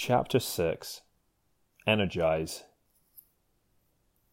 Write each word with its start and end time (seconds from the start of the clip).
Chapter 0.00 0.38
6 0.38 1.00
Energize. 1.84 2.62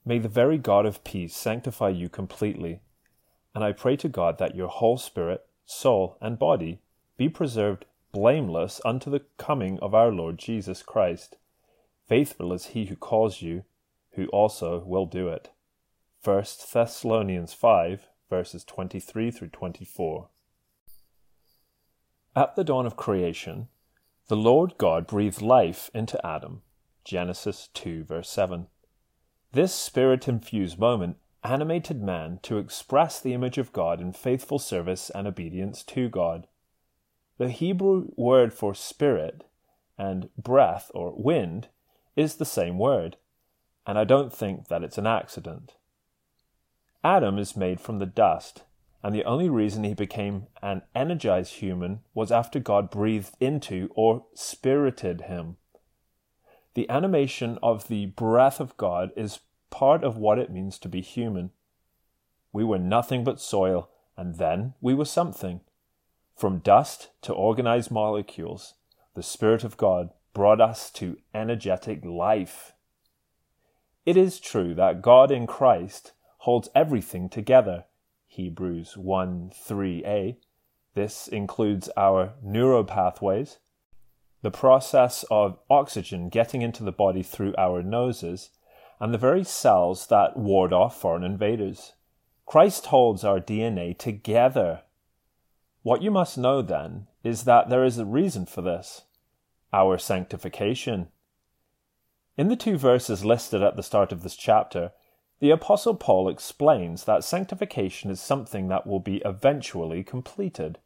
May 0.06 0.20
the 0.20 0.30
very 0.30 0.60
God 0.60 0.86
of 0.86 1.04
peace 1.04 1.36
sanctify 1.36 1.90
you 1.90 2.08
completely, 2.08 2.82
and 3.56 3.64
I 3.64 3.72
pray 3.72 3.96
to 3.96 4.08
God 4.08 4.38
that 4.38 4.56
your 4.56 4.68
whole 4.68 5.00
spirit, 5.00 5.44
soul, 5.66 6.20
and 6.22 6.38
body 6.38 6.82
be 7.18 7.30
preserved 7.30 7.86
blameless 8.12 8.80
unto 8.86 9.10
the 9.10 9.24
coming 9.40 9.80
of 9.80 9.96
our 9.96 10.12
Lord 10.12 10.38
Jesus 10.38 10.84
Christ. 10.84 11.38
Faithful 12.08 12.54
is 12.54 12.68
he 12.68 12.86
who 12.86 12.96
calls 12.96 13.42
you, 13.42 13.64
who 14.12 14.28
also 14.28 14.84
will 14.86 15.08
do 15.08 15.30
it. 15.30 15.50
1 16.24 16.46
Thessalonians 16.72 17.54
5, 17.54 18.06
verses 18.30 18.64
23 18.66 19.32
through 19.32 19.50
24. 19.50 20.30
At 22.36 22.56
the 22.56 22.64
dawn 22.64 22.86
of 22.86 22.96
creation, 22.96 23.70
the 24.28 24.36
Lord 24.36 24.78
God 24.78 25.06
breathed 25.06 25.42
life 25.42 25.92
into 25.94 26.24
Adam. 26.26 26.62
Genesis 27.04 27.70
2, 27.76 28.04
verse 28.04 28.30
7. 28.30 28.68
This 29.52 29.74
spirit 29.74 30.28
infused 30.28 30.80
moment 30.80 31.18
animated 31.44 32.02
man 32.02 32.40
to 32.42 32.58
express 32.58 33.20
the 33.20 33.34
image 33.34 33.60
of 33.60 33.72
God 33.72 34.02
in 34.02 34.12
faithful 34.14 34.58
service 34.58 35.12
and 35.12 35.28
obedience 35.28 35.84
to 35.84 36.10
God. 36.10 36.48
The 37.38 37.50
Hebrew 37.50 38.08
word 38.16 38.52
for 38.52 38.74
spirit 38.74 39.44
and 39.98 40.30
breath 40.38 40.90
or 40.96 41.14
wind 41.16 41.68
is 42.16 42.36
the 42.36 42.46
same 42.46 42.80
word, 42.80 43.18
and 43.86 44.00
I 44.00 44.06
don't 44.06 44.34
think 44.34 44.70
that 44.70 44.84
it's 44.84 44.98
an 44.98 45.06
accident. 45.06 45.74
Adam 47.04 47.38
is 47.38 47.56
made 47.56 47.80
from 47.80 48.00
the 48.00 48.08
dust, 48.08 48.64
and 49.06 49.14
the 49.14 49.26
only 49.26 49.48
reason 49.48 49.84
he 49.84 49.94
became 49.94 50.48
an 50.64 50.82
energized 50.96 51.54
human 51.58 52.00
was 52.16 52.32
after 52.32 52.60
God 52.60 52.90
breathed 52.90 53.36
into 53.40 53.92
or 53.94 54.26
spirited 54.34 55.22
him. 55.22 55.58
The 56.74 56.90
animation 56.90 57.60
of 57.62 57.88
the 57.88 58.08
breath 58.08 58.60
of 58.60 58.76
God 58.78 59.12
is 59.16 59.42
part 59.70 60.04
of 60.04 60.18
what 60.18 60.40
it 60.40 60.50
means 60.50 60.80
to 60.80 60.90
be 60.90 61.02
human. 61.02 61.52
We 62.52 62.64
were 62.64 62.80
nothing 62.80 63.24
but 63.24 63.40
soil, 63.40 63.92
and 64.18 64.40
then 64.40 64.74
we 64.82 64.96
were 64.96 65.06
something. 65.06 65.62
From 66.36 66.58
dust 66.58 67.12
to 67.22 67.34
organized 67.34 67.92
molecules, 67.92 68.74
the 69.14 69.22
Spirit 69.22 69.64
of 69.64 69.78
God 69.78 70.10
brought 70.34 70.60
us 70.60 70.90
to 70.94 71.20
energetic 71.32 72.04
life. 72.04 72.74
It 74.04 74.18
is 74.18 74.40
true 74.40 74.74
that 74.74 75.04
God 75.04 75.30
in 75.30 75.46
Christ 75.46 76.14
holds 76.40 76.70
everything 76.74 77.30
together 77.30 77.84
Hebrews 78.36 78.98
1 78.98 79.52
3a. 79.56 80.36
This 80.94 81.28
includes 81.30 81.90
our 81.96 82.34
neuropathways, 82.46 83.60
the 84.42 84.52
process 84.52 85.24
of 85.32 85.58
oxygen 85.70 86.28
getting 86.28 86.62
into 86.62 86.84
the 86.84 86.92
body 86.92 87.24
through 87.24 87.56
our 87.58 87.82
noses, 87.82 88.50
and 89.00 89.14
the 89.14 89.18
very 89.18 89.46
cells 89.46 90.08
that 90.08 90.36
ward 90.36 90.74
off 90.74 91.00
foreign 91.00 91.24
invaders. 91.24 91.94
Christ 92.46 92.88
holds 92.88 93.24
our 93.24 93.40
DNA 93.40 93.98
together. 93.98 94.82
What 95.82 96.02
you 96.02 96.12
must 96.12 96.38
know 96.38 96.62
then 96.62 97.08
is 97.24 97.46
that 97.46 97.70
there 97.70 97.86
is 97.86 97.98
a 97.98 98.06
reason 98.06 98.46
for 98.46 98.62
this 98.62 99.04
our 99.72 99.98
sanctification. 99.98 101.08
In 102.38 102.50
the 102.50 102.58
two 102.58 102.78
verses 102.78 103.24
listed 103.24 103.64
at 103.64 103.78
the 103.78 103.84
start 103.84 104.12
of 104.12 104.24
this 104.24 104.36
chapter, 104.36 104.92
the 105.40 105.52
Apostle 105.52 105.96
Paul 105.96 106.30
explains 106.30 107.04
that 107.04 107.24
sanctification 107.24 108.10
is 108.10 108.22
something 108.22 108.68
that 108.70 108.88
will 108.88 109.00
be 109.00 109.22
eventually 109.26 110.04
completed. 110.04 110.80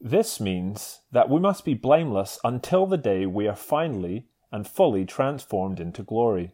This 0.00 0.40
means 0.40 1.00
that 1.10 1.28
we 1.28 1.40
must 1.40 1.64
be 1.64 1.74
blameless 1.74 2.38
until 2.44 2.86
the 2.86 2.96
day 2.96 3.26
we 3.26 3.48
are 3.48 3.56
finally 3.56 4.28
and 4.52 4.68
fully 4.68 5.04
transformed 5.04 5.80
into 5.80 6.02
glory. 6.02 6.52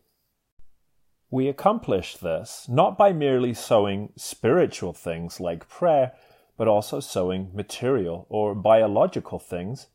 We 1.30 1.48
accomplish 1.48 2.16
this 2.16 2.66
not 2.68 2.96
by 2.96 3.12
merely 3.12 3.54
sowing 3.54 4.12
spiritual 4.16 4.92
things 4.92 5.40
like 5.40 5.68
prayer, 5.68 6.12
but 6.56 6.68
also 6.68 7.00
sowing 7.00 7.50
material 7.54 8.26
or 8.28 8.54
biological 8.54 9.38
things 9.38 9.88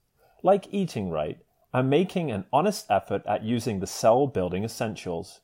like 0.43 0.67
eating 0.71 1.09
right 1.09 1.39
and 1.73 1.89
making 1.89 2.31
an 2.31 2.45
honest 2.51 2.85
effort 2.89 3.23
at 3.27 3.43
using 3.43 3.79
the 3.79 3.87
cell 3.87 4.27
building 4.27 4.63
essentials. 4.63 5.41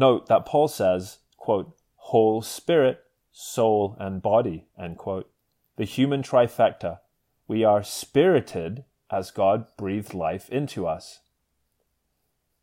Note 0.00 0.28
that 0.28 0.46
Paul 0.46 0.68
says, 0.68 1.18
quote, 1.36 1.76
whole 1.96 2.40
spirit, 2.40 3.02
soul, 3.32 3.98
and 4.00 4.22
body, 4.22 4.64
end 4.78 4.96
quote. 4.96 5.30
The 5.76 5.84
human 5.84 6.22
trifecta. 6.22 7.00
We 7.46 7.64
are 7.64 7.82
spirited 7.82 8.84
as 9.10 9.30
God 9.30 9.66
breathed 9.76 10.14
life 10.14 10.48
into 10.48 10.86
us. 10.86 11.20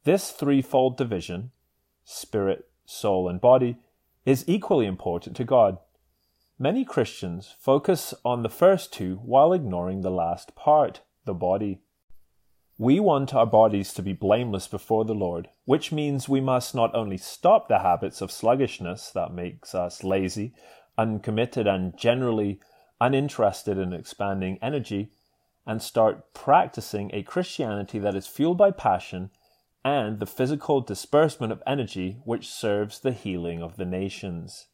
This 0.04 0.32
threefold 0.32 0.98
division, 0.98 1.52
spirit, 2.04 2.70
soul, 2.86 3.30
and 3.30 3.40
body, 3.40 3.78
is 4.26 4.44
equally 4.48 4.88
important 4.88 5.36
to 5.36 5.44
God. 5.44 5.78
Many 6.58 6.84
Christians 6.84 7.54
focus 7.60 8.16
on 8.26 8.42
the 8.42 8.50
first 8.50 8.92
two 8.92 9.18
while 9.18 9.54
ignoring 9.54 10.02
the 10.02 10.10
last 10.10 10.56
part, 10.56 11.02
the 11.26 11.36
body. 11.36 11.82
We 12.80 13.00
want 13.00 13.34
our 13.34 13.48
bodies 13.48 13.92
to 13.94 14.04
be 14.04 14.14
blameless 14.14 14.68
before 14.68 15.04
the 15.04 15.16
Lord, 15.16 15.50
which 15.66 15.92
means 15.92 16.30
we 16.30 16.42
must 16.42 16.76
not 16.76 16.94
only 16.94 17.18
stop 17.18 17.68
the 17.68 17.80
habits 17.80 18.22
of 18.22 18.32
sluggishness 18.32 19.10
that 19.12 19.34
makes 19.34 19.74
us 19.74 20.04
lazy, 20.04 20.54
uncommitted, 20.96 21.66
and 21.66 21.98
generally 21.98 22.60
uninterested 23.02 23.80
in 23.80 23.94
expanding 23.94 24.60
energy, 24.62 25.10
and 25.66 25.82
start 25.82 26.34
practicing 26.36 27.10
a 27.14 27.24
Christianity 27.24 27.98
that 27.98 28.16
is 28.16 28.28
fueled 28.28 28.60
by 28.60 28.70
passion 28.70 29.32
and 29.84 30.20
the 30.20 30.28
physical 30.28 30.80
disbursement 30.80 31.52
of 31.52 31.64
energy 31.66 32.18
which 32.26 32.48
serves 32.48 33.00
the 33.00 33.12
healing 33.12 33.64
of 33.64 33.78
the 33.78 33.86
nations. 33.86 34.68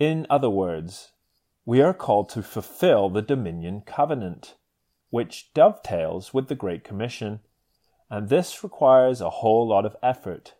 In 0.00 0.26
other 0.28 0.50
words, 0.50 1.12
we 1.64 1.80
are 1.80 1.94
called 1.94 2.28
to 2.30 2.42
fulfill 2.42 3.08
the 3.10 3.22
dominion 3.22 3.82
covenant 3.82 4.54
which 5.16 5.50
dovetails 5.54 6.34
with 6.34 6.48
the 6.48 6.54
Great 6.54 6.84
Commission, 6.84 7.40
and 8.10 8.28
this 8.28 8.62
requires 8.62 9.22
a 9.22 9.30
whole 9.40 9.66
lot 9.66 9.86
of 9.86 9.96
effort. 10.02 10.52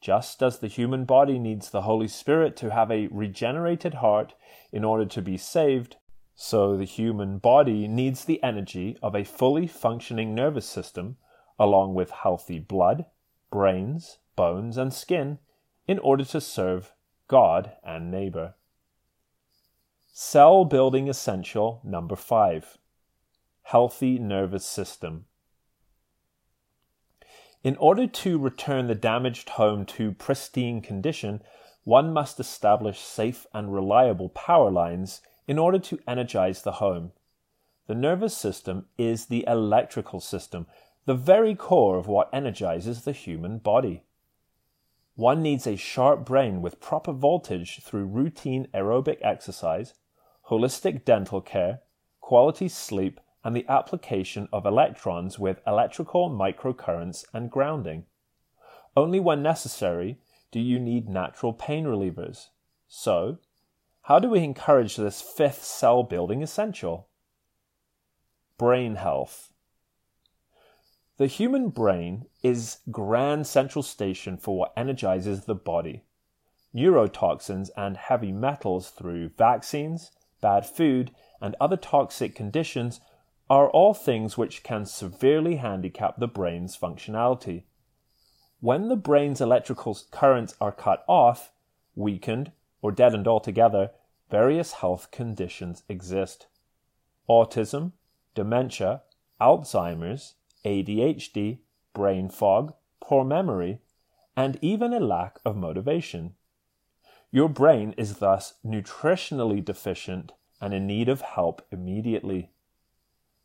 Just 0.00 0.40
as 0.40 0.60
the 0.60 0.68
human 0.68 1.04
body 1.04 1.36
needs 1.36 1.68
the 1.68 1.82
Holy 1.82 2.06
Spirit 2.06 2.56
to 2.58 2.70
have 2.70 2.92
a 2.92 3.08
regenerated 3.08 3.94
heart 3.94 4.34
in 4.70 4.84
order 4.84 5.04
to 5.04 5.20
be 5.20 5.36
saved, 5.36 5.96
so 6.36 6.76
the 6.76 6.84
human 6.84 7.38
body 7.38 7.88
needs 7.88 8.24
the 8.24 8.40
energy 8.40 8.96
of 9.02 9.16
a 9.16 9.24
fully 9.24 9.66
functioning 9.66 10.32
nervous 10.32 10.64
system, 10.64 11.16
along 11.58 11.94
with 11.94 12.12
healthy 12.12 12.60
blood, 12.60 13.06
brains, 13.50 14.18
bones, 14.36 14.76
and 14.76 14.94
skin, 14.94 15.40
in 15.88 15.98
order 15.98 16.24
to 16.24 16.40
serve 16.40 16.92
God 17.26 17.72
and 17.82 18.12
neighbor. 18.12 18.54
Cell 20.12 20.64
building 20.64 21.08
essential 21.08 21.80
number 21.82 22.14
five 22.14 22.78
healthy 23.62 24.18
nervous 24.18 24.64
system. 24.64 25.24
In 27.64 27.76
order 27.76 28.06
to 28.06 28.38
return 28.38 28.88
the 28.88 28.94
damaged 28.94 29.50
home 29.50 29.86
to 29.86 30.12
pristine 30.12 30.80
condition, 30.80 31.42
one 31.84 32.12
must 32.12 32.40
establish 32.40 33.00
safe 33.00 33.46
and 33.54 33.72
reliable 33.72 34.28
power 34.28 34.70
lines 34.70 35.20
in 35.46 35.58
order 35.58 35.78
to 35.78 36.00
energize 36.06 36.62
the 36.62 36.72
home. 36.72 37.12
The 37.86 37.94
nervous 37.94 38.36
system 38.36 38.86
is 38.98 39.26
the 39.26 39.44
electrical 39.46 40.20
system, 40.20 40.66
the 41.04 41.14
very 41.14 41.54
core 41.54 41.98
of 41.98 42.06
what 42.06 42.30
energizes 42.32 43.02
the 43.02 43.12
human 43.12 43.58
body. 43.58 44.02
One 45.14 45.42
needs 45.42 45.66
a 45.66 45.76
sharp 45.76 46.24
brain 46.24 46.62
with 46.62 46.80
proper 46.80 47.12
voltage 47.12 47.80
through 47.82 48.06
routine 48.06 48.68
aerobic 48.72 49.18
exercise, 49.22 49.94
holistic 50.48 51.04
dental 51.04 51.40
care, 51.40 51.80
quality 52.20 52.68
sleep, 52.68 53.20
and 53.44 53.56
the 53.56 53.66
application 53.68 54.48
of 54.52 54.66
electrons 54.66 55.38
with 55.38 55.60
electrical 55.66 56.30
microcurrents 56.30 57.24
and 57.32 57.50
grounding. 57.50 58.04
Only 58.96 59.20
when 59.20 59.42
necessary 59.42 60.18
do 60.50 60.60
you 60.60 60.78
need 60.78 61.08
natural 61.08 61.52
pain 61.52 61.84
relievers. 61.84 62.48
So, 62.88 63.38
how 64.02 64.18
do 64.18 64.28
we 64.28 64.40
encourage 64.40 64.96
this 64.96 65.22
fifth 65.22 65.64
cell 65.64 66.02
building 66.02 66.42
essential? 66.42 67.08
Brain 68.58 68.96
health. 68.96 69.50
The 71.16 71.26
human 71.26 71.70
brain 71.70 72.26
is 72.42 72.78
grand 72.90 73.46
central 73.46 73.82
station 73.82 74.36
for 74.36 74.56
what 74.56 74.72
energizes 74.76 75.44
the 75.44 75.54
body. 75.54 76.04
Neurotoxins 76.74 77.70
and 77.76 77.96
heavy 77.96 78.32
metals 78.32 78.90
through 78.90 79.30
vaccines, 79.38 80.10
bad 80.40 80.66
food, 80.66 81.12
and 81.40 81.54
other 81.60 81.76
toxic 81.76 82.34
conditions 82.34 83.00
are 83.52 83.68
all 83.68 83.92
things 83.92 84.38
which 84.38 84.62
can 84.62 84.86
severely 84.86 85.56
handicap 85.56 86.16
the 86.16 86.26
brain's 86.26 86.74
functionality. 86.74 87.64
When 88.60 88.88
the 88.88 88.96
brain's 88.96 89.42
electrical 89.42 89.94
currents 90.10 90.54
are 90.58 90.72
cut 90.72 91.04
off, 91.06 91.52
weakened, 91.94 92.52
or 92.80 92.90
deadened 92.92 93.28
altogether, 93.28 93.90
various 94.30 94.72
health 94.72 95.10
conditions 95.10 95.82
exist. 95.86 96.46
Autism, 97.28 97.92
dementia, 98.34 99.02
Alzheimer's, 99.38 100.36
ADHD, 100.64 101.58
brain 101.92 102.30
fog, 102.30 102.72
poor 103.02 103.22
memory, 103.22 103.80
and 104.34 104.58
even 104.62 104.94
a 104.94 104.98
lack 104.98 105.40
of 105.44 105.58
motivation. 105.58 106.36
Your 107.30 107.50
brain 107.50 107.92
is 107.98 108.14
thus 108.14 108.54
nutritionally 108.64 109.62
deficient 109.62 110.32
and 110.58 110.72
in 110.72 110.86
need 110.86 111.10
of 111.10 111.20
help 111.20 111.66
immediately. 111.70 112.51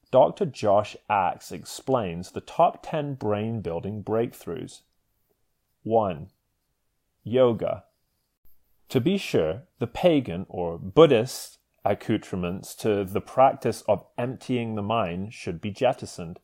Dr. 0.09 0.45
Josh 0.45 0.95
Axe 1.09 1.51
explains 1.51 2.31
the 2.31 2.42
top 2.42 2.81
10 2.81 3.15
brain 3.15 3.62
building 3.62 4.04
breakthroughs. 4.04 4.81
1. 5.83 6.30
Yoga. 7.24 7.83
To 8.89 9.01
be 9.01 9.18
sure, 9.18 9.63
the 9.80 9.88
pagan 9.88 10.45
or 10.48 10.77
Buddhist 10.77 11.59
accoutrements 11.83 12.74
to 12.75 13.04
the 13.04 13.19
practice 13.19 13.81
of 13.81 14.06
emptying 14.18 14.75
the 14.75 14.81
mind 14.81 15.33
should 15.33 15.59
be 15.59 15.71
jettisoned, 15.71 16.39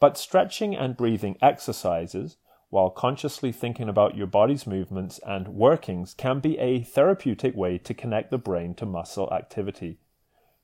but 0.00 0.18
stretching 0.18 0.74
and 0.74 0.96
breathing 0.96 1.36
exercises, 1.40 2.38
while 2.70 2.90
consciously 2.90 3.52
thinking 3.52 3.88
about 3.88 4.16
your 4.16 4.26
body's 4.26 4.66
movements 4.66 5.20
and 5.24 5.48
workings, 5.48 6.12
can 6.12 6.40
be 6.40 6.58
a 6.58 6.82
therapeutic 6.82 7.54
way 7.54 7.78
to 7.78 7.94
connect 7.94 8.32
the 8.32 8.38
brain 8.38 8.74
to 8.74 8.84
muscle 8.84 9.32
activity. 9.32 10.00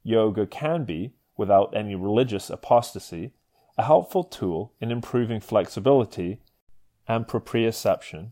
Yoga 0.02 0.44
can 0.46 0.84
be, 0.84 1.14
without 1.36 1.74
any 1.76 1.94
religious 1.94 2.50
apostasy, 2.50 3.32
a 3.78 3.82
helpful 3.82 4.24
tool 4.24 4.72
in 4.80 4.90
improving 4.90 5.40
flexibility 5.40 6.40
and 7.08 7.26
proprioception. 7.26 8.30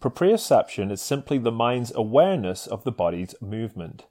Proprioception 0.00 0.90
is 0.90 1.00
simply 1.00 1.38
the 1.38 1.52
mind's 1.52 1.92
awareness 1.94 2.66
of 2.66 2.84
the 2.84 2.92
body's 2.92 3.34
movement. 3.40 4.06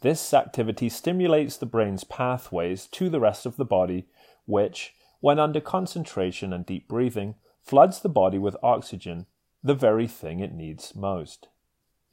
This 0.00 0.32
activity 0.32 0.88
stimulates 0.88 1.56
the 1.56 1.66
brain's 1.66 2.04
pathways 2.04 2.86
to 2.88 3.08
the 3.08 3.20
rest 3.20 3.46
of 3.46 3.56
the 3.56 3.64
body, 3.64 4.06
which, 4.46 4.94
when 5.20 5.38
under 5.38 5.60
concentration 5.60 6.52
and 6.52 6.66
deep 6.66 6.88
breathing, 6.88 7.36
floods 7.60 8.00
the 8.00 8.08
body 8.08 8.38
with 8.38 8.56
oxygen, 8.62 9.26
the 9.62 9.74
very 9.74 10.08
thing 10.08 10.40
it 10.40 10.52
needs 10.52 10.94
most. 10.94 11.48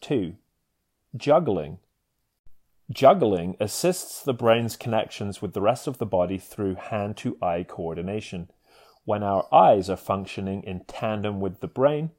2. 0.01 0.35
Juggling 1.15 1.79
Juggling 2.91 3.55
assists 3.59 4.23
the 4.23 4.33
brain's 4.33 4.75
connections 4.75 5.43
with 5.43 5.53
the 5.53 5.61
rest 5.61 5.85
of 5.85 5.99
the 5.99 6.07
body 6.07 6.39
through 6.39 6.73
hand 6.73 7.17
to 7.17 7.37
eye 7.39 7.63
coordination. 7.67 8.49
When 9.05 9.21
our 9.21 9.47
eyes 9.53 9.91
are 9.91 9.95
functioning 9.95 10.63
in 10.63 10.85
tandem 10.85 11.39
with 11.39 11.59
the 11.59 11.67
brain, 11.67 12.11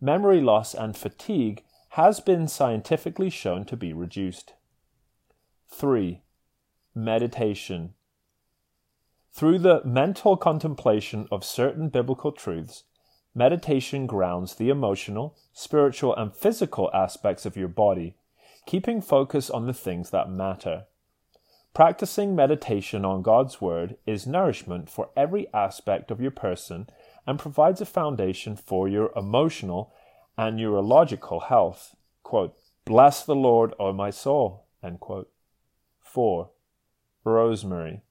memory 0.00 0.40
loss 0.40 0.74
and 0.74 0.96
fatigue 0.96 1.62
has 1.90 2.18
been 2.18 2.48
scientifically 2.48 3.30
shown 3.30 3.64
to 3.66 3.76
be 3.76 3.92
reduced. 3.92 4.54
3. 5.68 6.22
Meditation. 6.92 7.94
Through 9.32 9.60
the 9.60 9.82
mental 9.84 10.36
contemplation 10.36 11.28
of 11.30 11.44
certain 11.44 11.88
biblical 11.88 12.32
truths, 12.32 12.82
meditation 13.32 14.06
grounds 14.08 14.56
the 14.56 14.70
emotional, 14.70 15.36
spiritual, 15.52 16.16
and 16.16 16.34
physical 16.34 16.90
aspects 16.92 17.46
of 17.46 17.56
your 17.56 17.68
body 17.68 18.16
keeping 18.66 19.00
focus 19.00 19.48
on 19.48 19.66
the 19.66 19.72
things 19.72 20.10
that 20.10 20.28
matter. 20.28 20.84
Practicing 21.72 22.34
meditation 22.34 23.04
on 23.04 23.22
God's 23.22 23.60
Word 23.60 23.96
is 24.06 24.26
nourishment 24.26 24.90
for 24.90 25.10
every 25.16 25.46
aspect 25.54 26.10
of 26.10 26.20
your 26.20 26.30
person 26.30 26.88
and 27.26 27.38
provides 27.38 27.80
a 27.80 27.86
foundation 27.86 28.56
for 28.56 28.88
your 28.88 29.12
emotional 29.16 29.92
and 30.36 30.56
neurological 30.56 31.40
health. 31.40 31.94
Quote, 32.22 32.56
Bless 32.84 33.24
the 33.24 33.36
Lord, 33.36 33.72
O 33.78 33.92
my 33.92 34.10
soul. 34.10 34.66
End 34.82 35.00
quote. 35.00 35.30
4. 36.00 36.50
Rosemary. 37.24 38.02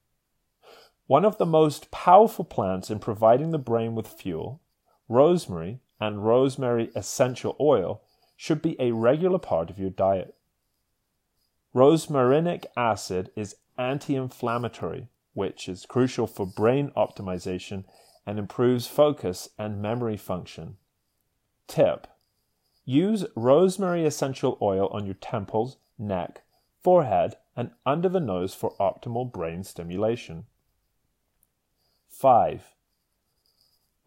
One 1.08 1.26
of 1.26 1.38
the 1.38 1.46
most 1.46 1.92
powerful 1.92 2.46
plants 2.46 2.90
in 2.90 3.00
providing 3.00 3.52
the 3.52 3.58
brain 3.58 3.94
with 3.94 4.08
fuel, 4.08 4.62
rosemary 5.08 5.80
and 6.00 6.26
rosemary 6.26 6.92
essential 6.96 7.56
oil 7.60 8.02
should 8.36 8.62
be 8.62 8.76
a 8.80 8.92
regular 8.92 9.40
part 9.40 9.70
of 9.70 9.80
your 9.80 9.90
diet. 9.90 10.36
Rosmarinic 11.76 12.68
acid 12.78 13.32
is 13.36 13.58
anti 13.78 14.16
inflammatory, 14.16 15.10
which 15.34 15.68
is 15.68 15.86
crucial 15.86 16.26
for 16.26 16.46
brain 16.46 16.90
optimization 16.96 17.84
and 18.26 18.40
improves 18.40 18.88
focus 18.88 19.50
and 19.60 19.82
memory 19.82 20.16
function. 20.16 20.78
Tip 21.68 22.08
Use 22.86 23.26
rosemary 23.36 24.06
essential 24.06 24.58
oil 24.62 24.88
on 24.94 25.06
your 25.06 25.16
temples, 25.16 25.76
neck, 26.00 26.44
forehead, 26.82 27.36
and 27.58 27.72
under 27.86 28.08
the 28.08 28.22
nose 28.22 28.54
for 28.54 28.78
optimal 28.80 29.30
brain 29.30 29.62
stimulation. 29.62 30.46
5. 32.08 32.74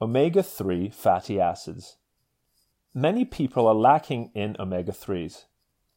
Omega 0.00 0.42
3 0.42 0.88
fatty 0.88 1.38
acids. 1.38 1.96
Many 2.94 3.26
people 3.26 3.66
are 3.66 3.74
lacking 3.74 4.30
in 4.34 4.56
omega 4.58 4.92
3s. 4.92 5.44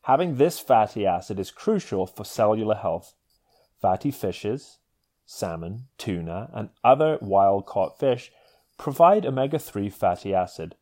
Having 0.04 0.36
this 0.36 0.60
fatty 0.60 1.06
acid 1.06 1.40
is 1.40 1.52
crucial 1.52 2.08
for 2.08 2.24
cellular 2.24 2.76
health. 2.76 3.14
Fatty 3.80 4.12
fishes, 4.12 4.80
salmon, 5.26 5.88
tuna, 5.98 6.50
and 6.54 6.70
other 6.84 7.18
wild 7.22 7.66
caught 7.66 8.00
fish 8.00 8.32
provide 8.78 9.26
omega 9.26 9.60
3 9.60 9.90
fatty 9.90 10.34
acid. 10.34 10.76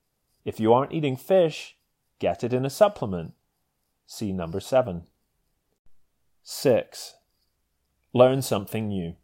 If 0.45 0.60
you 0.60 0.74
aren't 0.74 0.94
eating 0.94 1.18
fish, 1.18 1.75
get 2.18 2.44
it 2.44 2.54
in 2.54 2.66
a 2.66 2.69
supplement. 2.69 3.33
See 4.06 4.31
number 4.31 4.60
7. 4.60 5.04
6. 6.42 7.16
Learn 8.13 8.42
something 8.42 8.88
new. 8.88 9.16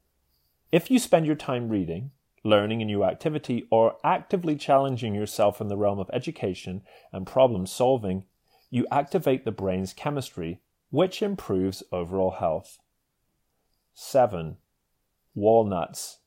If 0.71 0.91
you 0.91 0.99
spend 0.99 1.25
your 1.25 1.35
time 1.35 1.69
reading, 1.69 2.11
learning 2.43 2.81
a 2.81 2.85
new 2.85 3.03
activity, 3.03 3.65
or 3.71 3.95
actively 4.03 4.55
challenging 4.55 5.15
yourself 5.15 5.59
in 5.61 5.69
the 5.69 5.77
realm 5.77 5.99
of 5.99 6.09
education 6.13 6.81
and 7.11 7.25
problem 7.25 7.65
solving, 7.65 8.25
you 8.75 8.85
activate 8.91 9.45
the 9.45 9.53
brain's 9.53 9.93
chemistry, 9.93 10.59
which 10.89 11.21
improves 11.21 11.81
overall 11.93 12.31
health. 12.31 12.77
7. 13.93 14.57
Walnuts. 15.33 16.17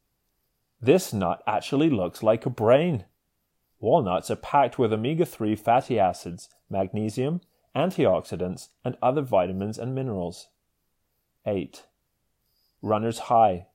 This 0.80 1.12
nut 1.12 1.42
actually 1.46 1.90
looks 1.90 2.22
like 2.22 2.46
a 2.46 2.50
brain. 2.50 3.04
Walnuts 3.80 4.30
are 4.30 4.36
packed 4.36 4.78
with 4.78 4.94
omega 4.94 5.26
3 5.26 5.56
fatty 5.56 5.98
acids, 5.98 6.48
magnesium, 6.70 7.42
antioxidants, 7.76 8.68
and 8.82 8.96
other 9.02 9.20
vitamins 9.20 9.78
and 9.78 9.94
minerals. 9.94 10.48
8. 11.44 11.84
Runner's 12.80 13.18
high. 13.18 13.66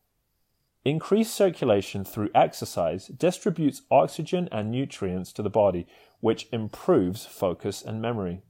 Increased 0.83 1.35
circulation 1.35 2.03
through 2.03 2.31
exercise 2.33 3.05
distributes 3.05 3.83
oxygen 3.91 4.49
and 4.51 4.71
nutrients 4.71 5.31
to 5.33 5.43
the 5.43 5.49
body, 5.51 5.85
which 6.21 6.47
improves 6.51 7.23
focus 7.23 7.83
and 7.83 8.01
memory. 8.01 8.41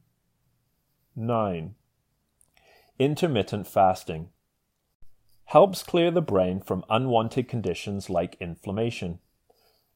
9. 1.16 1.76
Intermittent 2.98 3.68
fasting 3.68 4.30
helps 5.46 5.84
clear 5.84 6.10
the 6.10 6.22
brain 6.22 6.60
from 6.60 6.84
unwanted 6.90 7.48
conditions 7.48 8.10
like 8.10 8.36
inflammation. 8.40 9.20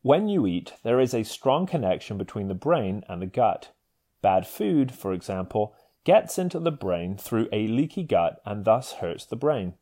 When 0.03 0.27
you 0.27 0.45
eat, 0.45 0.73
there 0.83 0.99
is 0.99 1.15
a 1.15 1.23
strong 1.23 1.65
connection 1.65 2.19
between 2.19 2.49
the 2.49 2.53
brain 2.53 3.03
and 3.09 3.19
the 3.19 3.25
gut. 3.25 3.71
Bad 4.21 4.45
food, 4.45 4.93
for 4.93 5.11
example, 5.11 5.73
gets 6.03 6.37
into 6.37 6.59
the 6.59 6.71
brain 6.71 7.17
through 7.17 7.49
a 7.51 7.67
leaky 7.67 8.03
gut 8.03 8.39
and 8.45 8.63
thus 8.63 8.93
hurts 8.93 9.25
the 9.25 9.35
brain. 9.35 9.73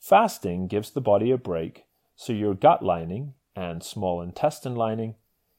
Fasting 0.00 0.68
gives 0.68 0.90
the 0.90 1.02
body 1.02 1.30
a 1.30 1.36
break 1.36 1.84
so 2.16 2.32
your 2.32 2.54
gut 2.54 2.82
lining 2.82 3.34
and 3.54 3.82
small 3.82 4.22
intestine 4.22 4.74
lining 4.74 5.16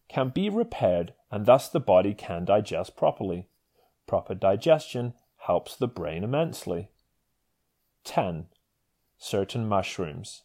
can 0.09 0.29
be 0.29 0.49
repaired 0.49 1.13
and 1.29 1.45
thus 1.45 1.69
the 1.69 1.79
body 1.79 2.15
can 2.15 2.45
digest 2.45 2.95
properly. 2.95 3.47
Proper 4.07 4.35
digestion 4.35 5.13
helps 5.37 5.75
the 5.75 5.87
brain 5.87 6.23
immensely. 6.23 6.89
10. 8.03 8.47
Certain 9.17 9.67
mushrooms. 9.67 10.43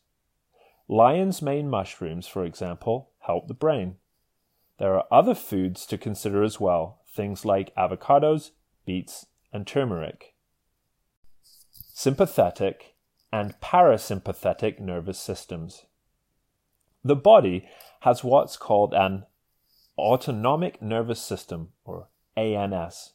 Lion's 0.89 1.43
mane 1.43 1.69
mushrooms, 1.69 2.27
for 2.27 2.45
example, 2.45 3.11
help 3.21 3.49
the 3.49 3.55
brain. 3.55 3.97
There 4.79 4.95
are 4.95 5.07
other 5.11 5.35
foods 5.35 5.85
to 5.87 5.99
consider 5.99 6.43
as 6.43 6.61
well, 6.61 7.01
things 7.09 7.45
like 7.45 7.75
avocados, 7.75 8.53
beets, 8.87 9.27
and 9.53 9.67
turmeric. 9.67 10.35
Sympathetic 11.93 12.95
and 13.33 13.59
parasympathetic 13.61 14.79
nervous 14.79 15.19
systems. 15.19 15.85
The 17.05 17.17
body 17.17 17.69
has 18.01 18.25
what's 18.25 18.57
called 18.57 18.95
an 18.95 19.27
autonomic 19.99 20.81
nervous 20.81 21.21
system, 21.21 21.71
or 21.85 22.09
ANS. 22.37 23.15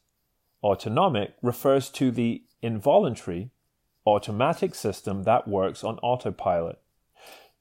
Autonomic 0.63 1.33
refers 1.41 1.89
to 1.89 2.09
the 2.09 2.43
involuntary, 2.61 3.51
automatic 4.07 4.73
system 4.73 5.23
that 5.23 5.47
works 5.47 5.83
on 5.83 5.99
autopilot. 5.99 6.79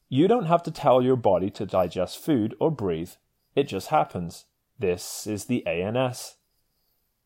You 0.09 0.29
don't 0.29 0.47
have 0.47 0.63
to 0.65 0.71
tell 0.71 1.03
your 1.03 1.17
body 1.17 1.51
to 1.51 1.67
digest 1.67 2.19
food 2.19 2.55
or 2.61 2.71
breathe, 2.71 3.13
it 3.55 3.65
just 3.65 3.89
happens. 3.89 4.45
This 4.79 5.27
is 5.27 5.47
the 5.47 5.67
ANS. 5.67 6.37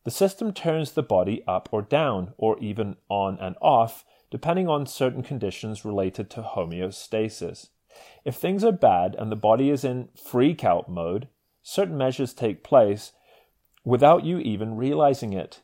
The 0.03 0.11
system 0.11 0.53
turns 0.53 0.91
the 0.91 1.03
body 1.03 1.43
up 1.47 1.69
or 1.71 1.81
down, 1.81 2.33
or 2.37 2.57
even 2.59 2.95
on 3.09 3.37
and 3.39 3.55
off, 3.61 4.05
depending 4.31 4.67
on 4.67 4.85
certain 4.85 5.21
conditions 5.21 5.83
related 5.83 6.29
to 6.31 6.41
homeostasis. 6.41 7.69
If 8.23 8.35
things 8.35 8.63
are 8.63 8.71
bad 8.71 9.15
and 9.17 9.31
the 9.31 9.35
body 9.35 9.69
is 9.69 9.83
in 9.83 10.09
freak 10.15 10.63
out 10.63 10.89
mode, 10.89 11.27
certain 11.61 11.97
measures 11.97 12.33
take 12.33 12.63
place 12.63 13.11
without 13.83 14.23
you 14.23 14.39
even 14.39 14.75
realizing 14.77 15.33
it. 15.33 15.61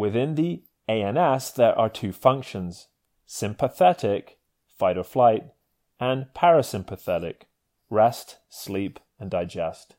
Within 0.00 0.34
the 0.34 0.62
ANS, 0.88 1.52
there 1.52 1.78
are 1.78 1.90
two 1.90 2.10
functions 2.10 2.88
sympathetic, 3.26 4.38
fight 4.78 4.96
or 4.96 5.04
flight, 5.04 5.52
and 6.00 6.28
parasympathetic, 6.34 7.42
rest, 7.90 8.38
sleep, 8.48 8.98
and 9.18 9.30
digest. 9.30 9.96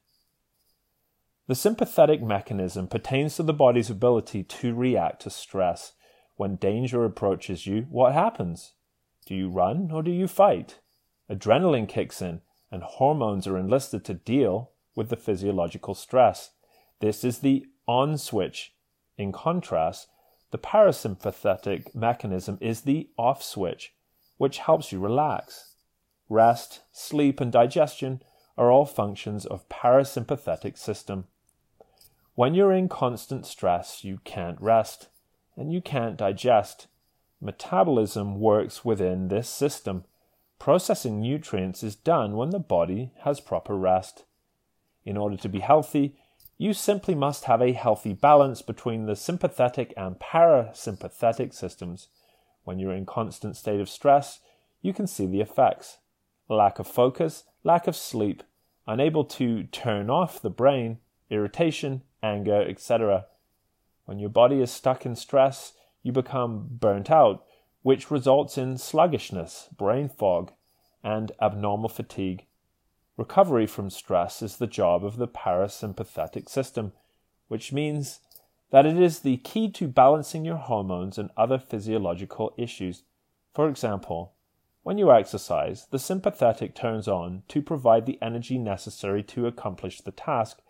The 1.46 1.53
sympathetic 1.53 2.20
mechanism 2.20 2.88
pertains 2.88 3.36
to 3.36 3.43
the 3.43 3.53
body's 3.53 3.91
ability 3.91 4.41
to 4.41 4.74
react 4.74 5.22
to 5.22 5.29
stress. 5.29 5.93
When 6.36 6.55
danger 6.55 7.05
approaches 7.05 7.67
you, 7.67 7.86
what 7.91 8.13
happens? 8.13 8.74
Do 9.27 9.36
you 9.36 9.50
run 9.50 9.91
or 9.91 10.01
do 10.01 10.10
you 10.10 10.27
fight? 10.27 10.79
Adrenaline 11.29 11.88
kicks 11.88 12.24
in, 12.24 12.41
and 12.72 12.81
hormones 12.81 13.46
are 13.46 13.55
enlisted 13.55 14.03
to 14.05 14.15
deal 14.15 14.72
with 14.96 15.10
the 15.10 15.15
physiological 15.15 15.93
stress. 15.93 16.53
This 17.01 17.24
is 17.24 17.38
the 17.38 17.67
on 17.88 18.17
switch. 18.17 18.74
In 19.18 19.32
contrast, 19.32 20.08
the 20.51 20.58
parasympathetic 20.58 21.96
mechanism 21.96 22.58
is 22.62 22.82
the 22.82 23.10
off 23.18 23.41
switch, 23.41 23.94
which 24.38 24.60
helps 24.60 24.91
you 24.91 25.00
relax. 25.00 25.75
Rest, 26.30 26.82
sleep, 26.91 27.39
and 27.39 27.51
digestion 27.51 28.22
are 28.58 28.72
all 28.72 28.86
functions 28.86 29.46
of 29.46 29.68
parasympathetic 29.70 30.77
system. 30.77 31.25
When 32.36 32.53
you're 32.53 32.74
in 32.74 32.89
constant 32.89 33.46
stress, 33.46 34.03
you 34.03 34.20
can't 34.24 34.60
rest 34.62 35.10
and 35.56 35.72
you 35.72 35.82
can't 35.82 36.18
digest. 36.18 36.88
Metabolism 37.41 38.39
works 38.39 38.86
within 38.86 39.27
this 39.27 39.50
system. 39.50 40.06
Processing 40.60 41.20
nutrients 41.20 41.84
is 41.84 41.96
done 41.96 42.36
when 42.36 42.51
the 42.51 42.60
body 42.60 43.12
has 43.22 43.39
proper 43.39 43.75
rest. 43.75 44.25
In 45.03 45.18
order 45.18 45.38
to 45.38 45.50
be 45.50 45.60
healthy, 45.60 46.18
you 46.62 46.74
simply 46.74 47.15
must 47.15 47.46
have 47.46 47.60
a 47.60 47.74
healthy 47.74 48.13
balance 48.13 48.62
between 48.62 49.08
the 49.08 49.15
sympathetic 49.15 49.91
and 49.98 50.20
parasympathetic 50.20 51.56
systems. 51.56 52.10
When 52.65 52.77
you're 52.77 52.94
in 52.94 53.08
constant 53.08 53.58
state 53.58 53.80
of 53.80 53.89
stress, 53.89 54.41
you 54.84 54.94
can 54.94 55.08
see 55.08 55.25
the 55.25 55.41
effects 55.41 55.98
lack 56.48 56.77
of 56.77 56.86
focus, 56.86 57.46
lack 57.63 57.88
of 57.88 57.96
sleep, 57.96 58.44
unable 58.86 59.25
to 59.25 59.63
turn 59.63 60.12
off 60.12 60.39
the 60.39 60.51
brain, 60.51 61.00
irritation, 61.32 62.03
anger, 62.22 62.62
etc. 62.62 63.25
When 64.06 64.20
your 64.20 64.30
body 64.30 64.62
is 64.62 64.70
stuck 64.70 65.03
in 65.03 65.15
stress, 65.15 65.74
you 66.03 66.12
become 66.12 66.68
burnt 66.70 67.10
out, 67.10 67.44
which 67.82 68.12
results 68.12 68.56
in 68.56 68.77
sluggishness, 68.77 69.68
brain 69.75 70.10
fog, 70.10 70.51
and 71.03 71.32
abnormal 71.41 71.89
fatigue. 71.89 72.46
Recovery 73.22 73.68
from 73.68 73.92
stress 73.92 74.42
is 74.42 74.58
the 74.58 74.66
job 74.66 75.06
of 75.06 75.18
the 75.18 75.28
parasympathetic 75.28 76.50
system, 76.50 76.92
which 77.50 77.72
means 77.72 78.20
that 78.72 78.88
it 78.88 78.98
is 78.98 79.20
the 79.20 79.38
key 79.38 79.70
to 79.74 79.88
balancing 79.88 80.44
your 80.44 80.58
hormones 80.58 81.20
and 81.20 81.30
other 81.38 81.60
physiological 81.60 82.51
issues. 82.58 83.04
For 83.54 83.70
example, 83.70 84.34
when 84.82 84.98
you 84.98 85.12
exercise, 85.12 85.86
the 85.92 86.00
sympathetic 86.00 86.74
turns 86.74 87.08
on 87.08 87.44
to 87.50 87.62
provide 87.62 88.08
the 88.08 88.18
energy 88.24 88.58
necessary 88.58 89.22
to 89.25 89.46
accomplish 89.46 90.01
the 90.01 90.12
task. 90.12 90.63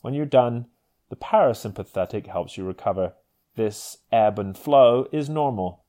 When 0.00 0.14
you're 0.14 0.24
done, 0.24 0.68
the 1.10 1.16
parasympathetic 1.16 2.28
helps 2.28 2.56
you 2.56 2.64
recover. 2.64 3.12
This 3.56 3.98
ebb 4.10 4.38
and 4.38 4.56
flow 4.56 5.06
is 5.12 5.28
normal 5.28 5.84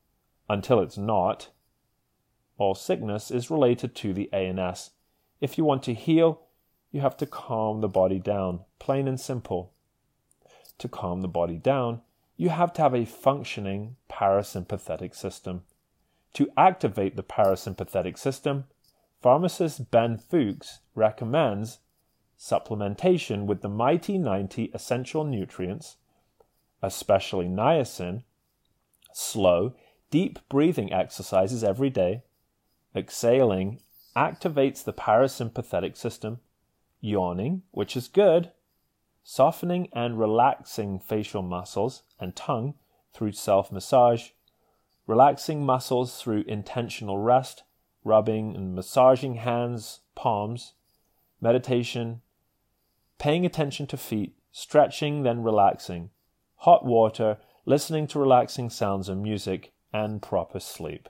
until 0.46 0.80
it's 0.80 0.98
not. 0.98 1.48
All 2.58 2.74
sickness 2.74 3.30
is 3.30 3.50
related 3.50 3.94
to 3.94 4.12
the 4.12 4.30
ANS. 4.30 4.90
If 5.42 5.58
you 5.58 5.64
want 5.64 5.82
to 5.82 5.92
heal, 5.92 6.42
you 6.92 7.00
have 7.00 7.16
to 7.16 7.26
calm 7.26 7.80
the 7.80 7.88
body 7.88 8.20
down, 8.20 8.60
plain 8.78 9.08
and 9.08 9.18
simple. 9.18 9.72
To 10.78 10.88
calm 10.88 11.20
the 11.20 11.26
body 11.26 11.58
down, 11.58 12.00
you 12.36 12.50
have 12.50 12.72
to 12.74 12.82
have 12.82 12.94
a 12.94 13.04
functioning 13.04 13.96
parasympathetic 14.08 15.16
system. 15.16 15.64
To 16.34 16.48
activate 16.56 17.16
the 17.16 17.24
parasympathetic 17.24 18.18
system, 18.18 18.66
pharmacist 19.20 19.90
Ben 19.90 20.16
Fuchs 20.16 20.78
recommends 20.94 21.80
supplementation 22.38 23.46
with 23.46 23.62
the 23.62 23.68
Mighty 23.68 24.18
90 24.18 24.70
essential 24.72 25.24
nutrients, 25.24 25.96
especially 26.80 27.48
niacin, 27.48 28.22
slow, 29.12 29.74
deep 30.12 30.38
breathing 30.48 30.92
exercises 30.92 31.64
every 31.64 31.90
day, 31.90 32.22
exhaling 32.94 33.80
activates 34.16 34.84
the 34.84 34.92
parasympathetic 34.92 35.96
system, 35.96 36.40
yawning, 37.00 37.62
which 37.70 37.96
is 37.96 38.08
good, 38.08 38.52
softening 39.22 39.88
and 39.92 40.18
relaxing 40.18 40.98
facial 40.98 41.42
muscles 41.42 42.02
and 42.18 42.34
tongue 42.36 42.74
through 43.14 43.32
self 43.32 43.70
massage, 43.72 44.30
relaxing 45.06 45.64
muscles 45.64 46.20
through 46.20 46.44
intentional 46.46 47.18
rest, 47.18 47.62
rubbing 48.04 48.54
and 48.54 48.74
massaging 48.74 49.36
hands, 49.36 50.00
palms, 50.14 50.74
meditation, 51.40 52.20
paying 53.18 53.46
attention 53.46 53.86
to 53.86 53.96
feet, 53.96 54.36
stretching, 54.50 55.22
then 55.22 55.42
relaxing, 55.42 56.10
hot 56.56 56.84
water, 56.84 57.38
listening 57.64 58.06
to 58.06 58.18
relaxing 58.18 58.68
sounds 58.68 59.08
and 59.08 59.22
music, 59.22 59.72
and 59.92 60.22
proper 60.22 60.58
sleep. 60.58 61.08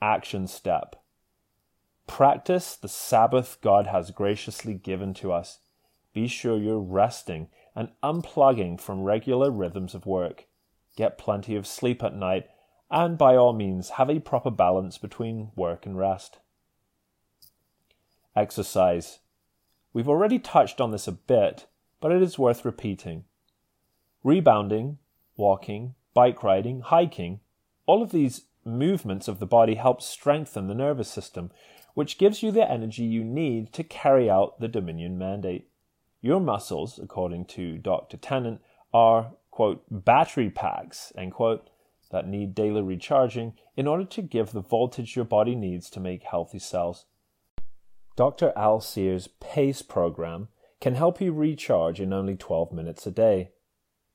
Action 0.00 0.46
step 0.46 0.96
Practice 2.06 2.76
the 2.76 2.88
Sabbath 2.88 3.58
God 3.60 3.88
has 3.88 4.10
graciously 4.10 4.74
given 4.74 5.12
to 5.14 5.32
us. 5.32 5.58
Be 6.12 6.28
sure 6.28 6.56
you're 6.56 6.78
resting 6.78 7.48
and 7.74 7.90
unplugging 8.02 8.80
from 8.80 9.02
regular 9.02 9.50
rhythms 9.50 9.94
of 9.94 10.06
work. 10.06 10.46
Get 10.96 11.18
plenty 11.18 11.56
of 11.56 11.66
sleep 11.66 12.02
at 12.02 12.14
night, 12.14 12.46
and 12.90 13.18
by 13.18 13.36
all 13.36 13.52
means, 13.52 13.90
have 13.90 14.08
a 14.08 14.20
proper 14.20 14.50
balance 14.50 14.96
between 14.96 15.50
work 15.56 15.84
and 15.84 15.98
rest. 15.98 16.38
Exercise. 18.34 19.18
We've 19.92 20.08
already 20.08 20.38
touched 20.38 20.80
on 20.80 20.90
this 20.90 21.08
a 21.08 21.12
bit, 21.12 21.66
but 22.00 22.12
it 22.12 22.22
is 22.22 22.38
worth 22.38 22.64
repeating. 22.64 23.24
Rebounding, 24.22 24.98
walking, 25.36 25.94
bike 26.14 26.42
riding, 26.42 26.80
hiking, 26.80 27.40
all 27.84 28.02
of 28.02 28.10
these 28.12 28.42
movements 28.64 29.28
of 29.28 29.38
the 29.38 29.46
body 29.46 29.74
help 29.74 30.02
strengthen 30.02 30.66
the 30.66 30.74
nervous 30.74 31.08
system, 31.08 31.50
which 31.96 32.18
gives 32.18 32.42
you 32.42 32.52
the 32.52 32.70
energy 32.70 33.04
you 33.04 33.24
need 33.24 33.72
to 33.72 33.82
carry 33.82 34.28
out 34.28 34.60
the 34.60 34.68
Dominion 34.68 35.16
mandate. 35.16 35.66
Your 36.20 36.40
muscles, 36.40 37.00
according 37.02 37.46
to 37.46 37.78
Dr. 37.78 38.18
Tennant, 38.18 38.60
are, 38.92 39.32
quote, 39.50 39.82
battery 39.90 40.50
packs, 40.50 41.10
end 41.16 41.32
quote, 41.32 41.70
that 42.10 42.28
need 42.28 42.54
daily 42.54 42.82
recharging 42.82 43.54
in 43.78 43.86
order 43.86 44.04
to 44.04 44.20
give 44.20 44.52
the 44.52 44.60
voltage 44.60 45.16
your 45.16 45.24
body 45.24 45.54
needs 45.54 45.88
to 45.88 45.98
make 45.98 46.24
healthy 46.24 46.58
cells. 46.58 47.06
Dr. 48.14 48.52
Al 48.54 48.82
Sears' 48.82 49.30
PACE 49.40 49.80
program 49.80 50.48
can 50.82 50.96
help 50.96 51.18
you 51.18 51.32
recharge 51.32 51.98
in 51.98 52.12
only 52.12 52.36
12 52.36 52.72
minutes 52.72 53.06
a 53.06 53.10
day, 53.10 53.52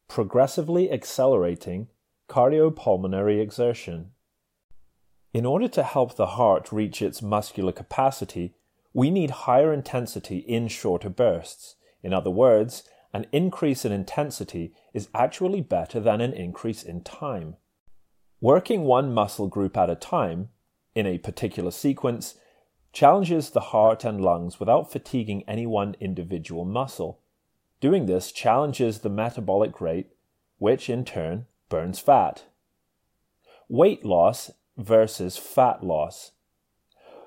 progressively 0.07 0.91
accelerating 0.91 1.87
cardiopulmonary 2.29 3.41
exertion 3.41 4.11
in 5.33 5.45
order 5.45 5.67
to 5.69 5.83
help 5.83 6.15
the 6.15 6.27
heart 6.27 6.71
reach 6.71 7.01
its 7.01 7.21
muscular 7.21 7.71
capacity, 7.71 8.53
we 8.93 9.09
need 9.09 9.29
higher 9.31 9.71
intensity 9.71 10.37
in 10.37 10.67
shorter 10.67 11.09
bursts. 11.09 11.75
In 12.03 12.13
other 12.13 12.29
words, 12.29 12.83
an 13.13 13.25
increase 13.31 13.85
in 13.85 13.91
intensity 13.91 14.73
is 14.93 15.09
actually 15.13 15.61
better 15.61 15.99
than 15.99 16.21
an 16.21 16.33
increase 16.33 16.83
in 16.83 17.03
time. 17.03 17.55
Working 18.41 18.83
one 18.83 19.13
muscle 19.13 19.47
group 19.47 19.77
at 19.77 19.89
a 19.89 19.95
time, 19.95 20.49
in 20.95 21.05
a 21.05 21.17
particular 21.17 21.71
sequence, 21.71 22.35
challenges 22.91 23.51
the 23.51 23.59
heart 23.61 24.03
and 24.03 24.19
lungs 24.19 24.59
without 24.59 24.91
fatiguing 24.91 25.43
any 25.47 25.65
one 25.65 25.95
individual 25.99 26.65
muscle. 26.65 27.21
Doing 27.79 28.05
this 28.05 28.31
challenges 28.31 28.99
the 28.99 29.09
metabolic 29.09 29.79
rate, 29.79 30.07
which 30.57 30.89
in 30.89 31.05
turn 31.05 31.45
burns 31.69 31.99
fat. 31.99 32.43
Weight 33.69 34.03
loss 34.03 34.51
versus 34.77 35.37
fat 35.37 35.83
loss. 35.83 36.31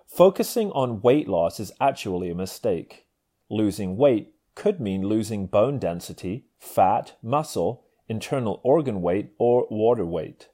Focusing 0.06 0.70
on 0.72 1.00
weight 1.00 1.28
loss 1.28 1.58
is 1.58 1.72
actually 1.80 2.30
a 2.30 2.34
mistake. 2.34 3.06
Losing 3.50 3.96
weight 3.96 4.34
could 4.54 4.80
mean 4.80 5.02
losing 5.06 5.46
bone 5.46 5.78
density, 5.78 6.46
fat, 6.58 7.16
muscle, 7.22 7.84
internal 8.08 8.60
organ 8.62 9.02
weight, 9.02 9.32
or 9.38 9.66
water 9.70 10.04
weight. 10.04 10.48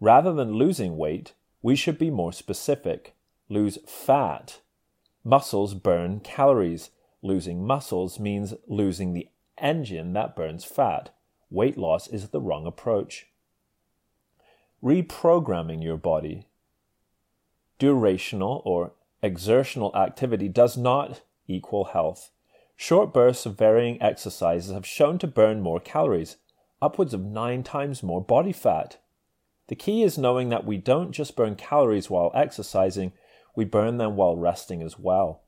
Rather 0.00 0.32
than 0.32 0.54
losing 0.54 0.96
weight, 0.96 1.34
we 1.62 1.76
should 1.76 1.98
be 1.98 2.10
more 2.10 2.32
specific. 2.32 3.14
Lose 3.48 3.78
fat. 3.86 4.60
Muscles 5.22 5.74
burn 5.74 6.20
calories. 6.20 6.90
Losing 7.22 7.66
muscles 7.66 8.18
means 8.18 8.54
losing 8.66 9.12
the 9.12 9.28
engine 9.56 10.12
that 10.14 10.36
burns 10.36 10.64
fat. 10.64 11.14
Weight 11.48 11.78
loss 11.78 12.08
is 12.08 12.28
the 12.28 12.40
wrong 12.40 12.66
approach 12.66 13.28
reprogramming 14.84 15.82
your 15.82 15.96
body. 15.96 16.46
durational 17.80 18.62
or 18.64 18.92
exertional 19.22 19.94
activity 19.96 20.48
does 20.48 20.76
not 20.76 21.22
equal 21.48 21.86
health. 21.86 22.30
Short 22.76 23.12
bursts 23.12 23.46
of 23.46 23.56
varying 23.56 24.00
exercises 24.02 24.72
have 24.72 24.86
shown 24.86 25.18
to 25.18 25.26
burn 25.26 25.60
more 25.60 25.80
calories, 25.80 26.36
upwards 26.82 27.14
of 27.14 27.24
nine 27.24 27.62
times 27.62 28.02
more 28.02 28.20
body 28.22 28.52
fat. 28.52 28.98
The 29.68 29.74
key 29.74 30.02
is 30.02 30.18
knowing 30.18 30.50
that 30.50 30.66
we 30.66 30.76
don't 30.76 31.12
just 31.12 31.36
burn 31.36 31.56
calories 31.56 32.10
while 32.10 32.30
exercising, 32.34 33.12
we 33.56 33.64
burn 33.64 33.96
them 33.96 34.16
while 34.16 34.36
resting 34.36 34.82
as 34.82 34.98
well. 34.98 35.42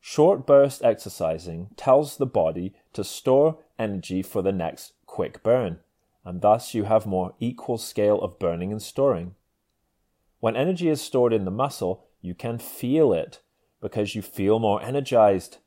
Short 0.00 0.46
burst 0.46 0.82
exercising 0.82 1.68
tells 1.76 2.16
the 2.16 2.26
body 2.26 2.72
to 2.94 3.04
store 3.04 3.58
energy 3.78 4.22
for 4.22 4.40
the 4.40 4.52
next 4.52 4.94
quick 5.04 5.42
burn, 5.42 5.80
and 6.24 6.40
thus 6.40 6.74
you 6.74 6.84
have 6.84 7.06
more 7.06 7.34
equal 7.40 7.78
scale 7.78 8.20
of 8.20 8.38
burning 8.38 8.72
and 8.72 8.82
storing. 8.82 9.34
When 10.40 10.56
energy 10.56 10.88
is 10.88 11.00
stored 11.00 11.32
in 11.32 11.44
the 11.44 11.50
muscle, 11.50 12.06
you 12.20 12.34
can 12.34 12.58
feel 12.58 13.12
it 13.12 13.40
because 13.80 14.14
you 14.14 14.22
feel 14.22 14.58
more 14.58 14.82
energized. 14.82 15.58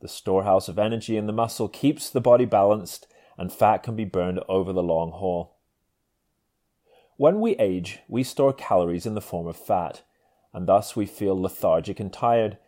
The 0.00 0.08
storehouse 0.08 0.68
of 0.68 0.78
energy 0.78 1.16
in 1.16 1.26
the 1.26 1.32
muscle 1.32 1.68
keeps 1.68 2.10
the 2.10 2.20
body 2.20 2.44
balanced, 2.44 3.06
and 3.38 3.52
fat 3.52 3.82
can 3.82 3.96
be 3.96 4.04
burned 4.04 4.40
over 4.48 4.72
the 4.72 4.82
long 4.82 5.12
haul. 5.12 5.56
When 7.16 7.40
we 7.40 7.56
age, 7.56 8.00
we 8.08 8.22
store 8.22 8.52
calories 8.52 9.06
in 9.06 9.14
the 9.14 9.20
form 9.20 9.46
of 9.46 9.56
fat, 9.56 10.02
and 10.52 10.66
thus 10.66 10.96
we 10.96 11.06
feel 11.06 11.40
lethargic 11.40 12.00
and 12.00 12.12
tired. 12.12 12.58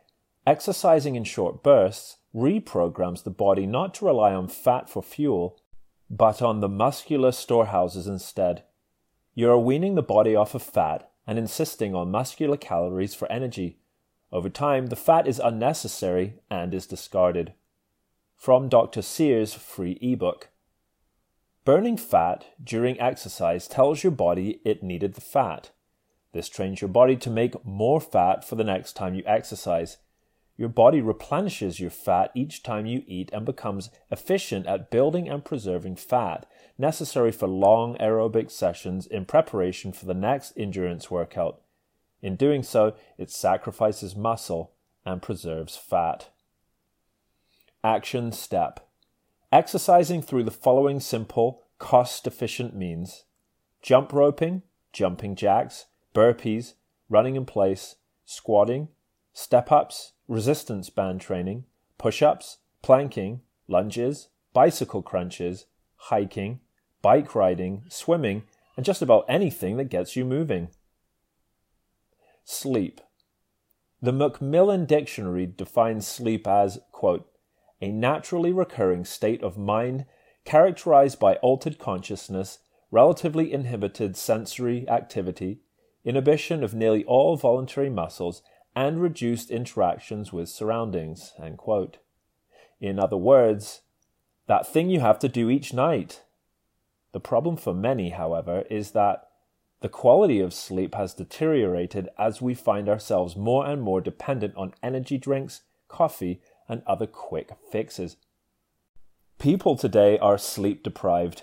Exercising 0.47 1.17
in 1.17 1.25
short 1.25 1.63
bursts 1.63 2.19
reprograms 2.35 3.25
the 3.25 3.31
body 3.31 3.67
not 3.67 3.95
to 3.95 4.07
rely 4.07 4.35
on 4.35 4.49
fat 4.49 4.89
for 4.89 5.03
fuel, 5.03 5.59
but 6.17 6.41
on 6.41 6.61
the 6.61 6.69
muscular 6.69 7.33
storehouses 7.33 8.07
instead. 8.07 8.63
You 9.35 9.51
are 9.51 9.59
weaning 9.59 9.97
the 9.97 10.03
body 10.03 10.37
off 10.37 10.55
of 10.55 10.63
fat 10.63 11.11
and 11.27 11.41
insisting 11.41 11.93
on 11.93 12.13
muscular 12.13 12.57
calories 12.57 13.17
for 13.17 13.31
energy. 13.33 13.79
Over 14.31 14.49
time, 14.49 14.87
the 14.87 14.97
fat 14.97 15.27
is 15.27 15.41
unnecessary 15.43 16.35
and 16.49 16.73
is 16.73 16.87
discarded. 16.87 17.55
From 18.37 18.69
Dr. 18.69 19.03
Sears' 19.03 19.55
free 19.55 19.99
ebook. 20.01 20.51
Burning 21.65 21.97
fat 21.97 22.47
during 22.63 23.01
exercise 23.01 23.67
tells 23.67 24.05
your 24.05 24.13
body 24.13 24.61
it 24.65 24.85
needed 24.85 25.15
the 25.15 25.21
fat. 25.21 25.73
This 26.33 26.49
trains 26.49 26.81
your 26.81 26.91
body 26.91 27.17
to 27.17 27.31
make 27.31 27.65
more 27.67 28.01
fat 28.01 28.45
for 28.45 28.55
the 28.55 28.63
next 28.63 28.93
time 28.93 29.15
you 29.15 29.25
exercise. 29.27 29.97
Your 30.57 30.69
body 30.69 31.01
replenishes 31.01 31.81
your 31.81 31.91
fat 31.91 32.31
each 32.35 32.63
time 32.63 32.87
you 32.87 33.03
eat 33.07 33.31
and 33.33 33.45
becomes 33.45 33.91
efficient 34.11 34.67
at 34.67 34.91
building 34.91 35.29
and 35.29 35.45
preserving 35.45 35.97
fat 35.97 36.47
necessary 36.79 37.33
for 37.33 37.47
long 37.49 37.97
aerobic 37.99 38.51
sessions 38.51 39.07
in 39.07 39.25
preparation 39.25 39.93
for 39.93 40.07
the 40.07 40.15
next 40.15 40.53
endurance 40.57 41.11
workout. 41.11 41.61
In 42.23 42.37
doing 42.37 42.63
so, 42.63 42.95
it 43.19 43.31
sacrifices 43.31 44.17
muscle 44.17 44.73
and 45.05 45.21
preserves 45.21 45.77
fat. 45.77 46.31
Action 47.83 48.33
step 48.33 48.89
Exercising 49.53 50.23
through 50.23 50.43
the 50.43 50.51
following 50.51 50.99
simple, 50.99 51.63
cost 51.79 52.27
efficient 52.27 52.75
means 52.75 53.25
jump 53.83 54.13
roping, 54.13 54.63
jumping 54.93 55.37
jacks, 55.37 55.87
burpees, 56.15 56.75
running 57.09 57.37
in 57.37 57.45
place, 57.45 57.97
squatting, 58.25 58.89
step 59.33 59.71
ups, 59.71 60.14
resistance 60.29 60.91
band 60.91 61.21
training, 61.21 61.65
push 61.99 62.23
ups, 62.23 62.59
planking, 62.83 63.41
lunges, 63.69 64.29
bicycle 64.53 65.03
crunches, 65.03 65.67
hiking, 65.97 66.61
bike 67.03 67.35
riding, 67.35 67.85
swimming, 67.89 68.43
and 68.77 68.85
just 68.85 69.03
about 69.03 69.25
anything 69.29 69.77
that 69.77 69.85
gets 69.85 70.17
you 70.17 70.25
moving. 70.25 70.69
Sleep. 72.45 73.01
The 74.03 74.13
Macmillan 74.13 74.85
Dictionary 74.85 75.47
defines 75.47 76.07
sleep 76.07 76.47
as, 76.47 76.79
quote, 76.93 77.27
a 77.81 77.89
naturally 77.89 78.53
recurring 78.53 79.05
state 79.05 79.43
of 79.43 79.57
mind 79.59 80.07
characterized 80.45 81.19
by 81.19 81.37
altered 81.37 81.79
consciousness, 81.79 82.59
relatively 82.91 83.53
inhibited 83.53 84.17
sensory 84.17 84.89
activity, 84.89 85.61
inhibition 86.05 86.63
of 86.63 86.75
nearly 86.75 87.03
all 87.05 87.37
voluntary 87.37 87.91
muscles, 87.91 88.43
and 88.77 89.01
reduced 89.01 89.51
interactions 89.51 90.33
with 90.33 90.49
surroundings. 90.49 91.33
In 92.81 92.99
other 92.99 93.17
words, 93.17 93.83
that 94.47 94.67
thing 94.67 94.91
you 94.91 95.01
have 95.01 95.19
to 95.21 95.29
do 95.29 95.49
each 95.49 95.73
night. 95.73 96.23
The 97.13 97.21
problem 97.21 97.57
for 97.57 97.73
many, 97.73 98.11
however, 98.11 98.65
is 98.71 98.91
that 98.91 99.29
the 99.81 99.89
quality 99.89 100.41
of 100.41 100.55
sleep 100.55 100.95
has 100.95 101.15
deteriorated 101.15 102.09
as 102.19 102.43
we 102.43 102.55
find 102.55 102.89
ourselves 102.89 103.37
more 103.37 103.67
and 103.67 103.83
more 103.83 104.01
dependent 104.01 104.57
on 104.57 104.75
energy 104.83 105.19
drinks, 105.19 105.63
coffee, 105.89 106.41
and 106.69 106.83
other 106.87 107.07
quick 107.07 107.51
fixes. 107.71 108.17
People 109.39 109.77
today 109.77 110.19
are 110.19 110.39
sleep 110.39 110.83
deprived, 110.83 111.43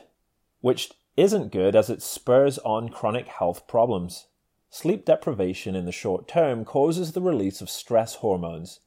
which 0.59 0.91
isn't 1.15 1.51
good 1.51 1.75
as 1.75 1.89
it 1.89 2.01
spurs 2.01 2.57
on 2.59 2.89
chronic 2.89 3.27
health 3.27 3.67
problems. 3.67 4.27
Sleep 4.73 5.03
deprivation 5.03 5.75
in 5.75 5.83
the 5.83 5.91
short 5.91 6.29
term 6.29 6.63
causes 6.63 7.11
the 7.11 7.21
release 7.21 7.59
of 7.59 7.69
stress 7.69 8.15
hormones, 8.15 8.79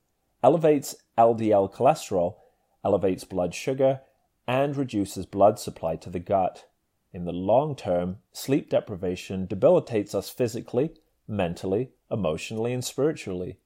elevates 0.43 0.97
LDL 1.19 1.71
cholesterol, 1.71 2.37
elevates 2.83 3.25
blood 3.25 3.55
sugar, 3.55 4.01
and 4.49 4.79
reduces 4.79 5.27
blood 5.27 5.59
supply 5.59 5.97
to 5.97 6.09
the 6.09 6.19
gut. 6.19 6.65
In 7.13 7.27
the 7.27 7.35
long 7.35 7.77
term, 7.77 8.17
sleep 8.33 8.71
deprivation 8.71 9.45
debilitates 9.45 10.15
us 10.15 10.31
physically, 10.31 10.95
mentally, 11.29 11.91
emotionally, 12.11 12.73
and 12.73 12.83
spiritually. 12.83 13.59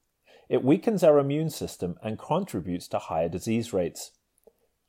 It 0.48 0.64
weakens 0.64 1.04
our 1.04 1.20
immune 1.20 1.50
system 1.50 2.00
and 2.02 2.18
contributes 2.18 2.88
to 2.88 2.98
higher 2.98 3.28
disease 3.28 3.72
rates. 3.72 4.10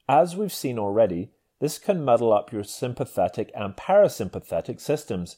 As 0.08 0.36
we've 0.36 0.52
seen 0.52 0.80
already, 0.80 1.30
this 1.60 1.78
can 1.78 2.04
muddle 2.04 2.34
up 2.34 2.52
your 2.52 2.64
sympathetic 2.64 3.52
and 3.54 3.76
parasympathetic 3.76 4.82
systems 4.82 5.38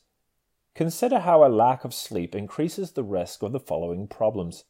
Consider 0.74 1.20
how 1.20 1.46
a 1.46 1.50
lack 1.50 1.84
of 1.84 1.94
sleep 1.94 2.34
increases 2.34 2.92
the 2.92 3.04
risk 3.04 3.44
of 3.44 3.52
the 3.52 3.60
following 3.60 4.08
problems 4.08 4.66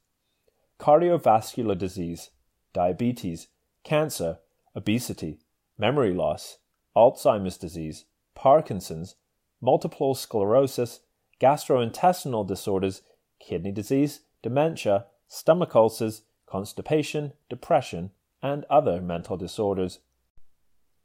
cardiovascular 0.80 1.78
disease, 1.78 2.32
diabetes, 2.74 3.50
cancer, 3.84 4.40
obesity, 4.76 5.40
memory 5.78 6.12
loss, 6.12 6.58
Alzheimer's 6.96 7.58
disease, 7.58 8.06
Parkinson's, 8.34 9.16
multiple 9.62 10.16
sclerosis, 10.16 11.02
gastrointestinal 11.40 12.48
disorders, 12.48 13.04
kidney 13.40 13.72
disease, 13.72 14.22
dementia, 14.42 15.06
stomach 15.28 15.76
ulcers, 15.76 16.24
constipation, 16.48 17.34
depression, 17.48 18.10
and 18.42 18.66
other 18.70 19.00
mental 19.00 19.38
disorders. 19.38 20.00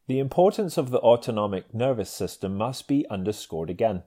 The 0.07 0.19
importance 0.19 0.79
of 0.79 0.91
the 0.91 1.01
autonomic 1.01 1.75
nervous 1.75 2.11
system 2.11 2.57
must 2.57 2.89
be 2.89 3.07
underscored 3.11 3.69
again. 3.69 4.05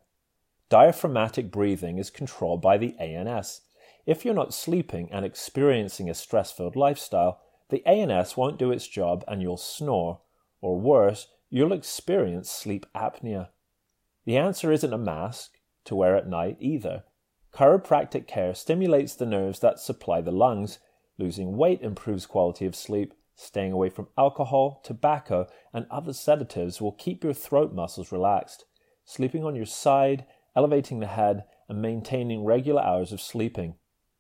Diaphragmatic 0.70 1.50
breathing 1.50 1.98
is 1.98 2.12
controlled 2.12 2.62
by 2.62 2.78
the 2.78 2.96
ANS. 3.00 3.62
If 4.06 4.24
you're 4.24 4.36
not 4.36 4.54
sleeping 4.54 5.10
and 5.12 5.26
experiencing 5.26 6.10
a 6.10 6.14
stress 6.14 6.52
filled 6.52 6.76
lifestyle, 6.76 7.42
the 7.70 7.86
ANS 7.88 8.38
won't 8.38 8.60
do 8.60 8.72
its 8.72 8.88
job 8.88 9.24
and 9.28 9.42
you'll 9.42 9.58
snore, 9.58 10.22
or 10.62 10.80
worse, 10.80 11.28
you'll 11.50 11.74
experience 11.74 12.52
sleep 12.52 12.86
apnea. 12.96 13.50
The 14.26 14.38
answer 14.38 14.72
isn't 14.72 14.94
a 14.94 14.98
mask 14.98 15.54
to 15.86 15.96
wear 15.96 16.16
at 16.16 16.28
night 16.28 16.58
either. 16.60 17.04
Chiropractic 17.52 18.28
care 18.28 18.54
stimulates 18.54 19.16
the 19.16 19.26
nerves 19.26 19.60
that 19.60 19.80
supply 19.80 20.22
the 20.22 20.32
lungs. 20.32 20.78
Losing 21.18 21.58
weight 21.58 21.82
improves 21.82 22.28
quality 22.28 22.68
of 22.68 22.76
sleep. 22.76 23.16
Staying 23.36 23.72
away 23.72 23.90
from 23.90 24.10
alcohol, 24.18 24.82
tobacco, 24.84 25.48
and 25.74 25.88
other 25.90 26.14
sedatives 26.14 26.80
will 26.80 26.92
keep 26.92 27.24
your 27.24 27.34
throat 27.34 27.74
muscles 27.74 28.12
relaxed. 28.12 28.66
Sleeping 29.04 29.44
on 29.44 29.56
your 29.56 29.66
side 29.66 30.26
elevating 30.56 31.00
the 31.00 31.08
head, 31.08 31.44
and 31.68 31.82
maintaining 31.82 32.44
regular 32.44 32.82
hours 32.82 33.12
of 33.12 33.22
sleeping. 33.22 33.76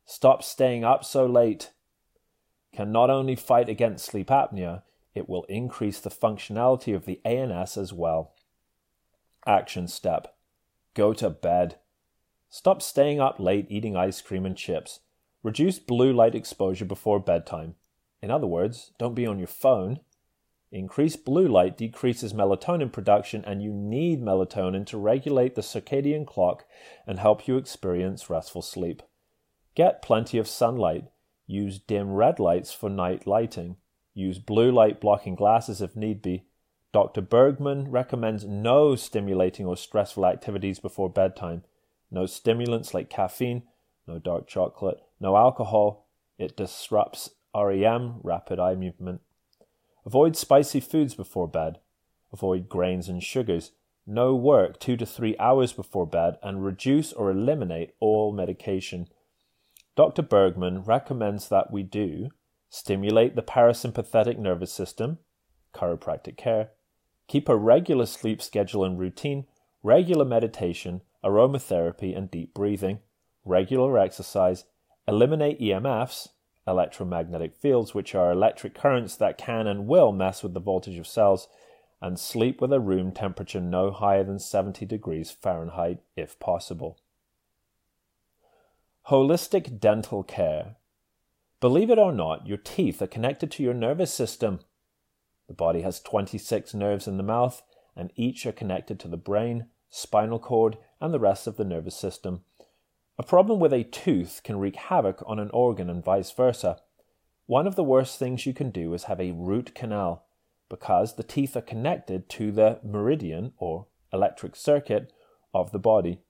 Stop 0.05 0.43
staying 0.43 0.83
up 0.83 1.03
so 1.03 1.25
late. 1.25 1.71
Can 2.73 2.91
not 2.91 3.09
only 3.09 3.35
fight 3.35 3.69
against 3.69 4.05
sleep 4.05 4.27
apnea, 4.27 4.83
it 5.15 5.27
will 5.27 5.43
increase 5.45 5.99
the 5.99 6.09
functionality 6.09 6.95
of 6.95 7.05
the 7.05 7.19
ANS 7.25 7.77
as 7.77 7.91
well. 7.91 8.35
Action 9.45 9.87
step 9.87 10.35
Go 10.93 11.13
to 11.13 11.29
bed. 11.29 11.77
Stop 12.49 12.81
staying 12.81 13.19
up 13.19 13.39
late 13.39 13.67
eating 13.69 13.95
ice 13.95 14.21
cream 14.21 14.45
and 14.45 14.57
chips. 14.57 14.99
Reduce 15.43 15.79
blue 15.79 16.11
light 16.11 16.35
exposure 16.35 16.85
before 16.85 17.19
bedtime. 17.19 17.75
In 18.21 18.31
other 18.31 18.47
words, 18.47 18.91
don't 18.97 19.15
be 19.15 19.25
on 19.25 19.37
your 19.37 19.47
phone. 19.47 19.99
Increased 20.71 21.25
blue 21.25 21.47
light 21.47 21.77
decreases 21.77 22.33
melatonin 22.33 22.91
production, 22.91 23.43
and 23.45 23.63
you 23.63 23.73
need 23.73 24.21
melatonin 24.21 24.85
to 24.87 24.97
regulate 24.97 25.55
the 25.55 25.61
circadian 25.61 26.27
clock 26.27 26.65
and 27.07 27.17
help 27.17 27.47
you 27.47 27.57
experience 27.57 28.29
restful 28.29 28.61
sleep. 28.61 29.01
Get 29.73 30.03
plenty 30.03 30.37
of 30.37 30.47
sunlight. 30.47 31.05
Use 31.47 31.79
dim 31.79 32.13
red 32.13 32.39
lights 32.39 32.71
for 32.71 32.89
night 32.89 33.25
lighting. 33.25 33.77
Use 34.13 34.37
blue 34.37 34.71
light 34.71 35.01
blocking 35.01 35.33
glasses 35.33 35.81
if 35.81 35.95
need 35.95 36.21
be. 36.21 36.45
Dr. 36.91 37.21
Bergman 37.21 37.89
recommends 37.89 38.45
no 38.45 38.95
stimulating 38.95 39.65
or 39.65 39.77
stressful 39.77 40.25
activities 40.25 40.79
before 40.79 41.09
bedtime. 41.09 41.63
No 42.11 42.25
stimulants 42.25 42.93
like 42.93 43.09
caffeine, 43.09 43.63
no 44.07 44.19
dark 44.19 44.47
chocolate, 44.47 44.99
no 45.19 45.35
alcohol. 45.35 46.07
It 46.37 46.57
disrupts 46.57 47.31
REM, 47.55 48.19
rapid 48.23 48.59
eye 48.59 48.75
movement. 48.75 49.21
Avoid 50.05 50.35
spicy 50.35 50.79
foods 50.79 51.15
before 51.15 51.47
bed. 51.47 51.79
Avoid 52.31 52.69
grains 52.69 53.09
and 53.09 53.23
sugars. 53.23 53.71
No 54.05 54.35
work 54.35 54.79
two 54.79 54.97
to 54.97 55.05
three 55.05 55.37
hours 55.37 55.73
before 55.73 56.07
bed 56.07 56.37
and 56.41 56.63
reduce 56.63 57.13
or 57.13 57.29
eliminate 57.31 57.93
all 57.99 58.31
medication. 58.31 59.07
Dr. 59.95 60.21
Bergman 60.21 60.83
recommends 60.83 61.49
that 61.49 61.71
we 61.71 61.83
do 61.83 62.29
stimulate 62.69 63.35
the 63.35 63.41
parasympathetic 63.41 64.37
nervous 64.37 64.71
system, 64.71 65.17
chiropractic 65.73 66.37
care, 66.37 66.69
keep 67.27 67.49
a 67.49 67.55
regular 67.55 68.05
sleep 68.05 68.41
schedule 68.41 68.83
and 68.83 68.99
routine, 68.99 69.45
regular 69.83 70.25
meditation, 70.25 71.01
aromatherapy 71.23 72.17
and 72.17 72.31
deep 72.31 72.53
breathing, 72.53 72.99
regular 73.43 73.97
exercise, 73.97 74.65
eliminate 75.07 75.59
EMFs, 75.59 76.29
electromagnetic 76.69 77.55
fields, 77.55 77.93
which 77.93 78.15
are 78.15 78.31
electric 78.31 78.73
currents 78.73 79.15
that 79.17 79.37
can 79.37 79.67
and 79.67 79.87
will 79.87 80.11
mess 80.11 80.43
with 80.43 80.53
the 80.53 80.59
voltage 80.59 80.97
of 80.97 81.07
cells, 81.07 81.47
and 82.01 82.19
sleep 82.19 82.61
with 82.61 82.71
a 82.71 82.79
room 82.79 83.11
temperature 83.11 83.59
no 83.59 83.91
higher 83.91 84.23
than 84.23 84.39
70 84.39 84.85
degrees 84.85 85.31
Fahrenheit 85.31 85.99
if 86.15 86.39
possible. 86.39 86.99
Holistic 89.09 89.79
dental 89.79 90.23
care. 90.23 90.75
Believe 91.59 91.89
it 91.89 91.99
or 91.99 92.13
not, 92.13 92.47
your 92.47 92.57
teeth 92.57 93.01
are 93.01 93.07
connected 93.07 93.51
to 93.51 93.63
your 93.63 93.73
nervous 93.73 94.13
system. 94.13 94.59
The 95.47 95.53
body 95.53 95.81
has 95.81 95.99
26 95.99 96.73
nerves 96.73 97.07
in 97.07 97.17
the 97.17 97.23
mouth, 97.23 97.63
and 97.95 98.13
each 98.15 98.45
are 98.45 98.53
connected 98.53 98.99
to 98.99 99.07
the 99.07 99.17
brain, 99.17 99.65
spinal 99.89 100.39
cord, 100.39 100.77
and 101.01 101.13
the 101.13 101.19
rest 101.19 101.47
of 101.47 101.57
the 101.57 101.65
nervous 101.65 101.95
system. 101.95 102.43
A 103.19 103.23
problem 103.23 103.59
with 103.59 103.73
a 103.73 103.83
tooth 103.83 104.39
can 104.45 104.59
wreak 104.59 104.77
havoc 104.77 105.21
on 105.27 105.39
an 105.39 105.49
organ 105.51 105.89
and 105.89 106.01
vice 106.01 106.31
versa. 106.31 106.79
One 107.47 107.67
of 107.67 107.75
the 107.75 107.83
worst 107.83 108.17
things 108.17 108.45
you 108.45 108.53
can 108.53 108.69
do 108.69 108.93
is 108.93 109.03
have 109.03 109.19
a 109.19 109.33
root 109.33 109.75
canal, 109.75 110.25
because 110.69 111.15
the 111.15 111.23
teeth 111.23 111.57
are 111.57 111.61
connected 111.61 112.29
to 112.29 112.53
the 112.53 112.79
meridian 112.81 113.51
or 113.57 113.87
electric 114.13 114.55
circuit 114.55 115.11
of 115.53 115.73
the 115.73 115.79
body. 115.79 116.21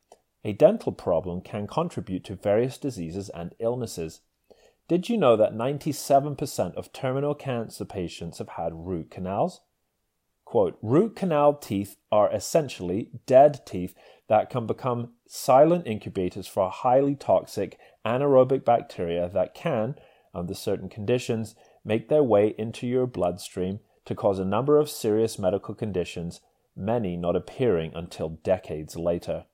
A 0.43 0.51
dental 0.51 0.91
problem 0.91 1.41
can 1.41 1.67
contribute 1.67 2.23
to 2.23 2.33
various 2.33 2.79
diseases 2.79 3.29
and 3.29 3.53
illnesses. 3.59 4.21
Did 4.87 5.09
you 5.09 5.17
know 5.17 5.35
that 5.35 5.53
97% 5.53 6.73
of 6.73 6.91
terminal 6.91 7.35
cancer 7.35 7.85
patients 7.85 8.39
have 8.39 8.49
had 8.49 8.87
root 8.87 9.11
canals? 9.11 9.61
Quote, 10.49 10.79
root 10.81 11.15
canal 11.15 11.53
teeth 11.53 11.95
are 12.11 12.33
essentially 12.33 13.11
dead 13.27 13.61
teeth 13.67 13.93
that 14.29 14.49
can 14.49 14.65
become 14.65 15.13
silent 15.27 15.85
incubators 15.85 16.47
for 16.47 16.71
highly 16.71 17.13
toxic 17.13 17.77
anaerobic 18.03 18.65
bacteria 18.65 19.29
that 19.29 19.53
can, 19.53 19.93
under 20.33 20.55
certain 20.55 20.89
conditions, 20.89 21.53
make 21.85 22.09
their 22.09 22.23
way 22.23 22.55
into 22.57 22.87
your 22.87 23.05
bloodstream 23.05 23.79
to 24.05 24.15
cause 24.15 24.39
a 24.39 24.43
number 24.43 24.79
of 24.79 24.89
serious 24.89 25.37
medical 25.37 25.75
conditions, 25.75 26.41
many 26.75 27.15
not 27.15 27.35
appearing 27.35 27.91
until 27.93 28.29
decades 28.29 28.95
later. 28.95 29.45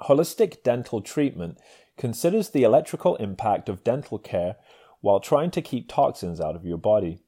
Holistic 0.00 0.62
dental 0.62 1.02
treatment 1.02 1.58
considers 1.98 2.48
the 2.48 2.62
electrical 2.62 3.16
impact 3.16 3.68
of 3.68 3.84
dental 3.84 4.18
care 4.18 4.56
while 5.02 5.20
trying 5.20 5.50
to 5.50 5.60
keep 5.60 5.86
toxins 5.86 6.40
out 6.40 6.56
of 6.56 6.64
your 6.64 6.78
body. 6.78 7.20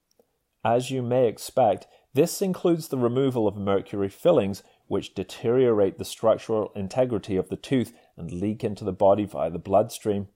As 0.65 0.91
you 0.91 1.03
may 1.03 1.29
expect, 1.29 1.87
this 2.15 2.41
includes 2.41 2.89
the 2.89 2.97
removal 2.97 3.47
of 3.47 3.57
mercury 3.57 4.09
fillings, 4.09 4.63
which 4.87 5.15
deteriorate 5.15 5.99
the 5.99 6.05
structural 6.05 6.73
integrity 6.75 7.37
of 7.37 7.49
the 7.49 7.57
tooth 7.57 7.93
and 8.17 8.33
leak 8.33 8.65
into 8.65 8.85
the 8.85 8.93
body 8.93 9.25
via 9.25 9.51
the 9.51 9.59
bloodstream. 9.59 10.29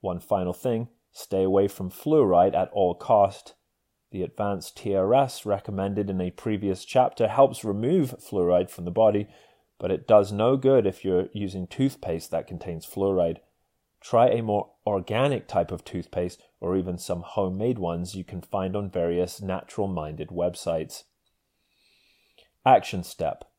One 0.00 0.20
final 0.20 0.52
thing 0.52 0.88
stay 1.12 1.42
away 1.42 1.68
from 1.68 1.90
fluoride 1.90 2.54
at 2.54 2.70
all 2.72 2.94
cost. 2.94 3.54
The 4.10 4.22
advanced 4.22 4.76
TRS 4.76 5.46
recommended 5.46 6.10
in 6.10 6.20
a 6.20 6.30
previous 6.30 6.84
chapter 6.84 7.28
helps 7.28 7.64
remove 7.64 8.16
fluoride 8.18 8.70
from 8.70 8.84
the 8.84 8.90
body, 8.90 9.28
but 9.78 9.90
it 9.90 10.06
does 10.06 10.32
no 10.32 10.56
good 10.56 10.86
if 10.86 11.04
you're 11.04 11.28
using 11.32 11.66
toothpaste 11.66 12.30
that 12.30 12.46
contains 12.46 12.86
fluoride. 12.86 13.38
Try 14.00 14.28
a 14.28 14.42
more 14.42 14.70
organic 14.86 15.46
type 15.46 15.70
of 15.70 15.84
toothpaste 15.84 16.42
or 16.62 16.76
even 16.76 16.96
some 16.96 17.22
homemade 17.22 17.76
ones 17.76 18.14
you 18.14 18.22
can 18.22 18.40
find 18.40 18.76
on 18.76 18.88
various 18.88 19.42
natural 19.42 19.88
minded 19.88 20.28
websites. 20.28 21.02
Action 22.64 23.02
step 23.02 23.50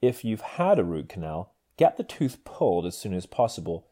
If 0.00 0.24
you've 0.24 0.42
had 0.42 0.78
a 0.78 0.84
root 0.84 1.08
canal, 1.08 1.54
get 1.76 1.96
the 1.96 2.04
tooth 2.04 2.44
pulled 2.44 2.86
as 2.86 2.96
soon 2.96 3.14
as 3.14 3.26
possible. 3.26 3.88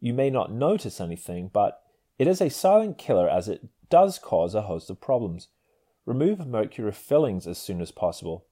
You 0.00 0.14
may 0.14 0.30
not 0.30 0.52
notice 0.52 1.00
anything, 1.00 1.50
but 1.52 1.82
it 2.16 2.28
is 2.28 2.40
a 2.40 2.48
silent 2.48 2.96
killer 2.96 3.28
as 3.28 3.48
it 3.48 3.66
does 3.90 4.20
cause 4.20 4.54
a 4.54 4.62
host 4.62 4.88
of 4.88 5.00
problems. 5.00 5.48
Remove 6.06 6.46
mercury 6.46 6.92
fillings 6.92 7.48
as 7.48 7.58
soon 7.58 7.80
as 7.80 7.90
possible. 7.90 8.46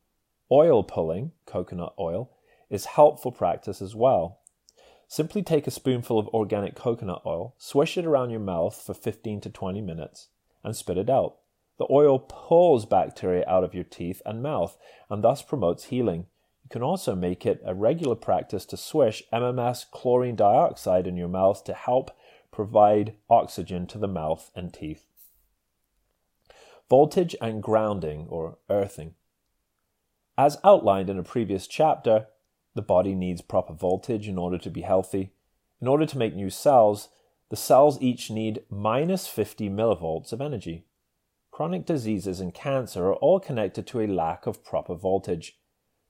Oil 0.50 0.82
pulling, 0.82 1.30
coconut 1.46 1.94
oil, 1.96 2.32
is 2.70 2.86
helpful 2.86 3.30
practice 3.30 3.80
as 3.80 3.94
well. 3.94 4.39
Simply 5.10 5.42
take 5.42 5.66
a 5.66 5.72
spoonful 5.72 6.20
of 6.20 6.28
organic 6.28 6.76
coconut 6.76 7.22
oil, 7.26 7.56
swish 7.58 7.98
it 7.98 8.06
around 8.06 8.30
your 8.30 8.38
mouth 8.38 8.80
for 8.80 8.94
15 8.94 9.40
to 9.40 9.50
20 9.50 9.80
minutes, 9.80 10.28
and 10.62 10.76
spit 10.76 10.96
it 10.96 11.10
out. 11.10 11.38
The 11.78 11.88
oil 11.90 12.20
pulls 12.20 12.86
bacteria 12.86 13.44
out 13.48 13.64
of 13.64 13.74
your 13.74 13.82
teeth 13.82 14.22
and 14.24 14.40
mouth 14.40 14.78
and 15.08 15.24
thus 15.24 15.42
promotes 15.42 15.86
healing. 15.86 16.26
You 16.62 16.68
can 16.68 16.84
also 16.84 17.16
make 17.16 17.44
it 17.44 17.60
a 17.64 17.74
regular 17.74 18.14
practice 18.14 18.64
to 18.66 18.76
swish 18.76 19.24
MMS 19.32 19.90
chlorine 19.90 20.36
dioxide 20.36 21.08
in 21.08 21.16
your 21.16 21.26
mouth 21.26 21.64
to 21.64 21.74
help 21.74 22.12
provide 22.52 23.14
oxygen 23.28 23.88
to 23.88 23.98
the 23.98 24.06
mouth 24.06 24.52
and 24.54 24.72
teeth. 24.72 25.06
Voltage 26.88 27.34
and 27.40 27.60
grounding 27.60 28.28
or 28.28 28.58
earthing. 28.68 29.14
As 30.38 30.58
outlined 30.62 31.10
in 31.10 31.18
a 31.18 31.24
previous 31.24 31.66
chapter, 31.66 32.28
the 32.74 32.82
body 32.82 33.14
needs 33.14 33.40
proper 33.40 33.72
voltage 33.72 34.28
in 34.28 34.38
order 34.38 34.58
to 34.58 34.70
be 34.70 34.82
healthy. 34.82 35.32
In 35.80 35.88
order 35.88 36.06
to 36.06 36.18
make 36.18 36.34
new 36.34 36.50
cells, 36.50 37.08
the 37.48 37.56
cells 37.56 38.00
each 38.00 38.30
need 38.30 38.62
minus 38.70 39.26
50 39.26 39.68
millivolts 39.68 40.32
of 40.32 40.40
energy. 40.40 40.86
Chronic 41.50 41.84
diseases 41.84 42.40
and 42.40 42.54
cancer 42.54 43.06
are 43.06 43.16
all 43.16 43.40
connected 43.40 43.86
to 43.88 44.00
a 44.00 44.06
lack 44.06 44.46
of 44.46 44.64
proper 44.64 44.94
voltage. 44.94 45.58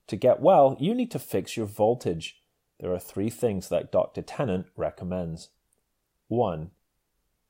To 0.07 0.15
get 0.15 0.39
well, 0.39 0.77
you 0.79 0.93
need 0.93 1.11
to 1.11 1.19
fix 1.19 1.57
your 1.57 1.65
voltage. 1.65 2.41
There 2.79 2.93
are 2.93 2.99
three 2.99 3.29
things 3.29 3.69
that 3.69 3.91
Dr. 3.91 4.21
Tennant 4.21 4.67
recommends. 4.75 5.49
1. 6.27 6.71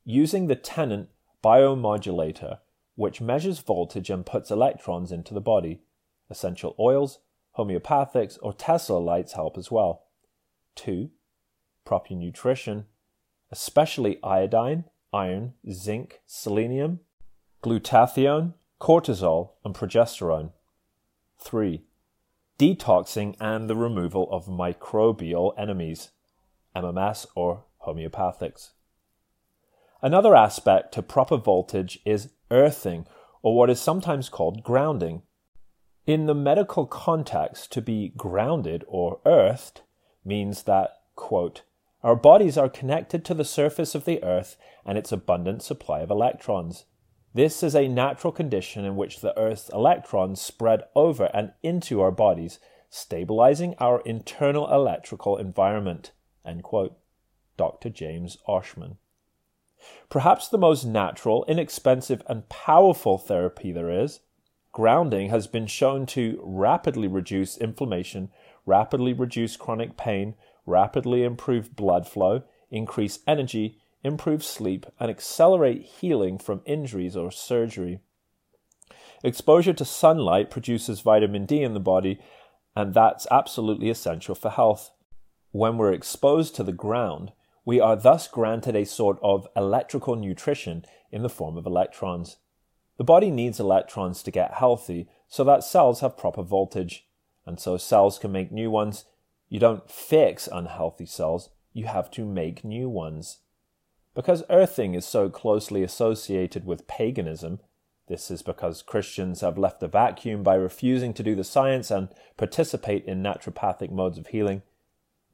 Using 0.06 0.48
the 0.48 0.56
Tennant 0.56 1.10
biomodulator, 1.44 2.60
which 2.96 3.22
measures 3.22 3.60
voltage 3.60 4.10
and 4.10 4.26
puts 4.26 4.52
electrons 4.52 5.12
into 5.12 5.34
the 5.34 5.42
body. 5.42 5.82
Essential 6.30 6.76
oils, 6.80 7.20
Homeopathics 7.58 8.38
or 8.42 8.54
Tesla 8.54 8.98
lights 8.98 9.34
help 9.34 9.58
as 9.58 9.70
well. 9.72 10.04
2. 10.76 11.10
Proper 11.86 12.14
nutrition, 12.14 12.86
especially 13.52 14.20
iodine, 14.24 14.86
iron, 15.12 15.54
zinc, 15.70 16.22
selenium, 16.26 17.02
glutathione, 17.64 18.54
cortisol, 18.80 19.52
and 19.66 19.76
progesterone. 19.76 20.52
3. 21.40 21.84
Detoxing 22.58 23.36
and 23.40 23.70
the 23.70 23.76
removal 23.76 24.28
of 24.32 24.46
microbial 24.46 25.54
enemies, 25.58 26.12
MMS 26.76 27.26
or 27.36 27.66
homeopathics. 27.86 28.70
Another 30.02 30.36
aspect 30.36 30.94
to 30.94 31.02
proper 31.02 31.38
voltage 31.38 32.00
is 32.06 32.30
earthing, 32.50 33.06
or 33.42 33.56
what 33.56 33.70
is 33.70 33.80
sometimes 33.80 34.30
called 34.30 34.64
grounding. 34.64 35.22
In 36.06 36.26
the 36.26 36.34
medical 36.34 36.88
context, 36.88 37.72
to 37.74 37.82
be 37.82 38.14
grounded 38.18 38.84
or 38.88 39.20
earthed 39.26 39.82
means 40.26 40.64
that, 40.64 41.02
quote, 41.16 41.62
our 42.04 42.16
bodies 42.16 42.58
are 42.58 42.70
connected 42.70 43.24
to 43.26 43.36
the 43.36 43.46
surface 43.46 43.94
of 43.94 44.06
the 44.06 44.24
earth 44.24 44.58
and 44.84 44.98
its 44.98 45.12
abundant 45.12 45.62
supply 45.62 46.00
of 46.00 46.10
electrons. 46.10 46.86
This 47.34 47.62
is 47.62 47.76
a 47.76 47.88
natural 47.88 48.34
condition 48.34 48.84
in 48.84 48.96
which 48.96 49.22
the 49.22 49.38
earth's 49.38 49.70
electrons 49.70 50.42
spread 50.42 50.82
over 50.96 51.30
and 51.34 51.54
into 51.62 52.02
our 52.02 52.12
bodies, 52.12 52.60
stabilizing 52.90 53.76
our 53.78 54.02
internal 54.02 54.74
electrical 54.74 55.38
environment. 55.38 56.12
Dr. 57.58 57.90
James 57.90 58.38
Oschman. 58.48 58.98
Perhaps 60.10 60.50
the 60.50 60.58
most 60.58 60.84
natural, 60.84 61.46
inexpensive, 61.48 62.24
and 62.28 62.50
powerful 62.50 63.20
therapy 63.20 63.72
there 63.72 63.92
is 63.92 64.22
Grounding 64.74 65.30
has 65.30 65.48
been 65.48 65.68
shown 65.68 66.06
to 66.08 66.40
rapidly 66.42 67.08
reduce 67.08 67.58
inflammation, 67.58 68.30
rapidly 68.66 69.12
reduce 69.12 69.58
chronic 69.58 69.98
pain, 69.98 70.36
rapidly 70.66 71.24
improve 71.24 71.76
blood 71.76 72.08
flow, 72.08 72.44
increase 72.70 73.20
energy, 73.28 73.78
improve 74.04 74.44
sleep, 74.44 74.86
and 75.00 75.12
accelerate 75.12 75.84
healing 75.84 76.38
from 76.38 76.62
injuries 76.66 77.18
or 77.18 77.32
surgery. 77.32 78.00
Exposure 79.24 79.74
to 79.74 79.86
sunlight 79.86 80.50
produces 80.50 81.02
vitamin 81.02 81.46
D 81.46 81.62
in 81.62 81.74
the 81.74 81.80
body, 81.80 82.20
and 82.76 82.94
that's 82.94 83.28
absolutely 83.30 83.90
essential 83.90 84.36
for 84.36 84.50
health. 84.50 84.92
When 85.52 85.78
we're 85.78 85.92
exposed 85.92 86.56
to 86.56 86.64
the 86.64 86.72
ground, 86.72 87.34
We 87.66 87.80
are 87.80 87.96
thus 87.96 88.28
granted 88.28 88.76
a 88.76 88.86
sort 88.86 89.20
of 89.22 89.48
electrical 89.56 90.16
nutrition 90.16 90.84
in 91.12 91.22
the 91.22 91.30
form 91.30 91.58
of 91.58 91.66
electrons. 91.66 92.38
The 93.02 93.06
body 93.06 93.32
needs 93.32 93.60
electrons 93.60 94.22
to 94.22 94.30
get 94.30 94.54
healthy 94.54 95.10
so 95.28 95.44
that 95.46 95.64
cells 95.64 96.02
have 96.02 96.20
proper 96.20 96.44
voltage, 96.44 97.08
and 97.48 97.60
so 97.60 97.76
cells 97.76 98.20
can 98.20 98.32
make 98.32 98.52
new 98.52 98.70
ones. 98.70 99.06
You 99.50 99.60
don't 99.60 99.90
fix 99.90 100.48
unhealthy 100.48 101.08
cells, 101.08 101.50
you 101.74 101.88
have 101.88 102.12
to 102.12 102.24
make 102.24 102.64
new 102.64 102.88
ones. 102.88 103.40
Because 104.14 104.44
earthing 104.52 104.94
is 104.94 105.04
so 105.04 105.32
closely 105.32 105.82
associated 105.82 106.64
with 106.64 106.86
paganism, 106.86 107.60
this 108.08 108.30
is 108.30 108.44
because 108.44 108.84
Christians 108.84 109.42
have 109.42 109.58
left 109.58 109.82
a 109.82 109.88
vacuum 109.88 110.44
by 110.44 110.54
refusing 110.54 111.12
to 111.16 111.24
do 111.24 111.34
the 111.34 111.44
science 111.44 111.90
and 111.90 112.10
participate 112.38 113.06
in 113.06 113.24
naturopathic 113.24 113.90
modes 113.90 114.20
of 114.20 114.28
healing. 114.28 114.62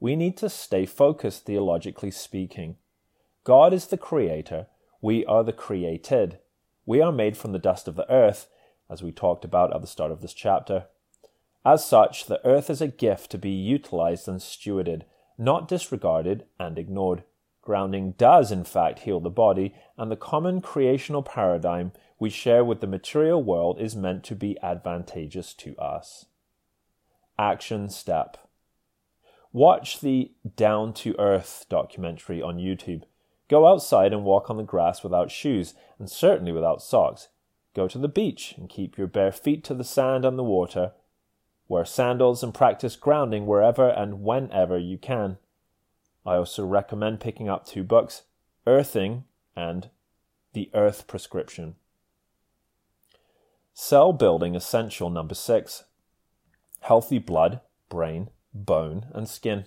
We 0.00 0.16
need 0.16 0.38
to 0.38 0.48
stay 0.48 0.86
focused 0.86 1.44
theologically 1.44 2.12
speaking. 2.12 2.76
God 3.44 3.74
is 3.74 3.88
the 3.88 3.98
creator, 3.98 4.68
we 5.02 5.22
are 5.26 5.44
the 5.44 5.52
created. 5.52 6.38
We 6.88 7.02
are 7.02 7.12
made 7.12 7.36
from 7.36 7.52
the 7.52 7.58
dust 7.58 7.86
of 7.86 7.96
the 7.96 8.10
earth, 8.10 8.48
as 8.88 9.02
we 9.02 9.12
talked 9.12 9.44
about 9.44 9.74
at 9.74 9.82
the 9.82 9.86
start 9.86 10.10
of 10.10 10.22
this 10.22 10.32
chapter. 10.32 10.86
As 11.62 11.84
such, 11.84 12.24
the 12.24 12.42
earth 12.46 12.70
is 12.70 12.80
a 12.80 12.88
gift 12.88 13.30
to 13.32 13.36
be 13.36 13.50
utilized 13.50 14.26
and 14.26 14.40
stewarded, 14.40 15.02
not 15.36 15.68
disregarded 15.68 16.46
and 16.58 16.78
ignored. 16.78 17.24
Grounding 17.60 18.12
does, 18.12 18.50
in 18.50 18.64
fact, 18.64 19.00
heal 19.00 19.20
the 19.20 19.28
body, 19.28 19.74
and 19.98 20.10
the 20.10 20.16
common 20.16 20.62
creational 20.62 21.22
paradigm 21.22 21.92
we 22.18 22.30
share 22.30 22.64
with 22.64 22.80
the 22.80 22.86
material 22.86 23.42
world 23.42 23.78
is 23.78 23.94
meant 23.94 24.24
to 24.24 24.34
be 24.34 24.58
advantageous 24.62 25.52
to 25.52 25.76
us. 25.76 26.24
Action 27.38 27.90
step 27.90 28.38
Watch 29.52 30.00
the 30.00 30.32
Down 30.56 30.94
to 30.94 31.14
Earth 31.18 31.66
documentary 31.68 32.40
on 32.40 32.56
YouTube. 32.56 33.02
Go 33.48 33.66
outside 33.66 34.12
and 34.12 34.24
walk 34.24 34.50
on 34.50 34.56
the 34.56 34.62
grass 34.62 35.02
without 35.02 35.30
shoes, 35.30 35.74
and 35.98 36.10
certainly 36.10 36.52
without 36.52 36.82
socks. 36.82 37.28
Go 37.74 37.88
to 37.88 37.98
the 37.98 38.08
beach 38.08 38.54
and 38.56 38.68
keep 38.68 38.98
your 38.98 39.06
bare 39.06 39.32
feet 39.32 39.64
to 39.64 39.74
the 39.74 39.84
sand 39.84 40.24
and 40.24 40.38
the 40.38 40.44
water. 40.44 40.92
Wear 41.66 41.84
sandals 41.84 42.42
and 42.42 42.52
practice 42.54 42.96
grounding 42.96 43.46
wherever 43.46 43.88
and 43.88 44.22
whenever 44.22 44.78
you 44.78 44.98
can. 44.98 45.38
I 46.26 46.36
also 46.36 46.66
recommend 46.66 47.20
picking 47.20 47.48
up 47.48 47.66
two 47.66 47.84
books 47.84 48.22
Earthing 48.66 49.24
and 49.56 49.88
The 50.52 50.70
Earth 50.74 51.06
Prescription. 51.06 51.76
Cell 53.72 54.12
building 54.12 54.56
essential 54.56 55.08
number 55.08 55.34
six 55.34 55.84
healthy 56.80 57.18
blood, 57.18 57.60
brain, 57.88 58.30
bone, 58.54 59.06
and 59.12 59.28
skin. 59.28 59.66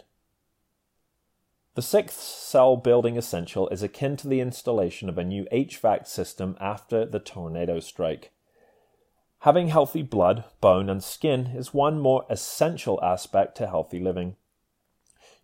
The 1.74 1.82
sixth 1.82 2.20
cell 2.20 2.76
building 2.76 3.18
essential 3.18 3.70
is 3.70 3.82
akin 3.82 4.18
to 4.18 4.28
the 4.28 4.42
installation 4.42 5.08
of 5.08 5.18
a 5.18 5.24
new 5.24 5.46
HVAC 5.54 6.06
system 6.06 6.58
after 6.60 7.06
the 7.06 7.20
tornado 7.20 7.80
strike. 7.80 8.32
Having 9.40 9.70
healthy 9.70 10.02
blood, 10.02 10.44
bone, 10.60 10.90
and 10.90 11.02
skin 11.02 11.48
is 11.56 11.74
one 11.74 11.98
more 11.98 12.26
essential 12.30 13.00
aspect 13.02 13.56
to 13.58 13.68
healthy 13.68 14.00
living. 14.00 14.36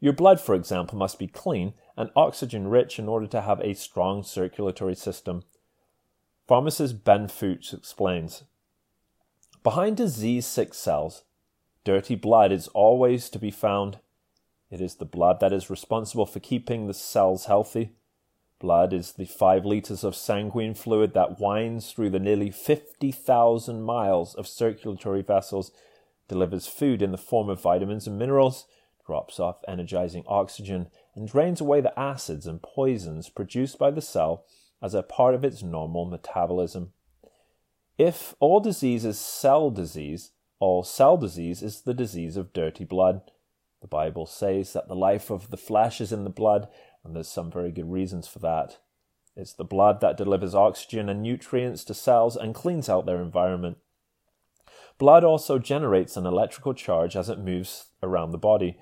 Your 0.02 0.12
blood, 0.12 0.42
for 0.42 0.54
example, 0.54 0.98
must 1.00 1.18
be 1.18 1.28
clean 1.28 1.74
and 1.96 2.12
oxygen 2.16 2.68
rich 2.68 3.00
in 3.00 3.08
order 3.08 3.26
to 3.28 3.42
have 3.42 3.62
a 3.62 3.74
strong 3.74 4.22
circulatory 4.22 4.96
system. 4.96 5.44
Pharmacist 6.46 7.06
Ben 7.06 7.30
Fuchs 7.30 7.74
explains 7.74 8.44
Behind 9.64 9.96
disease 9.96 10.46
sick 10.46 10.74
cells, 10.74 11.24
dirty 11.86 12.16
blood 12.16 12.52
is 12.52 12.68
always 12.70 13.30
to 13.30 13.40
be 13.40 13.50
found. 13.50 14.00
It 14.70 14.82
is 14.82 14.96
the 14.96 15.06
blood 15.06 15.40
that 15.40 15.54
is 15.54 15.70
responsible 15.70 16.26
for 16.26 16.40
keeping 16.40 16.88
the 16.88 16.94
cells 16.94 17.46
healthy. 17.46 17.94
Blood 18.60 18.92
is 18.92 19.14
the 19.14 19.26
five 19.26 19.66
litres 19.66 20.04
of 20.04 20.16
sanguine 20.16 20.74
fluid 20.74 21.14
that 21.14 21.40
winds 21.40 21.92
through 21.92 22.10
the 22.10 22.20
nearly 22.20 22.52
50,000 22.52 23.82
miles 23.82 24.34
of 24.36 24.48
circulatory 24.48 25.22
vessels, 25.22 25.72
delivers 26.28 26.68
food 26.68 27.02
in 27.02 27.12
the 27.12 27.18
form 27.18 27.50
of 27.50 27.62
vitamins 27.62 28.08
and 28.08 28.18
minerals, 28.18 28.66
drops 29.06 29.40
off 29.40 29.64
energizing 29.68 30.24
oxygen, 30.28 30.88
and 31.16 31.28
drains 31.28 31.62
away 31.62 31.82
the 31.82 31.98
acids 31.98 32.46
and 32.46 32.62
poisons 32.62 33.30
produced 33.30 33.78
by 33.78 33.92
the 33.92 34.02
cell 34.02 34.44
as 34.82 34.94
a 34.94 35.04
part 35.04 35.34
of 35.34 35.46
its 35.46 35.64
normal 35.64 36.06
metabolism. 36.06 36.92
If 37.98 38.36
all 38.40 38.60
disease 38.60 39.06
is 39.06 39.18
cell 39.18 39.72
disease, 39.72 40.32
all 40.60 40.84
cell 40.84 41.16
disease 41.18 41.64
is 41.64 41.82
the 41.82 41.94
disease 41.94 42.38
of 42.38 42.54
dirty 42.54 42.84
blood. 42.84 43.22
The 43.88 43.96
Bible 43.96 44.26
says 44.26 44.74
that 44.74 44.90
the 44.90 44.96
life 44.96 45.30
of 45.30 45.50
the 45.50 45.56
flesh 45.56 46.02
is 46.02 46.12
in 46.12 46.26
the 46.26 46.30
blood, 46.30 46.68
and 47.06 47.16
there's 47.16 47.30
some 47.30 47.50
very 47.50 47.72
good 47.72 47.90
reasons 47.90 48.28
for 48.28 48.40
that. 48.40 48.80
It's 49.34 49.54
the 49.54 49.64
blood 49.64 50.02
that 50.02 50.18
delivers 50.18 50.54
oxygen 50.54 51.08
and 51.08 51.22
nutrients 51.22 51.86
to 51.86 51.94
cells 51.94 52.36
and 52.36 52.54
cleans 52.54 52.90
out 52.90 53.06
their 53.06 53.22
environment. 53.22 53.78
Blood 54.98 55.24
also 55.24 55.58
generates 55.58 56.18
an 56.18 56.26
electrical 56.26 56.74
charge 56.74 57.16
as 57.16 57.30
it 57.30 57.40
moves 57.40 57.86
around 58.04 58.32
the 58.32 58.38
body, 58.38 58.78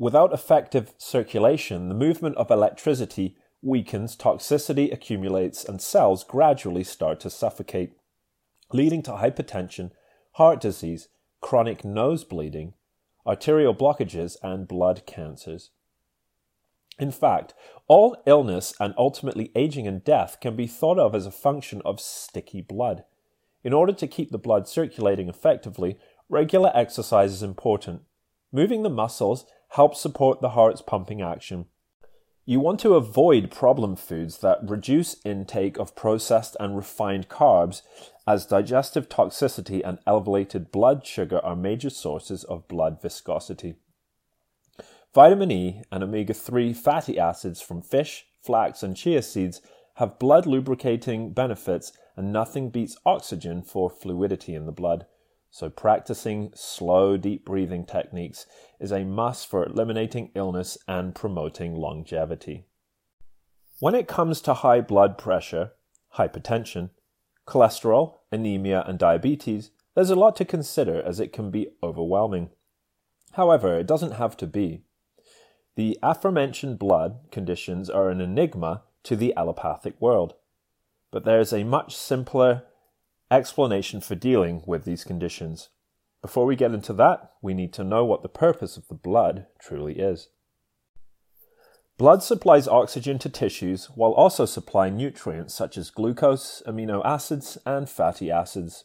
Without 0.00 0.32
effective 0.32 0.94
circulation, 0.96 1.90
the 1.90 1.94
movement 1.94 2.34
of 2.36 2.50
electricity 2.50 3.36
weakens, 3.60 4.16
toxicity 4.16 4.90
accumulates, 4.90 5.62
and 5.62 5.78
cells 5.78 6.24
gradually 6.24 6.84
start 6.84 7.20
to 7.20 7.28
suffocate, 7.28 7.92
leading 8.72 9.02
to 9.02 9.10
hypertension, 9.10 9.90
heart 10.32 10.58
disease, 10.58 11.08
chronic 11.42 11.84
nose 11.84 12.24
bleeding, 12.24 12.72
arterial 13.26 13.74
blockages, 13.74 14.36
and 14.42 14.68
blood 14.68 15.02
cancers. 15.06 15.70
In 16.98 17.10
fact, 17.10 17.54
all 17.88 18.22
illness 18.26 18.74
and 18.78 18.94
ultimately 18.98 19.50
aging 19.54 19.86
and 19.86 20.04
death 20.04 20.38
can 20.40 20.54
be 20.54 20.66
thought 20.66 20.98
of 20.98 21.14
as 21.14 21.26
a 21.26 21.30
function 21.30 21.80
of 21.84 22.00
sticky 22.00 22.60
blood. 22.60 23.04
In 23.64 23.72
order 23.72 23.92
to 23.92 24.06
keep 24.06 24.30
the 24.30 24.38
blood 24.38 24.68
circulating 24.68 25.28
effectively, 25.28 25.98
regular 26.28 26.70
exercise 26.74 27.32
is 27.32 27.42
important. 27.42 28.02
Moving 28.52 28.82
the 28.82 28.90
muscles 28.90 29.46
helps 29.70 30.00
support 30.00 30.40
the 30.40 30.50
heart's 30.50 30.82
pumping 30.82 31.22
action. 31.22 31.66
You 32.44 32.58
want 32.60 32.80
to 32.80 32.94
avoid 32.94 33.50
problem 33.50 33.96
foods 33.96 34.38
that 34.38 34.58
reduce 34.68 35.16
intake 35.24 35.78
of 35.78 35.94
processed 35.94 36.56
and 36.58 36.76
refined 36.76 37.28
carbs, 37.28 37.82
as 38.30 38.46
digestive 38.46 39.08
toxicity 39.08 39.82
and 39.84 39.98
elevated 40.06 40.70
blood 40.70 41.04
sugar 41.04 41.44
are 41.44 41.56
major 41.56 41.90
sources 41.90 42.44
of 42.44 42.68
blood 42.68 43.02
viscosity. 43.02 43.74
Vitamin 45.12 45.50
E 45.50 45.82
and 45.90 46.04
omega 46.04 46.32
3 46.32 46.72
fatty 46.72 47.18
acids 47.18 47.60
from 47.60 47.82
fish, 47.82 48.26
flax, 48.40 48.84
and 48.84 48.96
chia 48.96 49.20
seeds 49.20 49.60
have 49.96 50.20
blood 50.20 50.46
lubricating 50.46 51.32
benefits, 51.32 51.90
and 52.16 52.32
nothing 52.32 52.70
beats 52.70 52.96
oxygen 53.04 53.62
for 53.62 53.90
fluidity 53.90 54.54
in 54.54 54.64
the 54.64 54.72
blood. 54.80 55.06
So, 55.50 55.68
practicing 55.68 56.52
slow, 56.54 57.16
deep 57.16 57.44
breathing 57.44 57.84
techniques 57.84 58.46
is 58.78 58.92
a 58.92 59.02
must 59.02 59.48
for 59.48 59.66
eliminating 59.66 60.30
illness 60.36 60.78
and 60.86 61.16
promoting 61.16 61.74
longevity. 61.74 62.66
When 63.80 63.96
it 63.96 64.06
comes 64.06 64.40
to 64.42 64.54
high 64.54 64.82
blood 64.82 65.18
pressure, 65.18 65.72
hypertension, 66.14 66.90
cholesterol, 67.46 68.18
anemia, 68.30 68.84
and 68.86 68.98
diabetes, 68.98 69.70
there's 69.94 70.10
a 70.10 70.16
lot 70.16 70.36
to 70.36 70.44
consider 70.44 71.02
as 71.02 71.20
it 71.20 71.32
can 71.32 71.50
be 71.50 71.68
overwhelming. 71.82 72.50
However, 73.32 73.78
it 73.78 73.86
doesn't 73.86 74.12
have 74.12 74.36
to 74.38 74.46
be. 74.46 74.82
The 75.76 75.98
aforementioned 76.02 76.78
blood 76.78 77.18
conditions 77.30 77.88
are 77.88 78.10
an 78.10 78.20
enigma 78.20 78.82
to 79.04 79.16
the 79.16 79.34
allopathic 79.36 80.00
world, 80.00 80.34
but 81.10 81.24
there's 81.24 81.52
a 81.52 81.64
much 81.64 81.96
simpler 81.96 82.64
explanation 83.30 84.00
for 84.00 84.14
dealing 84.14 84.62
with 84.66 84.84
these 84.84 85.04
conditions. 85.04 85.68
Before 86.22 86.44
we 86.44 86.56
get 86.56 86.72
into 86.72 86.92
that, 86.94 87.32
we 87.40 87.54
need 87.54 87.72
to 87.74 87.84
know 87.84 88.04
what 88.04 88.22
the 88.22 88.28
purpose 88.28 88.76
of 88.76 88.88
the 88.88 88.94
blood 88.94 89.46
truly 89.58 89.98
is. 89.98 90.28
Blood 92.00 92.22
supplies 92.22 92.66
oxygen 92.66 93.18
to 93.18 93.28
tissues 93.28 93.90
while 93.94 94.12
also 94.12 94.46
supplying 94.46 94.96
nutrients 94.96 95.52
such 95.52 95.76
as 95.76 95.90
glucose, 95.90 96.62
amino 96.66 97.04
acids, 97.04 97.58
and 97.66 97.90
fatty 97.90 98.30
acids. 98.30 98.84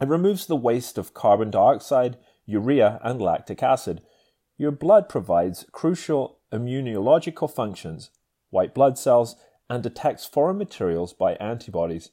It 0.00 0.06
removes 0.06 0.46
the 0.46 0.54
waste 0.54 0.98
of 0.98 1.14
carbon 1.14 1.50
dioxide, 1.50 2.18
urea, 2.46 3.00
and 3.02 3.20
lactic 3.20 3.60
acid. 3.60 4.02
Your 4.56 4.70
blood 4.70 5.08
provides 5.08 5.66
crucial 5.72 6.38
immunological 6.52 7.52
functions, 7.52 8.10
white 8.50 8.72
blood 8.72 8.96
cells, 8.96 9.34
and 9.68 9.82
detects 9.82 10.24
foreign 10.24 10.58
materials 10.58 11.12
by 11.12 11.32
antibodies. 11.40 12.10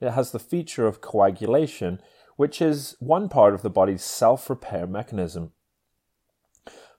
It 0.00 0.12
has 0.12 0.30
the 0.30 0.38
feature 0.38 0.86
of 0.86 1.00
coagulation, 1.00 2.00
which 2.36 2.62
is 2.62 2.94
one 3.00 3.28
part 3.28 3.54
of 3.54 3.62
the 3.62 3.70
body's 3.70 4.04
self 4.04 4.48
repair 4.48 4.86
mechanism. 4.86 5.50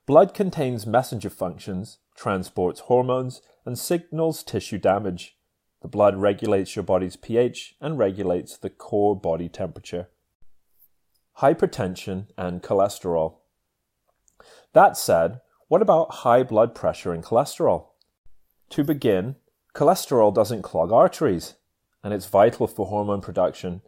Blood 0.06 0.34
contains 0.34 0.86
messenger 0.86 1.30
functions, 1.30 2.00
transports 2.20 2.82
hormones, 2.82 3.42
and 3.66 3.80
signals 3.80 4.44
tissue 4.44 4.78
damage. 4.78 5.38
The 5.82 5.88
blood 5.88 6.18
regulates 6.18 6.76
your 6.76 6.84
body's 6.84 7.16
pH 7.16 7.76
and 7.80 7.98
regulates 7.98 8.58
the 8.58 8.70
core 8.70 9.18
body 9.18 9.48
temperature. 9.48 10.10
Hypertension 11.38 12.28
and 12.38 12.62
cholesterol. 12.62 13.38
That 14.74 14.98
said, 14.98 15.40
what 15.70 15.82
about 15.82 16.16
high 16.26 16.44
blood 16.44 16.76
pressure 16.76 17.14
and 17.14 17.24
cholesterol? 17.24 17.88
To 18.72 18.84
begin, 18.84 19.38
cholesterol 19.74 20.36
doesn't 20.36 20.64
clog 20.64 20.92
arteries, 20.92 21.56
and 22.04 22.14
it's 22.14 22.26
vital 22.26 22.68
for 22.68 22.88
hormone 22.88 23.22
production. 23.22 23.82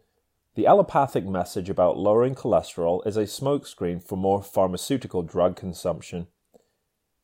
The 0.54 0.66
allopathic 0.66 1.26
message 1.26 1.68
about 1.68 1.98
lowering 1.98 2.34
cholesterol 2.34 3.06
is 3.06 3.18
a 3.18 3.24
smokescreen 3.24 4.02
for 4.02 4.16
more 4.16 4.42
pharmaceutical 4.42 5.22
drug 5.22 5.54
consumption. 5.56 6.28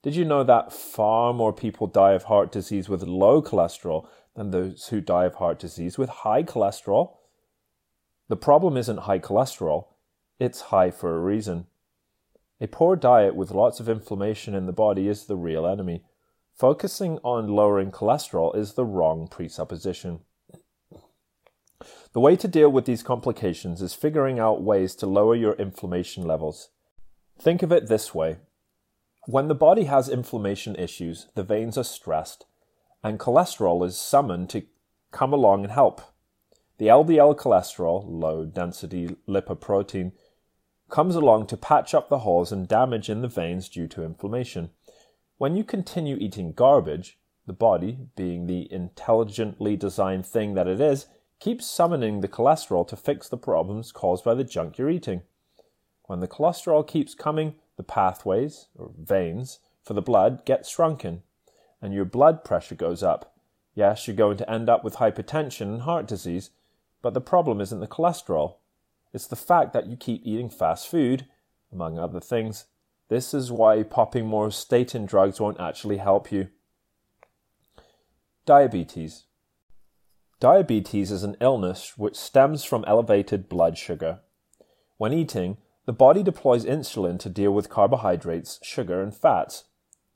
Did 0.03 0.15
you 0.15 0.25
know 0.25 0.45
that 0.45 0.73
far 0.73 1.33
more 1.33 1.53
people 1.53 1.89
die 1.89 2.13
of 2.13 2.25
heart 2.25 2.53
disease 2.53 2.89
with 2.89 3.03
low 3.03 3.43
cholesterol 3.43 4.07
than 4.37 4.51
those 4.51 4.89
who 4.89 5.01
die 5.01 5.25
of 5.25 5.35
heart 5.37 5.59
disease 5.59 5.99
with 5.99 6.09
high 6.09 6.45
cholesterol? 6.45 7.17
The 8.29 8.37
problem 8.37 8.77
isn't 8.77 9.01
high 9.01 9.19
cholesterol, 9.19 9.87
it's 10.39 10.61
high 10.61 10.93
for 10.93 11.17
a 11.17 11.21
reason. 11.21 11.67
A 12.61 12.69
poor 12.69 12.95
diet 12.95 13.35
with 13.35 13.51
lots 13.51 13.81
of 13.81 13.89
inflammation 13.89 14.55
in 14.55 14.67
the 14.67 14.73
body 14.73 15.09
is 15.09 15.27
the 15.27 15.37
real 15.37 15.67
enemy. 15.67 16.05
Focusing 16.55 17.19
on 17.25 17.49
lowering 17.49 17.91
cholesterol 17.91 18.55
is 18.57 18.75
the 18.75 18.85
wrong 18.85 19.27
presupposition. 19.29 20.21
The 22.13 22.21
way 22.21 22.37
to 22.37 22.49
deal 22.49 22.71
with 22.71 22.85
these 22.85 23.03
complications 23.03 23.83
is 23.83 23.95
figuring 23.95 24.39
out 24.39 24.63
ways 24.63 24.95
to 24.97 25.07
lower 25.07 25.37
your 25.37 25.55
inflammation 25.55 26.25
levels. 26.25 26.71
Think 27.39 27.63
of 27.63 27.73
it 27.73 27.89
this 27.89 28.15
way 28.15 28.39
when 29.29 29.49
the 29.49 29.55
body 29.55 29.85
has 29.85 30.09
inflammation 30.09 30.75
issues, 30.77 31.27
the 31.35 31.43
veins 31.43 31.77
are 31.77 31.85
stressed, 31.85 32.47
and 33.05 33.19
cholesterol 33.19 33.87
is 33.87 34.01
summoned 34.01 34.49
to 34.49 34.63
come 35.11 35.35
along 35.35 35.65
and 35.65 35.71
help. 35.71 36.01
The 36.79 36.87
LDL 36.87 37.37
cholesterol, 37.37 38.05
low 38.09 38.47
density 38.47 39.17
lipoprotein, 39.29 40.13
comes 40.89 41.15
along 41.15 41.49
to 41.49 41.59
patch 41.59 41.93
up 41.93 42.09
the 42.09 42.21
holes 42.21 42.53
and 42.53 42.67
damage 42.67 43.11
in 43.11 43.21
the 43.21 43.29
veins 43.29 43.69
due 43.69 43.87
to 43.89 44.03
inflammation. 44.03 44.71
When 45.37 45.57
you 45.57 45.63
continue 45.63 46.17
eating 46.19 46.55
garbage, 46.55 47.19
the 47.47 47.53
body, 47.53 47.99
being 48.17 48.47
the 48.47 48.67
intelligently 48.73 49.77
designed 49.77 50.25
thing 50.25 50.55
that 50.55 50.69
it 50.69 50.81
is, 50.81 51.05
keeps 51.39 51.67
summoning 51.67 52.23
the 52.23 52.29
cholesterol 52.29 52.89
to 52.89 52.97
fix 52.97 53.29
the 53.29 53.37
problems 53.37 53.93
caused 53.93 54.25
by 54.25 54.33
the 54.33 54.43
junk 54.43 54.79
you're 54.79 54.89
eating. 54.89 55.21
When 56.05 56.21
the 56.21 56.29
cholesterol 56.29 56.89
keeps 56.89 57.15
coming, 57.15 57.57
the 57.79 57.83
pathways, 57.83 58.67
or 58.77 58.91
veins, 59.01 59.61
for 59.83 59.95
the 59.95 60.03
blood 60.03 60.45
get 60.45 60.67
shrunken, 60.67 61.23
and 61.81 61.95
your 61.95 62.05
blood 62.05 62.45
pressure 62.45 62.75
goes 62.75 63.03
up. 63.03 63.35
Yes, 63.75 64.07
you're 64.07 64.17
going 64.17 64.37
to 64.39 64.51
end 64.51 64.69
up 64.69 64.85
with 64.85 64.97
hypertension 64.97 65.63
and 65.63 65.83
heart 65.83 66.07
disease, 66.07 66.51
but 67.01 67.15
the 67.15 67.21
problem 67.21 67.61
isn't 67.61 67.81
the 67.81 67.87
cholesterol. 67.87 68.57
It's 69.15 69.27
the 69.27 69.37
fact 69.37 69.73
that 69.73 69.87
you 69.87 69.97
keep 69.97 70.21
eating 70.25 70.51
fast 70.51 70.89
food, 70.89 71.27
among 71.73 71.99
other 71.99 72.21
things. 72.21 72.67
This 73.09 73.33
is 73.33 73.53
why 73.53 73.83
popping 73.85 74.27
more 74.27 74.51
statin 74.51 75.07
drugs 75.07 75.41
won't 75.41 75.61
actually 75.61 75.97
help 75.99 76.31
you. 76.31 76.49
Diabetes. 78.45 79.25
Diabetes 80.41 81.11
is 81.11 81.23
an 81.23 81.37
illness 81.41 81.97
which 81.97 82.17
stems 82.17 82.65
from 82.65 82.85
elevated 82.87 83.49
blood 83.49 83.79
sugar. 83.79 84.21
When 84.97 85.13
eating, 85.13 85.59
the 85.89 85.93
body 85.95 86.23
deploys 86.23 86.67
insulin 86.67 87.19
to 87.19 87.31
deal 87.31 87.51
with 87.51 87.71
carbohydrates, 87.71 88.61
sugar, 88.63 89.01
and 89.01 89.17
fats. 89.17 89.65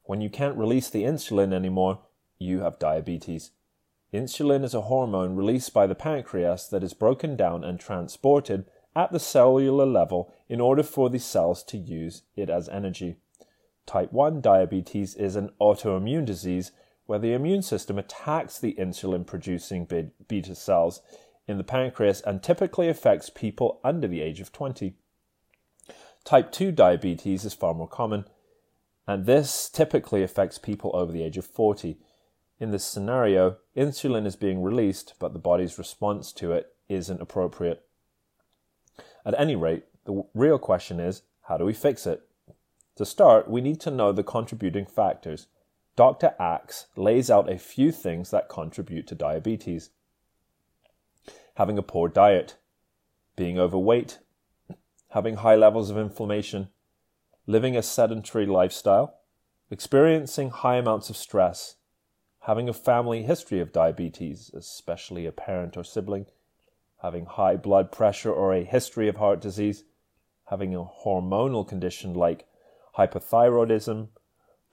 When 0.02 0.20
you 0.20 0.28
can't 0.28 0.58
release 0.58 0.90
the 0.90 1.04
insulin 1.04 1.54
anymore, 1.54 2.00
you 2.38 2.60
have 2.60 2.78
diabetes. 2.78 3.52
Insulin 4.12 4.64
is 4.64 4.74
a 4.74 4.82
hormone 4.82 5.34
released 5.34 5.72
by 5.72 5.86
the 5.86 5.94
pancreas 5.94 6.68
that 6.68 6.84
is 6.84 6.92
broken 6.92 7.36
down 7.36 7.64
and 7.64 7.80
transported 7.80 8.66
at 8.94 9.12
the 9.12 9.18
cellular 9.18 9.86
level 9.86 10.30
in 10.46 10.60
order 10.60 10.82
for 10.82 11.08
the 11.08 11.18
cells 11.18 11.62
to 11.62 11.78
use 11.78 12.24
it 12.36 12.50
as 12.50 12.68
energy. 12.68 13.16
Type 13.86 14.12
1 14.12 14.42
diabetes 14.42 15.14
is 15.14 15.36
an 15.36 15.52
autoimmune 15.58 16.26
disease 16.26 16.72
where 17.06 17.18
the 17.18 17.32
immune 17.32 17.62
system 17.62 17.98
attacks 17.98 18.58
the 18.58 18.76
insulin 18.78 19.26
producing 19.26 19.88
beta 20.28 20.54
cells 20.54 21.00
in 21.48 21.56
the 21.56 21.64
pancreas 21.64 22.20
and 22.20 22.42
typically 22.42 22.90
affects 22.90 23.30
people 23.30 23.80
under 23.82 24.06
the 24.06 24.20
age 24.20 24.38
of 24.38 24.52
20. 24.52 24.96
Type 26.24 26.52
2 26.52 26.72
diabetes 26.72 27.44
is 27.44 27.54
far 27.54 27.74
more 27.74 27.88
common, 27.88 28.26
and 29.06 29.26
this 29.26 29.68
typically 29.68 30.22
affects 30.22 30.58
people 30.58 30.90
over 30.94 31.12
the 31.12 31.22
age 31.22 31.36
of 31.36 31.46
40. 31.46 31.98
In 32.60 32.70
this 32.70 32.84
scenario, 32.84 33.56
insulin 33.76 34.26
is 34.26 34.36
being 34.36 34.62
released, 34.62 35.14
but 35.18 35.32
the 35.32 35.38
body's 35.38 35.78
response 35.78 36.32
to 36.34 36.52
it 36.52 36.74
isn't 36.88 37.20
appropriate. 37.20 37.84
At 39.24 39.38
any 39.38 39.56
rate, 39.56 39.84
the 40.04 40.24
real 40.34 40.58
question 40.58 41.00
is 41.00 41.22
how 41.42 41.56
do 41.58 41.64
we 41.64 41.72
fix 41.72 42.06
it? 42.06 42.22
To 42.96 43.04
start, 43.04 43.48
we 43.48 43.60
need 43.60 43.80
to 43.80 43.90
know 43.90 44.12
the 44.12 44.22
contributing 44.22 44.86
factors. 44.86 45.48
Dr. 45.96 46.34
Axe 46.38 46.86
lays 46.96 47.30
out 47.30 47.50
a 47.50 47.58
few 47.58 47.90
things 47.90 48.30
that 48.30 48.48
contribute 48.48 49.06
to 49.08 49.14
diabetes 49.14 49.90
having 51.56 51.78
a 51.78 51.82
poor 51.82 52.08
diet, 52.08 52.56
being 53.36 53.58
overweight, 53.58 54.18
having 55.12 55.36
high 55.36 55.56
levels 55.56 55.90
of 55.90 55.98
inflammation, 55.98 56.68
living 57.46 57.76
a 57.76 57.82
sedentary 57.82 58.46
lifestyle, 58.46 59.18
experiencing 59.70 60.48
high 60.48 60.76
amounts 60.76 61.10
of 61.10 61.16
stress, 61.16 61.76
having 62.40 62.66
a 62.66 62.72
family 62.72 63.22
history 63.22 63.60
of 63.60 63.72
diabetes, 63.72 64.50
especially 64.54 65.26
a 65.26 65.32
parent 65.32 65.76
or 65.76 65.84
sibling, 65.84 66.24
having 67.02 67.26
high 67.26 67.56
blood 67.56 67.92
pressure 67.92 68.32
or 68.32 68.54
a 68.54 68.64
history 68.64 69.06
of 69.06 69.16
heart 69.16 69.38
disease, 69.38 69.84
having 70.46 70.74
a 70.74 70.84
hormonal 71.04 71.66
condition 71.66 72.14
like 72.14 72.46
hypothyroidism, 72.96 74.08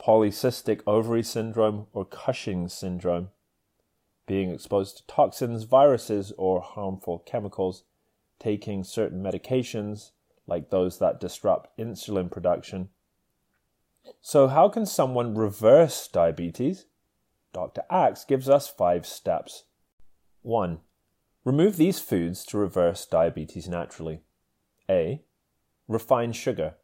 polycystic 0.02 0.80
ovary 0.88 1.24
syndrome, 1.24 1.88
or 1.92 2.06
Cushing's 2.06 2.74
syndrome, 2.74 3.28
being 4.26 4.52
exposed 4.52 4.98
to 4.98 5.08
toxins, 5.08 5.64
viruses, 5.64 6.32
or 6.38 6.62
harmful 6.62 7.20
chemicals, 7.20 7.84
taking 8.40 8.86
certain 8.86 9.22
medications, 9.22 10.12
like 10.50 10.70
those 10.70 11.00
that 11.00 11.20
disrupt 11.20 11.78
insulin 11.78 12.30
production. 12.30 12.90
So, 14.22 14.48
how 14.48 14.68
can 14.70 14.86
someone 14.86 15.36
reverse 15.36 16.08
diabetes? 16.08 16.86
Dr. 17.54 17.84
Axe 17.90 18.26
gives 18.26 18.50
us 18.50 18.68
five 18.68 19.06
steps. 19.06 19.64
1. 20.42 20.80
Remove 21.46 21.78
these 21.78 22.00
foods 22.00 22.46
to 22.46 22.58
reverse 22.58 23.06
diabetes 23.06 23.68
naturally. 23.68 24.22
A. 24.90 25.24
Refined 25.88 26.36
sugar. 26.36 26.76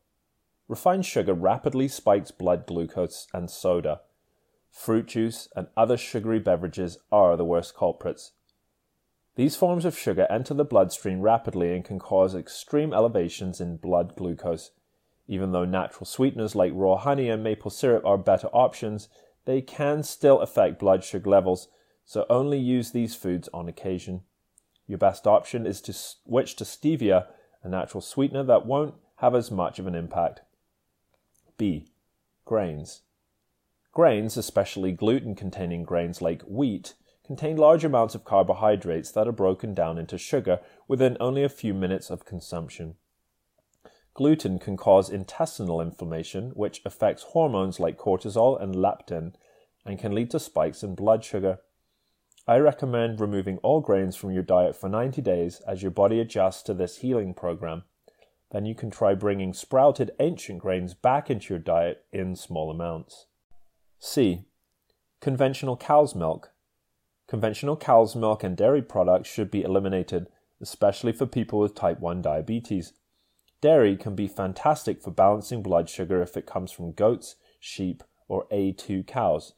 Refined 0.68 1.06
sugar 1.06 1.34
rapidly 1.34 1.88
spikes 1.88 2.32
blood 2.32 2.66
glucose 2.66 3.28
and 3.34 3.50
soda. 3.50 4.02
Fruit 4.72 5.08
juice 5.08 5.48
and 5.56 5.68
other 5.78 5.98
sugary 5.98 6.40
beverages 6.40 6.98
are 7.12 7.38
the 7.38 7.46
worst 7.46 7.76
culprits. 7.76 8.32
These 9.36 9.58
forms 9.58 9.84
of 9.84 9.98
sugar 9.98 10.28
enter 10.30 10.54
the 10.54 10.64
bloodstream 10.64 11.22
rapidly 11.22 11.74
and 11.76 11.84
can 11.84 12.00
cause 12.00 12.34
extreme 12.34 12.94
elevations 12.94 13.60
in 13.60 13.78
blood 13.78 14.16
glucose. 14.16 14.72
Even 15.28 15.52
though 15.52 15.66
natural 15.66 16.06
sweeteners 16.06 16.56
like 16.56 16.72
raw 16.74 16.96
honey 16.96 17.30
and 17.30 17.44
maple 17.44 17.72
syrup 17.72 18.06
are 18.06 18.18
better 18.18 18.48
options, 18.48 19.10
they 19.46 19.62
can 19.62 20.04
still 20.04 20.40
affect 20.40 20.80
blood 20.80 21.04
sugar 21.04 21.30
levels, 21.30 21.68
so 22.06 22.26
only 22.30 22.60
use 22.60 22.92
these 22.92 23.16
foods 23.16 23.50
on 23.54 23.68
occasion. 23.68 24.22
Your 24.88 24.98
best 24.98 25.28
option 25.28 25.66
is 25.66 25.82
to 25.82 25.94
switch 25.94 26.56
to 26.58 26.64
stevia, 26.64 27.28
a 27.64 27.70
natural 27.70 28.02
sweetener 28.02 28.44
that 28.44 28.66
won't 28.66 28.94
have 29.18 29.36
as 29.36 29.52
much 29.52 29.80
of 29.80 29.88
an 29.88 29.96
impact. 29.96 30.42
B. 31.58 31.88
Grains. 32.46 33.02
Grains, 33.92 34.38
especially 34.38 34.92
gluten 34.92 35.36
containing 35.36 35.84
grains 35.84 36.22
like 36.22 36.42
wheat, 36.44 36.94
contain 37.26 37.58
large 37.58 37.84
amounts 37.84 38.14
of 38.16 38.24
carbohydrates 38.24 39.12
that 39.12 39.28
are 39.28 39.34
broken 39.34 39.74
down 39.74 39.98
into 39.98 40.18
sugar 40.18 40.60
within 40.88 41.18
only 41.20 41.44
a 41.44 41.50
few 41.50 41.74
minutes 41.74 42.10
of 42.10 42.26
consumption. 42.26 42.96
Gluten 44.14 44.60
can 44.60 44.78
cause 44.78 45.10
intestinal 45.10 45.82
inflammation, 45.82 46.52
which 46.52 46.82
affects 46.86 47.24
hormones 47.24 47.80
like 47.80 47.98
cortisol 47.98 48.62
and 48.62 48.76
leptin 48.76 49.34
and 49.86 50.00
can 50.00 50.16
lead 50.16 50.32
to 50.32 50.40
spikes 50.40 50.84
in 50.84 50.96
blood 50.96 51.24
sugar. 51.24 51.60
I 52.48 52.58
recommend 52.58 53.20
removing 53.20 53.58
all 53.58 53.82
grains 53.82 54.16
from 54.16 54.32
your 54.32 54.44
diet 54.44 54.76
for 54.76 54.88
90 54.88 55.22
days 55.22 55.62
as 55.68 55.82
your 55.82 55.92
body 55.92 56.20
adjusts 56.20 56.62
to 56.64 56.74
this 56.74 56.98
healing 56.98 57.34
program. 57.34 57.84
Then 58.52 58.66
you 58.66 58.76
can 58.76 58.92
try 58.92 59.16
bringing 59.16 59.54
sprouted 59.54 60.12
ancient 60.20 60.60
grains 60.60 60.94
back 60.94 61.30
into 61.30 61.54
your 61.54 61.60
diet 61.60 62.06
in 62.14 62.36
small 62.36 62.72
amounts. 62.72 63.26
C. 64.00 64.46
Conventional 65.20 65.76
cow's 65.76 66.14
milk 66.14 66.52
Conventional 67.28 67.76
cow's 67.76 68.16
milk 68.16 68.44
and 68.44 68.56
dairy 68.56 68.82
products 68.82 69.30
should 69.30 69.50
be 69.50 69.64
eliminated, 69.64 70.28
especially 70.62 71.12
for 71.12 71.26
people 71.26 71.60
with 71.60 71.74
type 71.74 72.00
1 72.00 72.22
diabetes. 72.22 72.94
Dairy 73.62 73.98
can 73.98 74.16
be 74.16 74.28
fantastic 74.28 75.02
for 75.02 75.10
balancing 75.10 75.64
blood 75.64 75.90
sugar 75.90 76.22
if 76.22 76.38
it 76.38 76.46
comes 76.46 76.72
from 76.72 76.92
goats, 76.92 77.36
sheep, 77.60 78.04
or 78.28 78.46
A2 78.52 79.08
cows. 79.08 79.54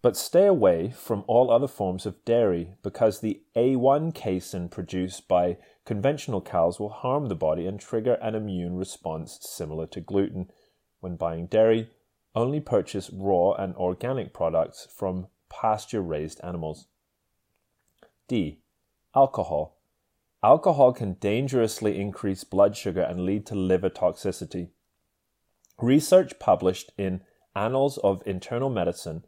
But 0.00 0.16
stay 0.16 0.46
away 0.46 0.90
from 0.90 1.24
all 1.26 1.50
other 1.50 1.66
forms 1.66 2.06
of 2.06 2.24
dairy 2.24 2.74
because 2.84 3.18
the 3.18 3.42
A1 3.56 4.14
casein 4.14 4.68
produced 4.68 5.26
by 5.26 5.56
conventional 5.84 6.40
cows 6.40 6.78
will 6.78 6.90
harm 6.90 7.26
the 7.26 7.34
body 7.34 7.66
and 7.66 7.80
trigger 7.80 8.14
an 8.22 8.36
immune 8.36 8.76
response 8.76 9.38
similar 9.40 9.86
to 9.88 10.00
gluten. 10.00 10.52
When 11.00 11.16
buying 11.16 11.46
dairy, 11.46 11.90
only 12.36 12.60
purchase 12.60 13.10
raw 13.10 13.54
and 13.54 13.74
organic 13.74 14.32
products 14.32 14.86
from 14.94 15.26
pasture 15.48 16.02
raised 16.02 16.40
animals. 16.42 16.86
D. 18.28 18.60
Alcohol. 19.14 19.76
Alcohol 20.42 20.92
can 20.92 21.14
dangerously 21.14 21.98
increase 21.98 22.44
blood 22.44 22.76
sugar 22.76 23.00
and 23.02 23.24
lead 23.24 23.46
to 23.46 23.54
liver 23.54 23.90
toxicity. 23.90 24.68
Research 25.80 26.38
published 26.38 26.92
in 26.96 27.22
Annals 27.54 27.98
of 27.98 28.22
Internal 28.26 28.70
Medicine 28.70 29.24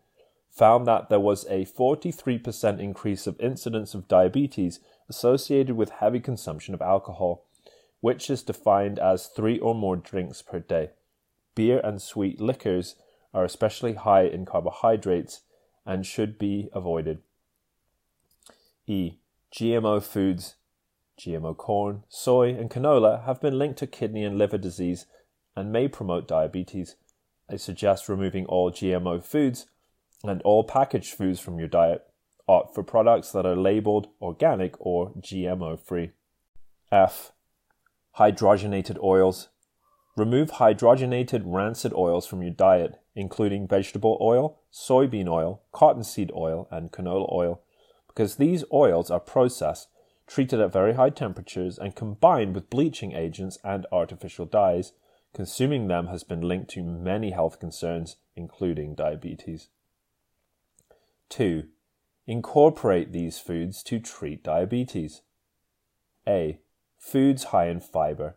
found 0.51 0.87
that 0.87 1.09
there 1.09 1.21
was 1.21 1.45
a 1.47 1.65
43% 1.65 2.81
increase 2.81 3.27
of 3.27 3.41
incidence 3.41 3.95
of 3.95 4.09
diabetes 4.09 4.81
associated 5.09 5.77
with 5.77 5.91
heavy 5.91 6.21
consumption 6.21 6.75
of 6.75 6.83
alcohol, 6.83 7.47
which 8.01 8.29
is 8.29 8.43
defined 8.43 8.99
as 8.99 9.27
three 9.27 9.59
or 9.59 9.75
more 9.75 9.97
drinks 9.97 10.43
per 10.43 10.59
day. 10.59 10.91
Beer 11.55 11.81
and 11.83 12.03
sweet 12.03 12.41
liquors 12.41 12.97
are 13.33 13.45
especially 13.45 13.95
high 13.95 14.25
in 14.25 14.45
carbohydrates 14.45 15.41
and 15.89 16.05
should 16.05 16.39
be 16.39 16.69
avoided. 16.75 17.19
E. 18.87 19.15
GMO 19.57 20.03
foods, 20.03 20.57
GMO 21.19 21.57
corn, 21.57 22.05
soy, 22.11 22.51
and 22.51 22.71
canola 22.71 23.25
have 23.25 23.41
been 23.41 23.59
linked 23.59 23.79
to 23.79 23.87
kidney 23.87 24.23
and 24.23 24.37
liver 24.37 24.59
disease 24.59 25.07
and 25.57 25.73
may 25.73 25.89
promote 25.89 26.29
diabetes. 26.29 26.97
I 27.51 27.57
suggest 27.57 28.09
removing 28.09 28.45
all 28.45 28.71
GMO 28.71 29.25
foods 29.25 29.67
and 30.23 30.43
all 30.43 30.63
packaged 30.63 31.15
foods 31.15 31.41
from 31.41 31.59
your 31.59 31.69
diet. 31.69 32.05
Opt 32.47 32.75
for 32.75 32.83
products 32.83 33.33
that 33.33 33.47
are 33.47 33.57
labeled 33.57 34.09
organic 34.21 34.75
or 34.79 35.13
GMO 35.15 35.81
free. 35.81 36.11
F. 36.93 37.33
Hydrogenated 38.19 39.03
oils. 39.03 39.49
Remove 40.17 40.53
hydrogenated 40.53 41.43
rancid 41.45 41.95
oils 41.95 42.27
from 42.27 42.43
your 42.43 42.51
diet, 42.51 42.97
including 43.19 43.67
vegetable 43.67 44.17
oil, 44.21 44.61
soybean 44.73 45.29
oil, 45.29 45.61
cottonseed 45.73 46.31
oil, 46.37 46.69
and 46.71 46.93
canola 46.93 47.29
oil, 47.33 47.61
because 48.07 48.37
these 48.37 48.63
oils 48.73 49.11
are 49.11 49.19
processed, 49.19 49.89
treated 50.29 50.61
at 50.61 50.73
very 50.73 50.95
high 50.95 51.11
temperatures, 51.11 51.79
and 51.79 51.97
combined 51.97 52.55
with 52.55 52.71
bleaching 52.71 53.13
agents 53.13 53.59
and 53.65 53.87
artificial 53.91 54.47
dyes. 54.47 54.93
Consuming 55.35 55.89
them 55.89 56.07
has 56.07 56.23
been 56.23 56.41
linked 56.41 56.71
to 56.71 56.83
many 56.85 57.33
health 57.33 57.59
concerns, 57.59 58.17
including 58.37 58.95
diabetes. 58.95 59.69
2. 61.31 61.65
Incorporate 62.29 63.11
these 63.11 63.41
foods 63.41 63.83
to 63.83 63.99
treat 63.99 64.45
diabetes. 64.45 65.23
A. 66.27 66.61
Foods 66.99 67.45
high 67.45 67.69
in 67.69 67.81
fiber. 67.81 68.37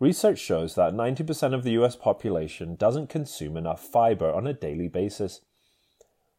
Research 0.00 0.38
shows 0.38 0.74
that 0.74 0.92
90% 0.92 1.54
of 1.54 1.62
the 1.62 1.72
US 1.72 1.94
population 1.94 2.74
doesn't 2.74 3.08
consume 3.08 3.56
enough 3.56 3.80
fiber 3.80 4.32
on 4.32 4.46
a 4.46 4.52
daily 4.52 4.88
basis. 4.88 5.40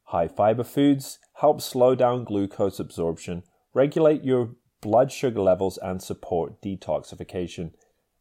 High 0.10 0.28
fiber 0.28 0.64
foods 0.64 1.20
help 1.36 1.62
slow 1.62 1.96
down 1.96 2.26
glucose 2.26 2.80
absorption, 2.80 3.44
regulate 3.74 4.24
your 4.24 4.52
blood 4.82 5.12
sugar 5.12 5.42
levels, 5.42 5.78
and 5.78 6.02
support 6.02 6.62
detoxification. 6.62 7.72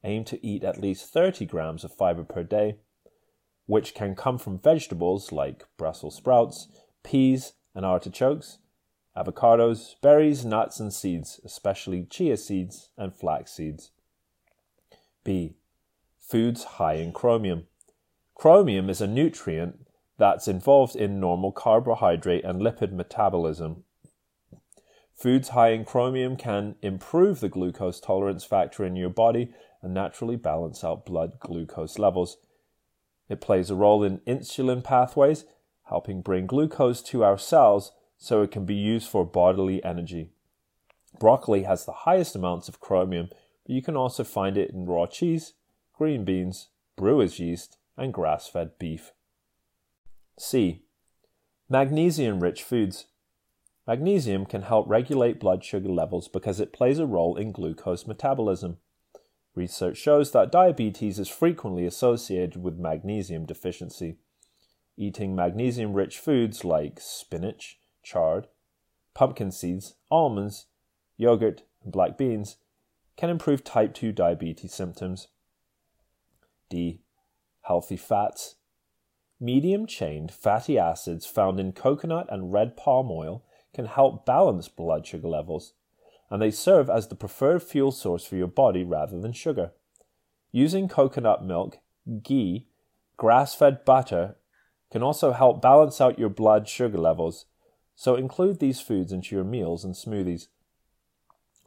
Aim 0.05 0.24
to 0.24 0.45
eat 0.47 0.64
at 0.64 0.80
least 0.80 1.12
30 1.12 1.47
grams 1.47 1.82
of 1.82 1.93
fiber 1.93 2.24
per 2.24 2.43
day, 2.43 2.76
which 3.66 3.95
can 3.95 4.14
come 4.14 4.39
from 4.39 4.59
vegetables 4.59 5.32
like 5.32 5.64
Brussels 5.76 6.14
sprouts, 6.14 6.68
peas, 7.03 7.55
and 7.74 7.85
artichokes, 7.85 8.59
avocados, 9.16 9.95
berries, 10.01 10.45
nuts, 10.45 10.78
and 10.78 10.93
seeds, 10.93 11.41
especially 11.45 12.05
chia 12.05 12.37
seeds 12.37 12.91
and 12.97 13.14
flax 13.14 13.53
seeds. 13.53 13.91
B. 15.25 15.57
Foods 16.20 16.64
high 16.64 16.95
in 16.95 17.12
chromium. 17.12 17.66
Chromium 18.35 18.89
is 18.89 19.01
a 19.01 19.07
nutrient 19.07 19.87
that's 20.18 20.47
involved 20.47 20.95
in 20.95 21.18
normal 21.18 21.51
carbohydrate 21.51 22.45
and 22.45 22.61
lipid 22.61 22.93
metabolism. 22.93 23.85
Foods 25.14 25.51
high 25.51 25.70
in 25.70 25.85
chromium 25.85 26.37
can 26.37 26.77
improve 26.83 27.41
the 27.41 27.49
glucose 27.49 28.01
tolerance 28.01 28.45
factor 28.45 28.85
in 28.85 28.97
your 28.97 29.11
body 29.11 29.53
and 29.83 29.95
naturally 29.95 30.37
balance 30.37 30.85
out 30.85 31.07
blood 31.07 31.39
glucose 31.41 31.99
levels. 31.99 32.37
It 33.29 33.41
plays 33.41 33.70
a 33.70 33.75
role 33.75 34.03
in 34.05 34.18
insulin 34.20 34.85
pathways 34.85 35.45
helping 35.85 36.22
bring 36.22 36.47
glucose 36.47 37.03
to 37.03 37.22
our 37.22 37.39
cells 37.39 37.93
so 38.16 38.43
it 38.43 38.51
can 38.51 38.64
be 38.64 38.75
used 38.75 39.09
for 39.09 39.25
bodily 39.25 39.85
energy. 39.85 40.31
Broccoli 41.20 41.62
has 41.64 41.85
the 41.85 41.93
highest 41.93 42.35
amounts 42.35 42.68
of 42.68 42.81
chromium, 42.81 43.29
but 43.66 43.74
you 43.74 43.82
can 43.82 43.96
also 43.96 44.24
find 44.24 44.56
it 44.56 44.70
in 44.70 44.86
raw 44.86 45.06
cheese, 45.06 45.54
green 45.92 46.24
beans, 46.24 46.68
brewer's 46.96 47.38
yeast, 47.38 47.78
and 47.96 48.12
grass 48.12 48.48
fed 48.48 48.78
beef. 48.78 49.12
C. 50.38 50.82
Magnesium 51.68 52.40
rich 52.40 52.62
foods. 52.62 53.06
Magnesium 53.86 54.46
can 54.46 54.62
help 54.62 54.88
regulate 54.88 55.40
blood 55.40 55.64
sugar 55.64 55.88
levels 55.88 56.28
because 56.28 56.60
it 56.60 56.72
plays 56.72 56.98
a 56.98 57.06
role 57.06 57.36
in 57.36 57.52
glucose 57.52 58.06
metabolism. 58.06 58.78
Research 59.54 59.96
shows 59.96 60.32
that 60.32 60.50
diabetes 60.50 61.18
is 61.18 61.28
frequently 61.28 61.86
associated 61.86 62.62
with 62.62 62.78
magnesium 62.78 63.46
deficiency. 63.46 64.16
Eating 64.96 65.34
magnesium 65.34 65.92
rich 65.92 66.18
foods 66.18 66.64
like 66.64 66.98
spinach, 67.00 67.78
chard, 68.02 68.48
pumpkin 69.14 69.52
seeds, 69.52 69.94
almonds, 70.10 70.66
yogurt, 71.16 71.62
and 71.82 71.92
black 71.92 72.18
beans 72.18 72.56
can 73.16 73.30
improve 73.30 73.64
type 73.64 73.94
2 73.94 74.12
diabetes 74.12 74.74
symptoms. 74.74 75.28
D. 76.68 77.00
Healthy 77.62 77.96
fats. 77.96 78.56
Medium 79.40 79.86
chained 79.86 80.32
fatty 80.32 80.78
acids 80.78 81.26
found 81.26 81.60
in 81.60 81.72
coconut 81.72 82.26
and 82.30 82.52
red 82.52 82.76
palm 82.76 83.10
oil 83.10 83.44
can 83.74 83.86
help 83.86 84.24
balance 84.24 84.68
blood 84.68 85.06
sugar 85.06 85.28
levels, 85.28 85.74
and 86.30 86.40
they 86.40 86.50
serve 86.50 86.88
as 86.88 87.08
the 87.08 87.14
preferred 87.14 87.62
fuel 87.62 87.90
source 87.90 88.24
for 88.24 88.36
your 88.36 88.46
body 88.46 88.84
rather 88.84 89.20
than 89.20 89.32
sugar. 89.32 89.72
Using 90.52 90.88
coconut 90.88 91.44
milk, 91.44 91.78
ghee, 92.22 92.68
grass 93.16 93.54
fed 93.54 93.84
butter, 93.84 94.36
can 94.90 95.02
also 95.02 95.32
help 95.32 95.60
balance 95.60 96.00
out 96.00 96.18
your 96.18 96.28
blood 96.28 96.68
sugar 96.68 96.98
levels, 96.98 97.46
so 97.96 98.14
include 98.14 98.60
these 98.60 98.80
foods 98.80 99.12
into 99.12 99.34
your 99.34 99.44
meals 99.44 99.84
and 99.84 99.94
smoothies. 99.94 100.46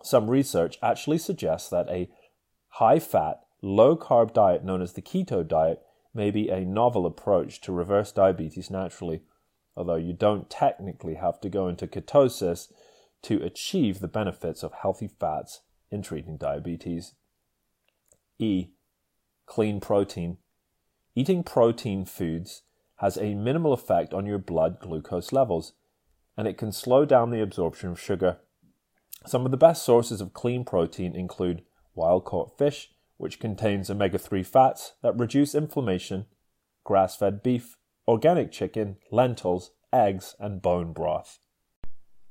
Some 0.03 0.29
research 0.29 0.77
actually 0.81 1.17
suggests 1.17 1.69
that 1.69 1.89
a 1.89 2.09
high 2.69 2.99
fat, 2.99 3.41
low 3.61 3.95
carb 3.95 4.33
diet 4.33 4.63
known 4.63 4.81
as 4.81 4.93
the 4.93 5.01
keto 5.01 5.47
diet 5.47 5.81
may 6.13 6.31
be 6.31 6.49
a 6.49 6.65
novel 6.65 7.05
approach 7.05 7.61
to 7.61 7.71
reverse 7.71 8.11
diabetes 8.11 8.69
naturally, 8.69 9.21
although 9.75 9.95
you 9.95 10.13
don't 10.13 10.49
technically 10.49 11.15
have 11.15 11.39
to 11.41 11.49
go 11.49 11.67
into 11.67 11.87
ketosis 11.87 12.71
to 13.23 13.43
achieve 13.43 13.99
the 13.99 14.07
benefits 14.07 14.63
of 14.63 14.73
healthy 14.73 15.07
fats 15.07 15.61
in 15.91 16.01
treating 16.01 16.37
diabetes. 16.37 17.13
E. 18.39 18.67
Clean 19.45 19.79
protein. 19.79 20.37
Eating 21.15 21.43
protein 21.43 22.05
foods 22.05 22.63
has 22.97 23.17
a 23.17 23.35
minimal 23.35 23.73
effect 23.73 24.13
on 24.13 24.25
your 24.25 24.37
blood 24.37 24.79
glucose 24.79 25.31
levels, 25.31 25.73
and 26.35 26.47
it 26.47 26.57
can 26.57 26.71
slow 26.71 27.05
down 27.05 27.31
the 27.31 27.41
absorption 27.41 27.89
of 27.89 27.99
sugar. 27.99 28.37
Some 29.27 29.43
of 29.43 29.51
the 29.51 29.57
best 29.57 29.83
sources 29.83 30.21
of 30.21 30.33
clean 30.33 30.63
protein 30.63 31.13
include 31.13 31.63
wild 31.93 32.23
caught 32.23 32.57
fish, 32.57 32.91
which 33.17 33.41
contains 33.41 33.89
omega 33.89 34.17
3 34.17 34.41
fats 34.41 34.93
that 35.03 35.19
reduce 35.19 35.53
inflammation, 35.53 36.27
grass 36.85 37.17
fed 37.17 37.43
beef, 37.43 37.75
organic 38.07 38.53
chicken, 38.53 38.95
lentils, 39.11 39.71
eggs, 39.91 40.33
and 40.39 40.61
bone 40.61 40.93
broth. 40.93 41.39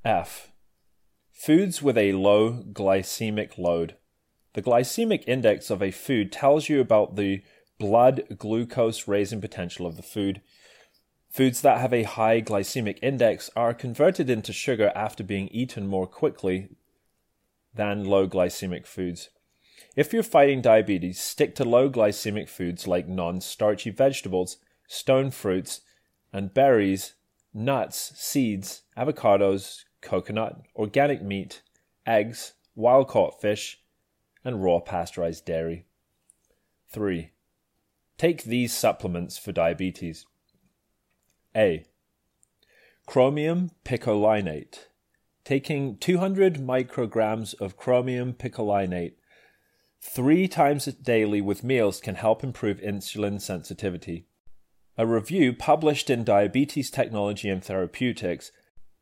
F. 0.07 0.53
Foods 1.33 1.83
with 1.83 1.99
a 1.99 2.15
low 2.15 2.65
glycemic 2.73 3.59
load. 3.59 3.97
The 4.55 4.63
glycemic 4.63 5.23
index 5.27 5.69
of 5.69 5.83
a 5.83 5.91
food 5.91 6.33
tells 6.33 6.71
you 6.71 6.81
about 6.81 7.17
the 7.17 7.43
blood 7.79 8.23
glucose 8.39 9.07
raising 9.07 9.43
potential 9.43 9.87
of 9.87 9.97
the 9.97 10.03
food. 10.03 10.41
Foods 11.29 11.61
that 11.61 11.79
have 11.79 11.93
a 11.93 12.05
high 12.05 12.41
glycemic 12.41 12.99
index 13.03 13.51
are 13.55 13.75
converted 13.75 14.31
into 14.31 14.55
sugar 14.55 14.91
after 14.95 15.23
being 15.23 15.49
eaten 15.49 15.87
more 15.87 16.07
quickly 16.07 16.71
than 17.77 18.05
low 18.05 18.27
glycemic 18.27 18.87
foods. 18.87 19.31
If 19.95 20.13
you're 20.13 20.23
fighting 20.23 20.61
diabetes, 20.61 21.21
stick 21.21 21.55
to 21.57 21.65
low 21.65 21.89
glycemic 21.89 22.49
foods 22.49 22.87
like 22.87 23.09
non 23.09 23.41
starchy 23.41 23.91
vegetables, 23.91 24.59
stone 24.89 25.31
fruits, 25.31 25.83
and 26.33 26.53
berries, 26.53 27.15
nuts, 27.55 28.13
seeds, 28.17 28.83
avocados, 28.97 29.85
coconut, 30.03 30.61
organic 30.75 31.23
meat, 31.23 31.63
eggs, 32.07 32.55
wild 32.75 33.09
caught 33.09 33.41
fish, 33.41 33.81
and 34.45 34.63
raw 34.63 34.81
pasteurized 34.81 35.45
dairy. 35.45 35.87
3. 36.91 37.31
Take 38.19 38.45
these 38.45 38.73
supplements 38.73 39.37
for 39.37 39.53
diabetes. 39.53 40.27
A. 41.55 41.85
Chromium 43.07 43.71
picolinate. 43.85 44.87
Taking 45.47 45.97
200 45.99 46.55
micrograms 46.57 47.55
of 47.61 47.77
chromium 47.77 48.33
picolinate 48.33 49.13
three 50.01 50.49
times 50.49 50.87
daily 50.87 51.41
with 51.41 51.63
meals 51.63 52.01
can 52.01 52.17
help 52.17 52.43
improve 52.43 52.81
insulin 52.81 53.41
sensitivity. 53.41 54.27
A 54.99 55.07
review 55.07 55.53
published 55.53 56.11
in 56.11 56.25
Diabetes 56.25 56.91
Technology 56.91 57.49
and 57.49 57.63
Therapeutics 57.63 58.51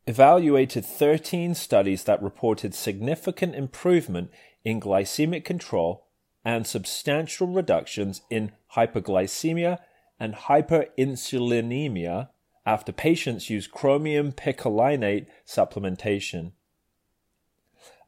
evaluated 0.07 0.85
13 0.85 1.55
studies 1.55 2.05
that 2.05 2.23
reported 2.23 2.75
significant 2.75 3.55
improvement 3.55 4.31
in 4.67 4.83
glycemic 4.83 5.47
control 5.47 6.09
and 6.45 6.67
substantial 6.67 7.47
reductions 7.47 8.21
in 8.29 8.53
hyperglycemia 8.77 9.79
and 10.21 10.35
hyperinsulinemia 10.35 12.29
after 12.67 12.93
patients 12.93 13.51
use 13.51 13.67
chromium 13.67 14.33
picolinate 14.33 15.27
supplementation. 15.47 16.53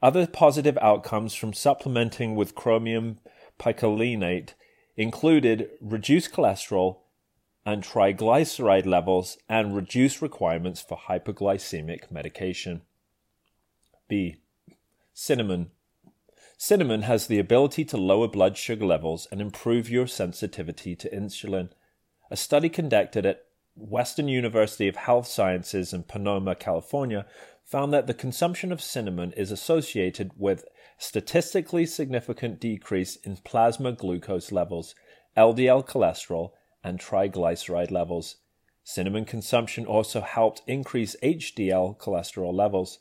Other 0.02 0.26
positive 0.26 0.78
outcomes 0.80 1.34
from 1.34 1.52
supplementing 1.52 2.34
with 2.34 2.54
chromium 2.54 3.18
picolinate 3.59 4.50
included 4.96 5.70
reduced 5.80 6.32
cholesterol 6.32 6.98
and 7.64 7.82
triglyceride 7.82 8.86
levels 8.86 9.38
and 9.48 9.74
reduced 9.74 10.22
requirements 10.22 10.80
for 10.80 10.96
hypoglycemic 10.96 12.11
medication. 12.11 12.82
B. 14.09 14.36
Cinnamon. 15.12 15.70
Cinnamon 16.57 17.02
has 17.02 17.26
the 17.26 17.38
ability 17.38 17.84
to 17.86 17.96
lower 17.96 18.28
blood 18.28 18.57
sugar 18.57 18.86
levels 18.86 19.26
and 19.30 19.40
improve 19.40 19.90
your 19.90 20.07
sensitivity 20.07 20.94
to 20.94 21.11
insulin. 21.11 21.70
A 22.30 22.36
study 22.36 22.68
conducted 22.68 23.26
at 23.26 23.45
Western 23.77 24.27
University 24.27 24.89
of 24.89 24.97
Health 24.97 25.27
Sciences 25.27 25.93
in 25.93 26.03
Pomona, 26.03 26.55
California, 26.55 27.27
found 27.64 27.93
that 27.93 28.07
the 28.07 28.14
consumption 28.14 28.72
of 28.72 28.81
cinnamon 28.81 29.33
is 29.33 29.51
associated 29.51 30.31
with 30.37 30.64
statistically 30.99 31.85
significant 31.85 32.59
decrease 32.59 33.16
in 33.16 33.37
plasma 33.37 33.93
glucose 33.93 34.51
levels, 34.51 34.95
LDL 35.37 35.87
cholesterol, 35.87 36.53
and 36.83 36.99
triglyceride 36.99 37.91
levels. 37.91 38.37
Cinnamon 38.83 39.24
consumption 39.24 39.85
also 39.85 40.20
helped 40.20 40.62
increase 40.66 41.16
HDL 41.22 41.99
cholesterol 41.99 42.55
levels. 42.55 42.99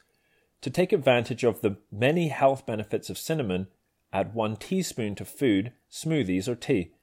To 0.62 0.70
take 0.70 0.92
advantage 0.92 1.44
of 1.44 1.62
the 1.62 1.78
many 1.92 2.30
health 2.30 2.66
benefits 2.66 3.10
of 3.10 3.20
cinnamon, 3.20 3.68
add 4.12 4.34
1 4.34 4.56
teaspoon 4.58 5.14
to 5.16 5.26
food, 5.26 5.74
smoothies, 5.92 6.48
or 6.48 6.56
tea. 6.56 6.95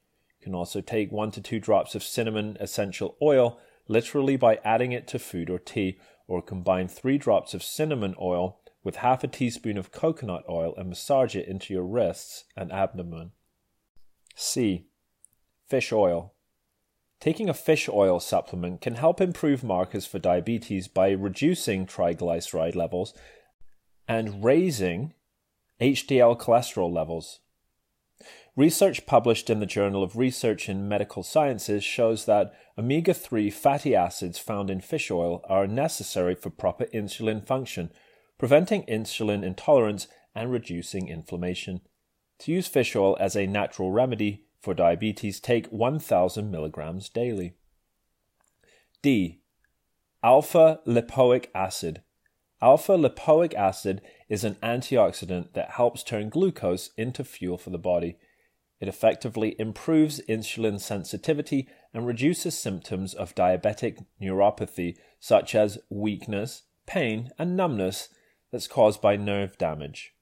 You 0.43 0.47
can 0.47 0.55
also 0.57 0.81
take 0.81 1.13
1 1.13 1.31
to 1.33 1.41
2 1.41 1.61
drops 1.61 1.95
of 1.95 2.03
cinnamon 2.03 2.57
essential 2.59 3.17
oil, 3.23 3.61
literally 3.87 4.37
by 4.37 4.59
adding 4.65 4.91
it 4.91 5.07
to 5.09 5.21
food 5.21 5.49
or 5.49 5.61
tea, 5.61 6.01
or 6.27 6.43
combine 6.43 6.89
3 6.89 7.17
drops 7.17 7.55
of 7.55 7.63
cinnamon 7.63 8.17
oil 8.21 8.59
with 8.83 8.97
half 8.97 9.23
a 9.23 9.29
teaspoon 9.29 9.79
of 9.79 9.93
coconut 9.93 10.43
oil 10.49 10.75
and 10.77 10.89
massage 10.89 11.37
it 11.37 11.47
into 11.47 11.73
your 11.73 11.85
wrists 11.85 12.43
and 12.57 12.73
abdomen. 12.73 13.31
C. 14.35 14.89
Fish 15.69 15.93
oil. 15.93 16.35
Taking 17.21 17.49
a 17.49 17.55
fish 17.55 17.89
oil 17.89 18.19
supplement 18.19 18.81
can 18.81 18.97
help 18.97 19.21
improve 19.21 19.63
markers 19.63 20.07
for 20.07 20.19
diabetes 20.19 20.89
by 20.89 21.13
reducing 21.13 21.87
triglyceride 21.87 22.75
levels 22.75 23.15
and 24.09 24.43
raising 24.43 25.15
HDL 25.81 26.37
cholesterol 26.37 26.93
levels. 26.93 27.39
Research 28.55 29.07
published 29.07 29.49
in 29.49 29.61
the 29.61 29.67
Journal 29.67 30.03
of 30.03 30.17
Research 30.17 30.69
in 30.69 30.87
Medical 30.87 31.23
Sciences 31.23 31.83
shows 31.83 32.27
that 32.27 32.53
omega 32.77 33.15
3 33.15 33.49
fatty 33.49 33.97
acids 33.97 34.39
found 34.39 34.69
in 34.69 34.83
fish 34.83 35.11
oil 35.11 35.43
are 35.49 35.67
necessary 35.67 36.35
for 36.35 36.51
proper 36.51 36.85
insulin 36.93 37.47
function, 37.47 37.91
preventing 38.37 38.85
insulin 38.85 39.43
intolerance 39.43 40.07
and 40.35 40.53
reducing 40.53 41.09
inflammation. 41.09 41.81
To 42.41 42.53
use 42.53 42.67
fish 42.67 42.95
oil 42.95 43.17
as 43.19 43.35
a 43.35 43.47
natural 43.47 43.91
remedy 43.91 44.45
for 44.61 44.75
diabetes, 44.75 45.41
take 45.41 45.69
1000 45.69 46.51
milligrams 46.51 47.09
daily. 47.09 47.55
D. 49.01 49.41
Alpha 50.23 50.81
lipoic 50.87 51.47
acid. 51.55 52.03
Alpha 52.61 52.99
lipoic 52.99 53.55
acid 53.55 54.03
is 54.29 54.45
an 54.45 54.57
antioxidant 54.63 55.55
that 55.55 55.71
helps 55.71 56.03
turn 56.03 56.29
glucose 56.29 56.91
into 56.99 57.25
fuel 57.25 57.57
for 57.57 57.71
the 57.71 57.79
body. 57.79 58.19
It 58.83 58.89
effectively 58.89 59.55
improves 59.61 60.21
insulin 60.29 60.81
sensitivity 60.81 61.69
and 61.95 62.05
reduces 62.05 62.59
symptoms 62.59 63.15
of 63.15 63.33
diabetic 63.33 64.05
neuropathy, 64.21 64.97
such 65.21 65.55
as 65.55 65.79
weakness, 65.89 66.65
pain, 66.85 67.31
and 67.39 67.57
numbness 67.57 68.09
that's 68.51 68.67
caused 68.67 69.01
by 69.01 69.15
nerve 69.15 69.57
damage. 69.57 70.17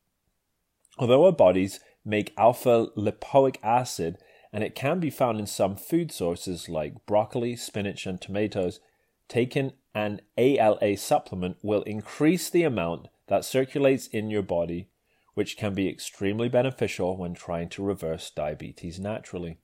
Although 0.98 1.24
our 1.24 1.32
bodies 1.32 1.80
make 2.04 2.34
alpha 2.36 2.88
lipoic 2.98 3.56
acid, 3.62 4.18
and 4.52 4.62
it 4.62 4.74
can 4.74 5.00
be 5.00 5.08
found 5.08 5.40
in 5.40 5.46
some 5.46 5.74
food 5.74 6.12
sources 6.12 6.68
like 6.68 7.06
broccoli, 7.06 7.56
spinach, 7.56 8.04
and 8.04 8.20
tomatoes. 8.20 8.78
Taking 9.26 9.72
an 9.94 10.20
ALA 10.36 10.98
supplement 10.98 11.56
will 11.62 11.82
increase 11.84 12.50
the 12.50 12.64
amount 12.64 13.08
that 13.28 13.46
circulates 13.46 14.06
in 14.08 14.28
your 14.28 14.42
body, 14.42 14.90
which 15.34 15.56
can 15.56 15.74
be 15.74 15.88
extremely 15.88 16.48
beneficial 16.48 17.16
when 17.16 17.34
trying 17.34 17.68
to 17.70 17.82
reverse 17.82 18.30
diabetes 18.30 18.98
naturally. 18.98 19.58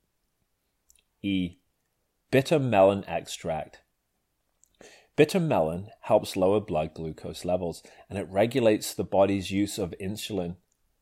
E. 1.22 1.58
Bitter 2.30 2.58
melon 2.58 3.04
extract. 3.06 3.82
Bitter 5.16 5.40
melon 5.40 5.88
helps 6.02 6.36
lower 6.36 6.60
blood 6.60 6.92
glucose 6.94 7.44
levels 7.44 7.82
and 8.10 8.18
it 8.18 8.28
regulates 8.30 8.92
the 8.92 9.04
body's 9.04 9.50
use 9.50 9.78
of 9.78 9.94
insulin. 10.00 10.56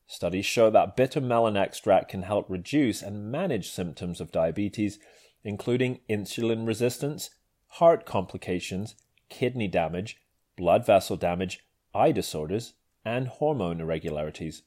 Studies 0.07 0.45
show 0.45 0.69
that 0.69 0.95
bitter 0.95 1.19
melon 1.19 1.57
extract 1.57 2.09
can 2.09 2.21
help 2.21 2.49
reduce 2.49 3.01
and 3.01 3.31
manage 3.31 3.71
symptoms 3.71 4.21
of 4.21 4.31
diabetes, 4.31 4.99
including 5.43 5.99
insulin 6.09 6.65
resistance, 6.65 7.31
heart 7.67 8.05
complications, 8.05 8.95
kidney 9.29 9.67
damage, 9.67 10.17
blood 10.55 10.85
vessel 10.85 11.17
damage, 11.17 11.65
eye 11.93 12.11
disorders, 12.11 12.73
and 13.05 13.27
hormone 13.27 13.79
irregularities. 13.79 14.63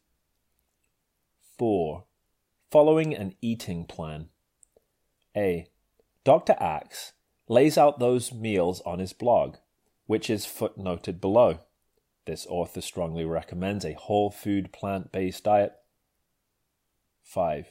4. 1.59 2.05
Following 2.70 3.14
an 3.14 3.34
eating 3.43 3.84
plan. 3.84 4.28
A. 5.36 5.66
Dr. 6.24 6.55
Axe 6.61 7.12
lays 7.49 7.76
out 7.76 7.99
those 7.99 8.32
meals 8.32 8.80
on 8.82 9.01
his 9.01 9.12
blog, 9.12 9.57
which 10.07 10.30
is 10.30 10.47
footnoted 10.47 11.20
below. 11.20 11.61
This 12.26 12.47
author 12.49 12.80
strongly 12.80 13.24
recommends 13.24 13.84
a 13.84 13.95
whole 13.95 14.30
food 14.30 14.72
plant 14.72 15.11
based 15.11 15.45
diet. 15.45 15.72
5. 17.24 17.68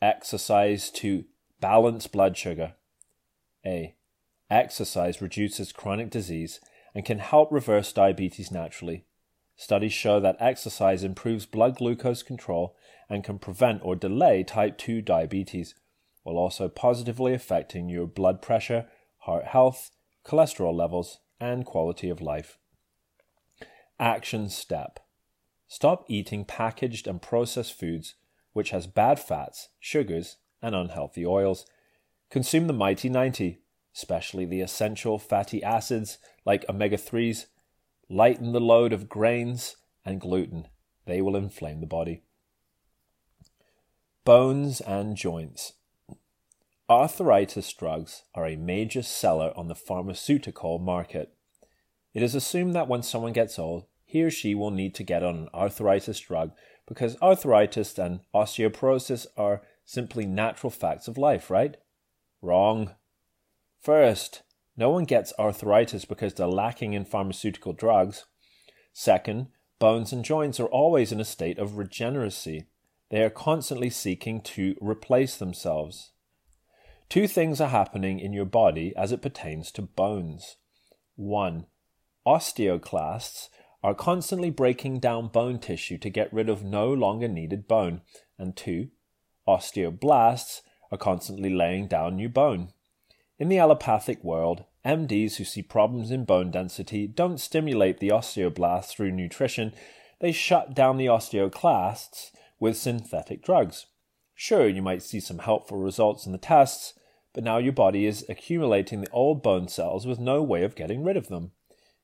Exercise 0.00 0.90
to 0.90 1.24
balance 1.60 2.06
blood 2.06 2.36
sugar. 2.36 2.74
A. 3.66 3.96
Exercise 4.50 5.20
reduces 5.20 5.72
chronic 5.72 6.10
disease 6.10 6.60
and 6.94 7.04
can 7.04 7.18
help 7.18 7.50
reverse 7.50 7.92
diabetes 7.92 8.50
naturally. 8.50 9.04
Studies 9.62 9.92
show 9.92 10.18
that 10.18 10.38
exercise 10.40 11.04
improves 11.04 11.46
blood 11.46 11.76
glucose 11.76 12.24
control 12.24 12.74
and 13.08 13.22
can 13.22 13.38
prevent 13.38 13.80
or 13.84 13.94
delay 13.94 14.42
type 14.42 14.76
2 14.76 15.00
diabetes, 15.00 15.76
while 16.24 16.36
also 16.36 16.68
positively 16.68 17.32
affecting 17.32 17.88
your 17.88 18.08
blood 18.08 18.42
pressure, 18.42 18.88
heart 19.18 19.44
health, 19.44 19.92
cholesterol 20.26 20.74
levels, 20.74 21.20
and 21.38 21.64
quality 21.64 22.10
of 22.10 22.20
life. 22.20 22.58
Action 24.00 24.48
step 24.48 24.98
Stop 25.68 26.06
eating 26.08 26.44
packaged 26.44 27.06
and 27.06 27.22
processed 27.22 27.78
foods 27.78 28.16
which 28.54 28.70
has 28.70 28.88
bad 28.88 29.20
fats, 29.20 29.68
sugars, 29.78 30.38
and 30.60 30.74
unhealthy 30.74 31.24
oils. 31.24 31.66
Consume 32.30 32.66
the 32.66 32.72
Mighty 32.72 33.08
90, 33.08 33.60
especially 33.94 34.44
the 34.44 34.60
essential 34.60 35.20
fatty 35.20 35.62
acids 35.62 36.18
like 36.44 36.68
omega 36.68 36.96
3s. 36.96 37.46
Lighten 38.12 38.52
the 38.52 38.60
load 38.60 38.92
of 38.92 39.08
grains 39.08 39.76
and 40.04 40.20
gluten. 40.20 40.68
They 41.06 41.22
will 41.22 41.34
inflame 41.34 41.80
the 41.80 41.86
body. 41.86 42.24
Bones 44.26 44.82
and 44.82 45.16
joints. 45.16 45.72
Arthritis 46.90 47.72
drugs 47.72 48.24
are 48.34 48.46
a 48.46 48.56
major 48.56 49.00
seller 49.00 49.54
on 49.56 49.68
the 49.68 49.74
pharmaceutical 49.74 50.78
market. 50.78 51.32
It 52.12 52.22
is 52.22 52.34
assumed 52.34 52.74
that 52.74 52.86
when 52.86 53.02
someone 53.02 53.32
gets 53.32 53.58
old, 53.58 53.86
he 54.04 54.22
or 54.22 54.30
she 54.30 54.54
will 54.54 54.70
need 54.70 54.94
to 54.96 55.02
get 55.02 55.22
on 55.22 55.36
an 55.36 55.48
arthritis 55.54 56.20
drug 56.20 56.52
because 56.86 57.16
arthritis 57.22 57.98
and 57.98 58.20
osteoporosis 58.34 59.26
are 59.38 59.62
simply 59.86 60.26
natural 60.26 60.70
facts 60.70 61.08
of 61.08 61.16
life, 61.16 61.50
right? 61.50 61.78
Wrong. 62.42 62.94
First, 63.80 64.42
no 64.76 64.90
one 64.90 65.04
gets 65.04 65.32
arthritis 65.38 66.04
because 66.04 66.34
they're 66.34 66.46
lacking 66.46 66.94
in 66.94 67.04
pharmaceutical 67.04 67.72
drugs. 67.72 68.24
Second, 68.92 69.48
bones 69.78 70.12
and 70.12 70.24
joints 70.24 70.58
are 70.58 70.66
always 70.66 71.12
in 71.12 71.20
a 71.20 71.24
state 71.24 71.58
of 71.58 71.76
regeneracy. 71.76 72.66
They 73.10 73.22
are 73.22 73.30
constantly 73.30 73.90
seeking 73.90 74.40
to 74.42 74.74
replace 74.80 75.36
themselves. 75.36 76.12
Two 77.08 77.28
things 77.28 77.60
are 77.60 77.68
happening 77.68 78.18
in 78.18 78.32
your 78.32 78.46
body 78.46 78.94
as 78.96 79.12
it 79.12 79.20
pertains 79.20 79.70
to 79.72 79.82
bones. 79.82 80.56
One, 81.16 81.66
osteoclasts 82.26 83.48
are 83.82 83.94
constantly 83.94 84.48
breaking 84.48 85.00
down 85.00 85.28
bone 85.28 85.58
tissue 85.58 85.98
to 85.98 86.08
get 86.08 86.32
rid 86.32 86.48
of 86.48 86.64
no 86.64 86.90
longer 86.90 87.28
needed 87.28 87.68
bone, 87.68 88.00
and 88.38 88.56
two, 88.56 88.88
osteoblasts 89.46 90.62
are 90.90 90.98
constantly 90.98 91.50
laying 91.50 91.88
down 91.88 92.16
new 92.16 92.28
bone. 92.28 92.72
In 93.42 93.48
the 93.48 93.58
allopathic 93.58 94.22
world, 94.22 94.66
MDs 94.86 95.34
who 95.34 95.42
see 95.42 95.62
problems 95.62 96.12
in 96.12 96.24
bone 96.24 96.52
density 96.52 97.08
don't 97.08 97.40
stimulate 97.40 97.98
the 97.98 98.10
osteoblasts 98.10 98.90
through 98.90 99.10
nutrition, 99.10 99.74
they 100.20 100.30
shut 100.30 100.74
down 100.74 100.96
the 100.96 101.06
osteoclasts 101.06 102.30
with 102.60 102.76
synthetic 102.76 103.42
drugs. 103.42 103.86
Sure, 104.36 104.68
you 104.68 104.80
might 104.80 105.02
see 105.02 105.18
some 105.18 105.40
helpful 105.40 105.78
results 105.78 106.24
in 106.24 106.30
the 106.30 106.38
tests, 106.38 106.94
but 107.34 107.42
now 107.42 107.58
your 107.58 107.72
body 107.72 108.06
is 108.06 108.24
accumulating 108.28 109.00
the 109.00 109.10
old 109.10 109.42
bone 109.42 109.66
cells 109.66 110.06
with 110.06 110.20
no 110.20 110.40
way 110.40 110.62
of 110.62 110.76
getting 110.76 111.02
rid 111.02 111.16
of 111.16 111.26
them. 111.26 111.50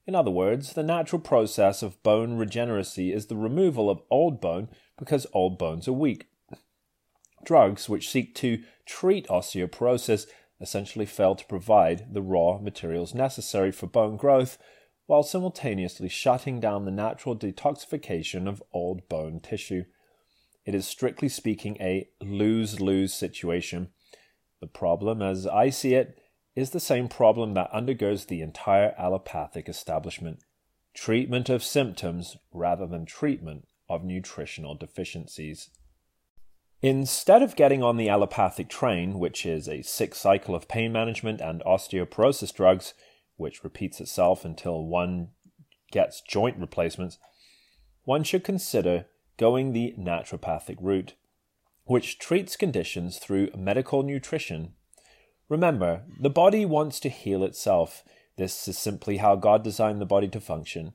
In 0.08 0.16
other 0.16 0.32
words, 0.32 0.72
the 0.72 0.82
natural 0.82 1.22
process 1.22 1.84
of 1.84 2.02
bone 2.02 2.36
regeneracy 2.36 3.12
is 3.12 3.26
the 3.26 3.36
removal 3.36 3.88
of 3.88 4.02
old 4.10 4.40
bone 4.40 4.70
because 4.98 5.24
old 5.32 5.56
bones 5.56 5.86
are 5.86 5.92
weak. 5.92 6.26
Drugs 7.44 7.88
which 7.88 8.10
seek 8.10 8.34
to 8.34 8.60
treat 8.86 9.28
osteoporosis 9.28 10.26
essentially 10.60 11.06
fail 11.06 11.34
to 11.34 11.44
provide 11.46 12.12
the 12.12 12.22
raw 12.22 12.58
materials 12.58 13.14
necessary 13.14 13.70
for 13.70 13.86
bone 13.86 14.16
growth 14.16 14.58
while 15.06 15.22
simultaneously 15.22 16.08
shutting 16.08 16.60
down 16.60 16.84
the 16.84 16.90
natural 16.90 17.36
detoxification 17.36 18.48
of 18.48 18.62
old 18.72 19.08
bone 19.08 19.40
tissue. 19.40 19.84
It 20.66 20.74
is 20.74 20.86
strictly 20.86 21.28
speaking 21.28 21.76
a 21.80 22.08
lose 22.20 22.80
lose 22.80 23.14
situation. 23.14 23.88
The 24.60 24.66
problem, 24.66 25.22
as 25.22 25.46
I 25.46 25.70
see 25.70 25.94
it, 25.94 26.18
is 26.54 26.70
the 26.70 26.80
same 26.80 27.08
problem 27.08 27.54
that 27.54 27.70
undergoes 27.72 28.26
the 28.26 28.42
entire 28.42 28.94
allopathic 28.98 29.68
establishment 29.68 30.40
treatment 30.94 31.48
of 31.48 31.62
symptoms 31.62 32.36
rather 32.52 32.86
than 32.86 33.06
treatment 33.06 33.68
of 33.88 34.04
nutritional 34.04 34.74
deficiencies. 34.74 35.70
Instead 36.80 37.42
of 37.42 37.56
getting 37.56 37.82
on 37.82 37.96
the 37.96 38.08
allopathic 38.08 38.68
train, 38.68 39.18
which 39.18 39.44
is 39.44 39.68
a 39.68 39.82
sick 39.82 40.14
cycle 40.14 40.54
of 40.54 40.68
pain 40.68 40.92
management 40.92 41.40
and 41.40 41.60
osteoporosis 41.66 42.54
drugs, 42.54 42.94
which 43.36 43.64
repeats 43.64 44.00
itself 44.00 44.44
until 44.44 44.86
one 44.86 45.28
gets 45.90 46.20
joint 46.20 46.56
replacements, 46.58 47.18
one 48.04 48.22
should 48.22 48.44
consider 48.44 49.06
going 49.38 49.72
the 49.72 49.94
naturopathic 49.98 50.76
route, 50.80 51.14
which 51.84 52.18
treats 52.18 52.56
conditions 52.56 53.18
through 53.18 53.50
medical 53.56 54.04
nutrition. 54.04 54.74
Remember, 55.48 56.02
the 56.20 56.30
body 56.30 56.64
wants 56.64 57.00
to 57.00 57.08
heal 57.08 57.42
itself. 57.42 58.04
This 58.36 58.68
is 58.68 58.78
simply 58.78 59.16
how 59.16 59.34
God 59.34 59.64
designed 59.64 60.00
the 60.00 60.06
body 60.06 60.28
to 60.28 60.40
function. 60.40 60.92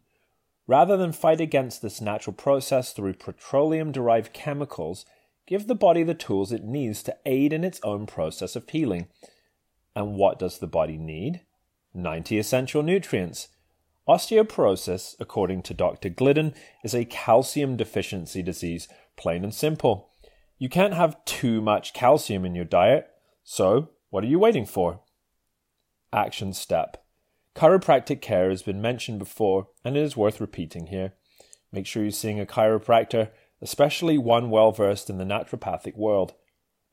Rather 0.65 0.95
than 0.95 1.11
fight 1.11 1.41
against 1.41 1.81
this 1.81 1.99
natural 1.99 2.33
process 2.33 2.93
through 2.93 3.15
petroleum 3.15 3.91
derived 3.91 4.31
chemicals, 4.31 5.05
Give 5.45 5.67
the 5.67 5.75
body 5.75 6.03
the 6.03 6.13
tools 6.13 6.51
it 6.51 6.63
needs 6.63 7.03
to 7.03 7.17
aid 7.25 7.51
in 7.53 7.63
its 7.63 7.79
own 7.83 8.05
process 8.05 8.55
of 8.55 8.69
healing. 8.69 9.07
And 9.95 10.15
what 10.15 10.39
does 10.39 10.59
the 10.59 10.67
body 10.67 10.97
need? 10.97 11.41
90 11.93 12.39
essential 12.39 12.81
nutrients. 12.81 13.49
Osteoporosis, 14.07 15.15
according 15.19 15.61
to 15.63 15.73
Dr. 15.73 16.09
Glidden, 16.09 16.53
is 16.83 16.93
a 16.93 17.05
calcium 17.05 17.77
deficiency 17.77 18.41
disease, 18.41 18.87
plain 19.15 19.43
and 19.43 19.53
simple. 19.53 20.09
You 20.57 20.69
can't 20.69 20.93
have 20.93 21.23
too 21.25 21.61
much 21.61 21.93
calcium 21.93 22.45
in 22.45 22.55
your 22.55 22.65
diet, 22.65 23.07
so 23.43 23.89
what 24.09 24.23
are 24.23 24.27
you 24.27 24.39
waiting 24.39 24.65
for? 24.65 25.01
Action 26.11 26.53
step. 26.53 27.03
Chiropractic 27.55 28.21
care 28.21 28.49
has 28.49 28.63
been 28.63 28.81
mentioned 28.81 29.19
before, 29.19 29.67
and 29.85 29.95
it 29.95 30.03
is 30.03 30.17
worth 30.17 30.41
repeating 30.41 30.87
here. 30.87 31.13
Make 31.71 31.85
sure 31.85 32.03
you're 32.03 32.11
seeing 32.11 32.39
a 32.39 32.45
chiropractor 32.45 33.29
especially 33.63 34.17
one 34.17 34.49
well 34.49 34.73
versed 34.73 35.09
in 35.09 35.17
the 35.17 35.23
naturopathic 35.23 35.95
world. 35.95 36.33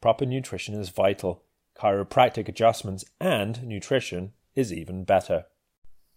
Proper 0.00 0.24
nutrition 0.24 0.74
is 0.74 0.88
vital. 0.88 1.42
Chiropractic 1.76 2.48
adjustments 2.48 3.04
and 3.20 3.62
nutrition 3.64 4.32
is 4.54 4.72
even 4.72 5.04
better. 5.04 5.46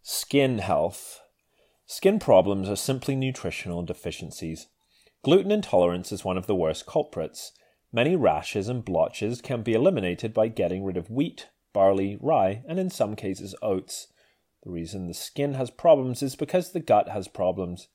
Skin 0.04 0.60
health. 0.60 1.22
Skin 1.88 2.20
problems 2.20 2.70
are 2.70 2.76
simply 2.76 3.16
nutritional 3.16 3.82
deficiencies. 3.82 4.68
Gluten 5.24 5.52
intolerance 5.52 6.12
is 6.12 6.24
one 6.24 6.38
of 6.38 6.46
the 6.46 6.56
worst 6.56 6.86
culprits. 6.86 7.54
Many 7.92 8.16
rashes 8.16 8.70
and 8.70 8.86
blotches 8.86 9.42
can 9.42 9.64
be 9.64 9.74
eliminated 9.74 10.34
by 10.34 10.50
getting 10.50 10.84
rid 10.84 10.98
of 10.98 11.10
wheat, 11.10 11.50
barley, 11.74 12.18
rye, 12.22 12.64
and 12.68 12.80
in 12.80 12.90
some 12.90 13.16
cases 13.16 13.56
oats. 13.62 14.08
The 14.64 14.72
reason 14.72 15.08
the 15.08 15.14
skin 15.14 15.56
has 15.56 15.72
problems 15.72 16.22
is 16.22 16.36
because 16.36 16.72
the 16.72 16.80
gut 16.80 17.10
has 17.10 17.28
problems 17.28 17.88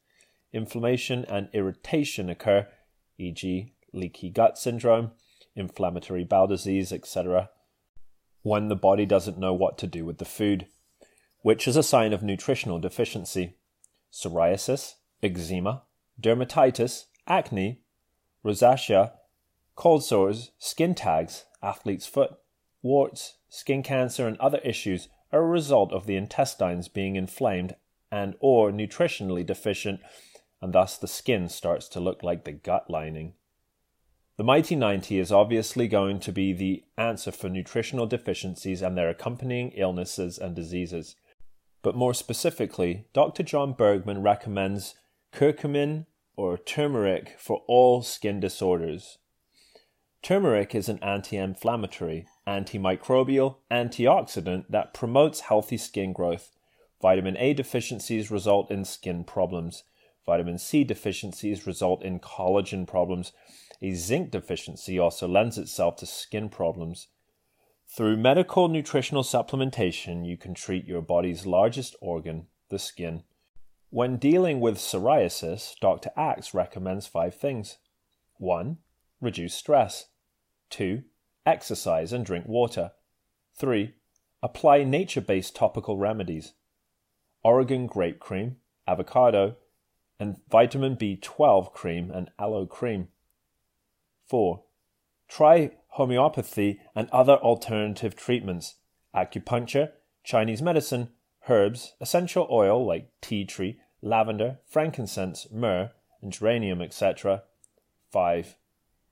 inflammation 0.53 1.25
and 1.27 1.49
irritation 1.53 2.29
occur, 2.31 2.67
e.g., 3.19 3.73
leaky 3.93 4.31
gut 4.31 4.59
syndrome, 4.59 5.13
inflammatory 5.55 6.25
bowel 6.25 6.47
disease, 6.47 6.93
etc., 6.93 7.51
when 8.43 8.69
the 8.69 8.77
body 8.77 9.05
doesn't 9.05 9.39
know 9.39 9.53
what 9.53 9.77
to 9.79 9.87
do 9.87 10.05
with 10.05 10.19
the 10.19 10.25
food, 10.25 10.67
which 11.43 11.67
is 11.67 11.77
a 11.77 11.83
sign 11.83 12.13
of 12.13 12.23
nutritional 12.23 12.79
deficiency. 12.79 13.57
Psoriasis, 14.13 14.95
eczema, 15.23 15.83
dermatitis, 16.21 17.05
acne, 17.27 17.81
rosacea, 18.45 19.13
cold 19.77 20.05
sores, 20.05 20.53
skin 20.59 20.95
tags, 20.95 21.45
athlete's 21.63 22.07
foot, 22.07 22.31
warts, 22.83 23.37
skin 23.49 23.83
cancer, 23.83 24.27
and 24.27 24.37
other 24.39 24.59
issues 24.59 25.09
are 25.33 25.41
a 25.41 25.47
result 25.47 25.93
of 25.93 26.07
the 26.07 26.17
intestines 26.17 26.89
being 26.89 27.17
inflamed 27.17 27.75
and 28.11 28.35
or 28.41 28.71
nutritionally 28.71 29.45
deficient 29.45 30.01
and 30.61 30.73
thus 30.73 30.97
the 30.97 31.09
skin 31.09 31.49
starts 31.49 31.89
to 31.89 32.01
look 32.01 32.23
like 32.23 32.45
the 32.45 32.53
gut 32.53 32.91
lining. 32.91 33.35
The 34.37 34.45
Mighty 34.45 34.77
90 34.77 35.19
is 35.19 35.33
obviously 35.33 35.89
going 35.89 36.21
to 36.21 36.33
be 36.33 36.53
the 36.53 36.85
answer 36.97 37.33
for 37.33 37.49
nutritional 37.49 38.07
deficiencies 38.07 38.83
and 38.83 38.97
their 38.97 39.09
accompanying 39.09 39.73
illnesses 39.73 40.39
and 40.39 40.55
diseases. 40.55 41.17
But 41.83 41.97
more 41.97 42.15
specifically, 42.15 43.07
Dr. 43.13 43.43
John 43.43 43.73
Bergman 43.73 44.23
recommends 44.23 44.95
curcumin 45.33 46.07
or 46.37 46.57
turmeric 46.57 47.35
for 47.39 47.65
all 47.67 48.03
skin 48.03 48.39
disorders. 48.39 49.19
Turmeric 50.23 50.75
is 50.75 50.89
an 50.89 50.99
anti 51.03 51.37
inflammatory, 51.37 52.27
antimicrobial, 52.47 53.57
antioxidant 53.71 54.67
that 54.69 54.95
promotes 54.95 55.41
healthy 55.41 55.77
skin 55.77 56.13
growth. 56.13 56.51
Vitamin 57.01 57.37
A 57.39 57.55
deficiencies 57.55 58.31
result 58.31 58.71
in 58.71 58.85
skin 58.85 59.25
problems. 59.25 59.85
Vitamin 60.29 60.59
C 60.59 60.85
deficiencies 60.85 61.67
result 61.67 62.03
in 62.03 62.21
collagen 62.21 62.87
problems. 62.87 63.33
A 63.81 63.95
zinc 63.95 64.31
deficiency 64.31 64.99
also 64.99 65.27
lends 65.27 65.57
itself 65.57 65.97
to 65.97 66.07
skin 66.07 66.51
problems. 66.51 67.07
Through 67.89 68.19
medical 68.19 68.69
nutritional 68.69 69.23
supplementation, 69.23 70.29
you 70.29 70.37
can 70.37 70.53
treat 70.53 70.85
your 70.85 71.01
body's 71.01 71.47
largest 71.47 71.97
organ, 72.03 72.49
the 72.69 72.79
skin. 72.79 73.23
When 73.89 74.19
dealing 74.19 74.61
with 74.61 74.77
psoriasis, 74.77 75.75
Dr. 75.81 76.11
Axe 76.15 76.53
recommends 76.53 77.07
five 77.07 77.35
things 77.35 77.79
1. 78.37 78.77
Reduce 79.23 79.55
stress. 79.55 80.09
2. 80.69 81.05
Exercise 81.47 82.13
and 82.13 82.27
drink 82.27 82.47
water. 82.47 82.91
3. 83.57 83.95
Apply 84.43 84.85
nature 84.85 85.23
based 85.23 85.57
topical 85.57 85.97
remedies. 85.97 86.53
Oregon 87.43 87.87
grape 87.87 88.21
cream, 88.21 88.57
avocado, 88.87 89.57
and 90.19 90.37
vitamin 90.51 90.97
B12 90.97 91.73
cream 91.73 92.11
and 92.11 92.31
aloe 92.39 92.67
cream. 92.67 93.09
4. 94.29 94.63
Try 95.29 95.73
homeopathy 95.89 96.81
and 96.95 97.09
other 97.11 97.37
alternative 97.37 98.17
treatments, 98.17 98.77
acupuncture, 99.15 99.93
Chinese 100.25 100.63
medicine, 100.63 101.11
herbs, 101.49 101.95
essential 102.01 102.47
oil 102.51 102.85
like 102.85 103.11
tea 103.21 103.45
tree, 103.45 103.79
lavender, 104.03 104.59
frankincense, 104.67 105.47
myrrh, 105.51 105.91
and 106.23 106.33
geranium, 106.33 106.83
etc. 106.83 107.43
5. 108.11 108.57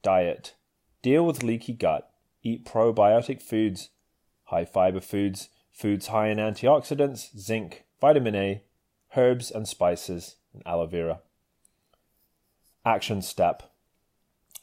Diet. 0.02 0.54
Deal 1.02 1.24
with 1.24 1.42
leaky 1.42 1.72
gut. 1.72 2.10
Eat 2.42 2.64
probiotic 2.64 3.42
foods, 3.42 3.90
high 4.44 4.64
fiber 4.64 5.00
foods, 5.00 5.48
foods 5.72 6.08
high 6.08 6.28
in 6.28 6.38
antioxidants, 6.38 7.36
zinc, 7.36 7.84
vitamin 8.00 8.34
A, 8.34 8.62
herbs 9.16 9.50
and 9.50 9.66
spices 9.66 10.36
and 10.56 10.66
aloe 10.66 10.86
vera. 10.86 11.20
Action 12.84 13.22
step. 13.22 13.62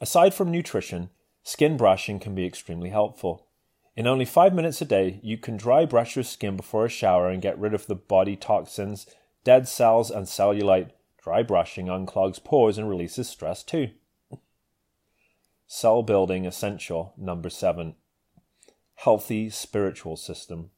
Aside 0.01 0.33
from 0.33 0.51
nutrition, 0.51 1.09
skin 1.43 1.77
brushing 1.77 2.19
can 2.19 2.35
be 2.35 2.45
extremely 2.45 2.89
helpful. 2.89 3.47
In 3.95 4.07
only 4.07 4.25
five 4.25 4.53
minutes 4.53 4.81
a 4.81 4.85
day, 4.85 5.19
you 5.21 5.37
can 5.37 5.55
dry 5.55 5.85
brush 5.85 6.15
your 6.15 6.23
skin 6.23 6.57
before 6.57 6.85
a 6.85 6.89
shower 6.89 7.29
and 7.29 7.41
get 7.41 7.59
rid 7.59 7.73
of 7.73 7.85
the 7.85 7.95
body 7.95 8.35
toxins, 8.35 9.05
dead 9.43 9.67
cells, 9.67 10.09
and 10.09 10.25
cellulite. 10.25 10.89
Dry 11.21 11.43
brushing 11.43 11.85
unclogs 11.87 12.43
pores 12.43 12.77
and 12.77 12.89
releases 12.89 13.29
stress 13.29 13.63
too. 13.63 13.91
Cell 15.67 16.03
building 16.03 16.45
essential 16.45 17.13
number 17.17 17.49
seven. 17.49 17.95
Healthy 18.95 19.49
spiritual 19.49 20.17
system. 20.17 20.71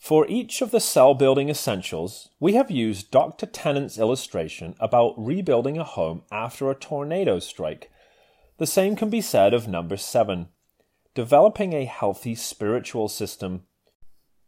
For 0.00 0.26
each 0.28 0.62
of 0.62 0.70
the 0.70 0.80
cell 0.80 1.12
building 1.12 1.50
essentials, 1.50 2.30
we 2.40 2.54
have 2.54 2.70
used 2.70 3.10
Dr. 3.10 3.44
Tennant's 3.44 3.98
illustration 3.98 4.74
about 4.80 5.14
rebuilding 5.18 5.76
a 5.76 5.84
home 5.84 6.22
after 6.32 6.70
a 6.70 6.74
tornado 6.74 7.38
strike. 7.38 7.90
The 8.56 8.66
same 8.66 8.96
can 8.96 9.10
be 9.10 9.20
said 9.20 9.52
of 9.52 9.68
number 9.68 9.98
seven 9.98 10.48
developing 11.14 11.74
a 11.74 11.84
healthy 11.84 12.34
spiritual 12.34 13.08
system. 13.08 13.64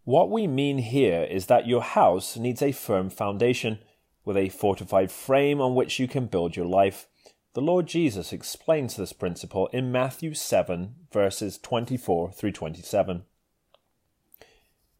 What 0.04 0.30
we 0.30 0.46
mean 0.46 0.78
here 0.78 1.24
is 1.24 1.46
that 1.46 1.66
your 1.66 1.82
house 1.82 2.36
needs 2.36 2.62
a 2.62 2.72
firm 2.72 3.10
foundation 3.10 3.80
with 4.24 4.38
a 4.38 4.48
fortified 4.48 5.12
frame 5.12 5.60
on 5.60 5.74
which 5.74 5.98
you 5.98 6.08
can 6.08 6.26
build 6.26 6.56
your 6.56 6.66
life. 6.66 7.08
The 7.52 7.60
Lord 7.60 7.86
Jesus 7.86 8.32
explains 8.32 8.96
this 8.96 9.12
principle 9.12 9.66
in 9.66 9.92
Matthew 9.92 10.32
7, 10.32 10.94
verses 11.12 11.58
24 11.58 12.32
through 12.32 12.52
27. 12.52 13.24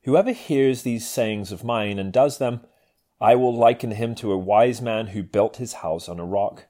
Whoever 0.04 0.32
hears 0.32 0.82
these 0.82 1.08
sayings 1.08 1.52
of 1.52 1.64
mine 1.64 1.98
and 1.98 2.12
does 2.12 2.38
them, 2.38 2.62
I 3.20 3.36
will 3.36 3.54
liken 3.54 3.92
him 3.92 4.14
to 4.16 4.32
a 4.32 4.38
wise 4.38 4.82
man 4.82 5.08
who 5.08 5.22
built 5.22 5.58
his 5.58 5.74
house 5.74 6.08
on 6.08 6.18
a 6.18 6.24
rock. 6.24 6.66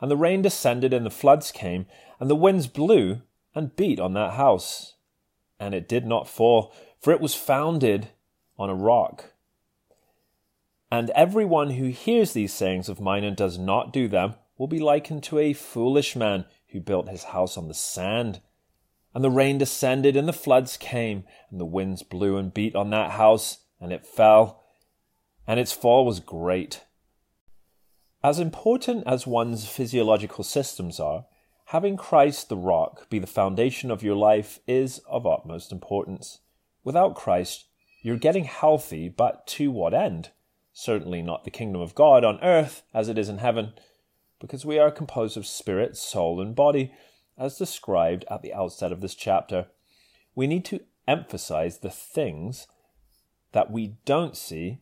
And 0.00 0.10
the 0.10 0.16
rain 0.16 0.42
descended, 0.42 0.92
and 0.92 1.06
the 1.06 1.10
floods 1.10 1.52
came, 1.52 1.86
and 2.18 2.28
the 2.28 2.34
winds 2.34 2.66
blew 2.66 3.22
and 3.54 3.76
beat 3.76 4.00
on 4.00 4.12
that 4.14 4.34
house. 4.34 4.94
And 5.60 5.72
it 5.72 5.88
did 5.88 6.04
not 6.04 6.28
fall, 6.28 6.74
for 7.00 7.12
it 7.12 7.20
was 7.20 7.34
founded 7.34 8.08
on 8.58 8.70
a 8.70 8.74
rock. 8.74 9.32
And 10.90 11.10
every 11.10 11.44
one 11.44 11.70
who 11.70 11.86
hears 11.86 12.32
these 12.32 12.52
sayings 12.52 12.88
of 12.88 13.00
mine 13.00 13.24
and 13.24 13.36
does 13.36 13.56
not 13.56 13.92
do 13.92 14.08
them 14.08 14.34
will 14.58 14.66
be 14.66 14.80
likened 14.80 15.22
to 15.24 15.38
a 15.38 15.52
foolish 15.52 16.16
man 16.16 16.44
who 16.68 16.80
built 16.80 17.08
his 17.08 17.24
house 17.24 17.56
on 17.56 17.68
the 17.68 17.74
sand. 17.74 18.40
And 19.14 19.22
the 19.22 19.30
rain 19.30 19.58
descended, 19.58 20.16
and 20.16 20.26
the 20.26 20.32
floods 20.32 20.76
came, 20.76 21.24
and 21.50 21.60
the 21.60 21.64
winds 21.64 22.02
blew 22.02 22.36
and 22.36 22.52
beat 22.52 22.74
on 22.74 22.90
that 22.90 23.12
house, 23.12 23.58
and 23.80 23.92
it 23.92 24.06
fell, 24.06 24.64
and 25.46 25.60
its 25.60 25.72
fall 25.72 26.04
was 26.04 26.20
great. 26.20 26.84
As 28.24 28.40
important 28.40 29.04
as 29.06 29.26
one's 29.26 29.68
physiological 29.68 30.42
systems 30.42 30.98
are, 30.98 31.26
having 31.66 31.96
Christ 31.96 32.48
the 32.48 32.56
rock 32.56 33.08
be 33.08 33.18
the 33.18 33.26
foundation 33.26 33.90
of 33.90 34.02
your 34.02 34.16
life 34.16 34.58
is 34.66 34.98
of 35.08 35.26
utmost 35.26 35.70
importance. 35.70 36.40
Without 36.82 37.14
Christ, 37.14 37.66
you're 38.02 38.16
getting 38.16 38.44
healthy, 38.44 39.08
but 39.08 39.46
to 39.48 39.70
what 39.70 39.94
end? 39.94 40.30
Certainly 40.72 41.22
not 41.22 41.44
the 41.44 41.50
kingdom 41.50 41.80
of 41.80 41.94
God 41.94 42.24
on 42.24 42.42
earth 42.42 42.82
as 42.92 43.08
it 43.08 43.16
is 43.16 43.28
in 43.28 43.38
heaven, 43.38 43.74
because 44.40 44.66
we 44.66 44.78
are 44.78 44.90
composed 44.90 45.36
of 45.36 45.46
spirit, 45.46 45.96
soul, 45.96 46.40
and 46.40 46.56
body, 46.56 46.92
as 47.38 47.58
described 47.58 48.24
at 48.30 48.42
the 48.42 48.54
outset 48.54 48.92
of 48.92 49.00
this 49.00 49.14
chapter, 49.14 49.66
we 50.34 50.46
need 50.46 50.64
to 50.66 50.80
emphasize 51.06 51.78
the 51.78 51.90
things 51.90 52.66
that 53.52 53.70
we 53.70 53.96
don't 54.04 54.36
see, 54.36 54.80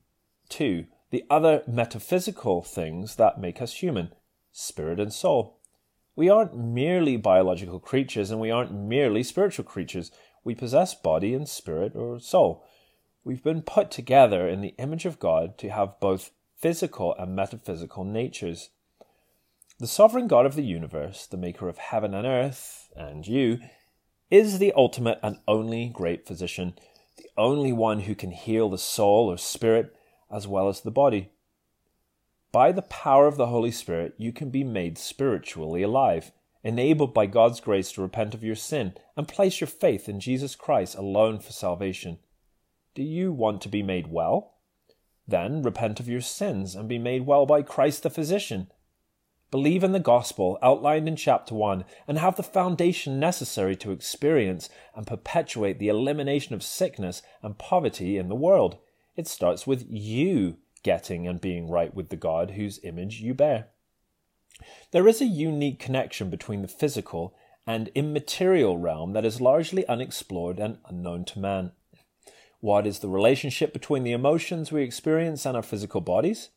to 0.48 0.86
the 1.10 1.24
other 1.30 1.62
metaphysical 1.66 2.62
things 2.62 3.16
that 3.16 3.40
make 3.40 3.60
us 3.60 3.74
human 3.74 4.12
spirit 4.50 4.98
and 4.98 5.12
soul. 5.12 5.58
We 6.14 6.28
aren't 6.28 6.56
merely 6.56 7.16
biological 7.16 7.80
creatures 7.80 8.30
and 8.30 8.40
we 8.40 8.50
aren't 8.50 8.72
merely 8.72 9.22
spiritual 9.22 9.64
creatures. 9.64 10.10
We 10.44 10.54
possess 10.54 10.94
body 10.94 11.34
and 11.34 11.48
spirit 11.48 11.94
or 11.94 12.18
soul. 12.20 12.64
We've 13.24 13.42
been 13.42 13.62
put 13.62 13.90
together 13.90 14.48
in 14.48 14.60
the 14.60 14.74
image 14.78 15.06
of 15.06 15.18
God 15.18 15.56
to 15.58 15.70
have 15.70 16.00
both 16.00 16.32
physical 16.56 17.14
and 17.18 17.34
metaphysical 17.34 18.04
natures. 18.04 18.70
The 19.78 19.86
sovereign 19.86 20.28
God 20.28 20.46
of 20.46 20.54
the 20.54 20.62
universe, 20.62 21.26
the 21.26 21.36
maker 21.36 21.68
of 21.68 21.78
heaven 21.78 22.14
and 22.14 22.26
earth, 22.26 22.90
and 22.94 23.26
you, 23.26 23.58
is 24.30 24.58
the 24.58 24.72
ultimate 24.74 25.18
and 25.22 25.38
only 25.48 25.88
great 25.88 26.26
physician, 26.26 26.74
the 27.16 27.28
only 27.36 27.72
one 27.72 28.00
who 28.00 28.14
can 28.14 28.30
heal 28.30 28.68
the 28.68 28.78
soul 28.78 29.30
or 29.30 29.38
spirit 29.38 29.94
as 30.30 30.46
well 30.46 30.68
as 30.68 30.80
the 30.82 30.90
body. 30.90 31.32
By 32.52 32.70
the 32.70 32.82
power 32.82 33.26
of 33.26 33.36
the 33.36 33.46
Holy 33.46 33.70
Spirit, 33.70 34.14
you 34.18 34.30
can 34.30 34.50
be 34.50 34.62
made 34.62 34.98
spiritually 34.98 35.82
alive, 35.82 36.32
enabled 36.62 37.14
by 37.14 37.26
God's 37.26 37.60
grace 37.60 37.90
to 37.92 38.02
repent 38.02 38.34
of 38.34 38.44
your 38.44 38.54
sin 38.54 38.92
and 39.16 39.26
place 39.26 39.60
your 39.60 39.68
faith 39.68 40.08
in 40.08 40.20
Jesus 40.20 40.54
Christ 40.54 40.96
alone 40.96 41.38
for 41.38 41.52
salvation. 41.52 42.18
Do 42.94 43.02
you 43.02 43.32
want 43.32 43.62
to 43.62 43.70
be 43.70 43.82
made 43.82 44.08
well? 44.08 44.58
Then 45.26 45.62
repent 45.62 45.98
of 45.98 46.08
your 46.08 46.20
sins 46.20 46.74
and 46.74 46.88
be 46.88 46.98
made 46.98 47.26
well 47.26 47.46
by 47.46 47.62
Christ 47.62 48.02
the 48.02 48.10
physician 48.10 48.70
believe 49.52 49.84
in 49.84 49.92
the 49.92 50.00
gospel 50.00 50.58
outlined 50.62 51.06
in 51.06 51.14
chapter 51.14 51.54
1, 51.54 51.84
and 52.08 52.18
have 52.18 52.34
the 52.34 52.42
foundation 52.42 53.20
necessary 53.20 53.76
to 53.76 53.92
experience 53.92 54.68
and 54.96 55.06
perpetuate 55.06 55.78
the 55.78 55.88
elimination 55.88 56.56
of 56.56 56.64
sickness 56.64 57.22
and 57.42 57.58
poverty 57.58 58.18
in 58.18 58.28
the 58.28 58.34
world. 58.34 58.78
It 59.14 59.28
starts 59.28 59.64
with 59.64 59.86
you 59.88 60.56
getting 60.82 61.28
and 61.28 61.40
being 61.40 61.68
right 61.68 61.94
with 61.94 62.08
the 62.08 62.16
God 62.16 62.52
whose 62.52 62.80
image 62.82 63.20
you 63.20 63.34
bear. 63.34 63.68
There 64.90 65.06
is 65.06 65.20
a 65.20 65.26
unique 65.26 65.78
connection 65.78 66.30
between 66.30 66.62
the 66.62 66.68
physical 66.68 67.34
and 67.66 67.90
immaterial 67.94 68.78
realm 68.78 69.12
that 69.12 69.24
is 69.24 69.40
largely 69.40 69.86
unexplored 69.86 70.58
and 70.58 70.78
unknown 70.88 71.24
to 71.26 71.38
man. 71.38 71.72
What 72.60 72.86
is 72.86 73.00
the 73.00 73.08
relationship 73.08 73.72
between 73.72 74.02
the 74.02 74.12
emotions 74.12 74.72
we 74.72 74.82
experience 74.82 75.44
and 75.44 75.56
our 75.56 75.62
physical 75.62 76.00
bodies? 76.00 76.48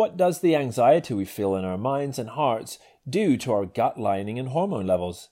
What 0.00 0.16
does 0.16 0.40
the 0.40 0.56
anxiety 0.56 1.12
we 1.12 1.26
feel 1.26 1.54
in 1.54 1.66
our 1.66 1.76
minds 1.76 2.18
and 2.18 2.30
hearts 2.30 2.78
do 3.06 3.36
to 3.36 3.52
our 3.52 3.66
gut 3.66 4.00
lining 4.00 4.38
and 4.38 4.48
hormone 4.48 4.86
levels? 4.86 5.28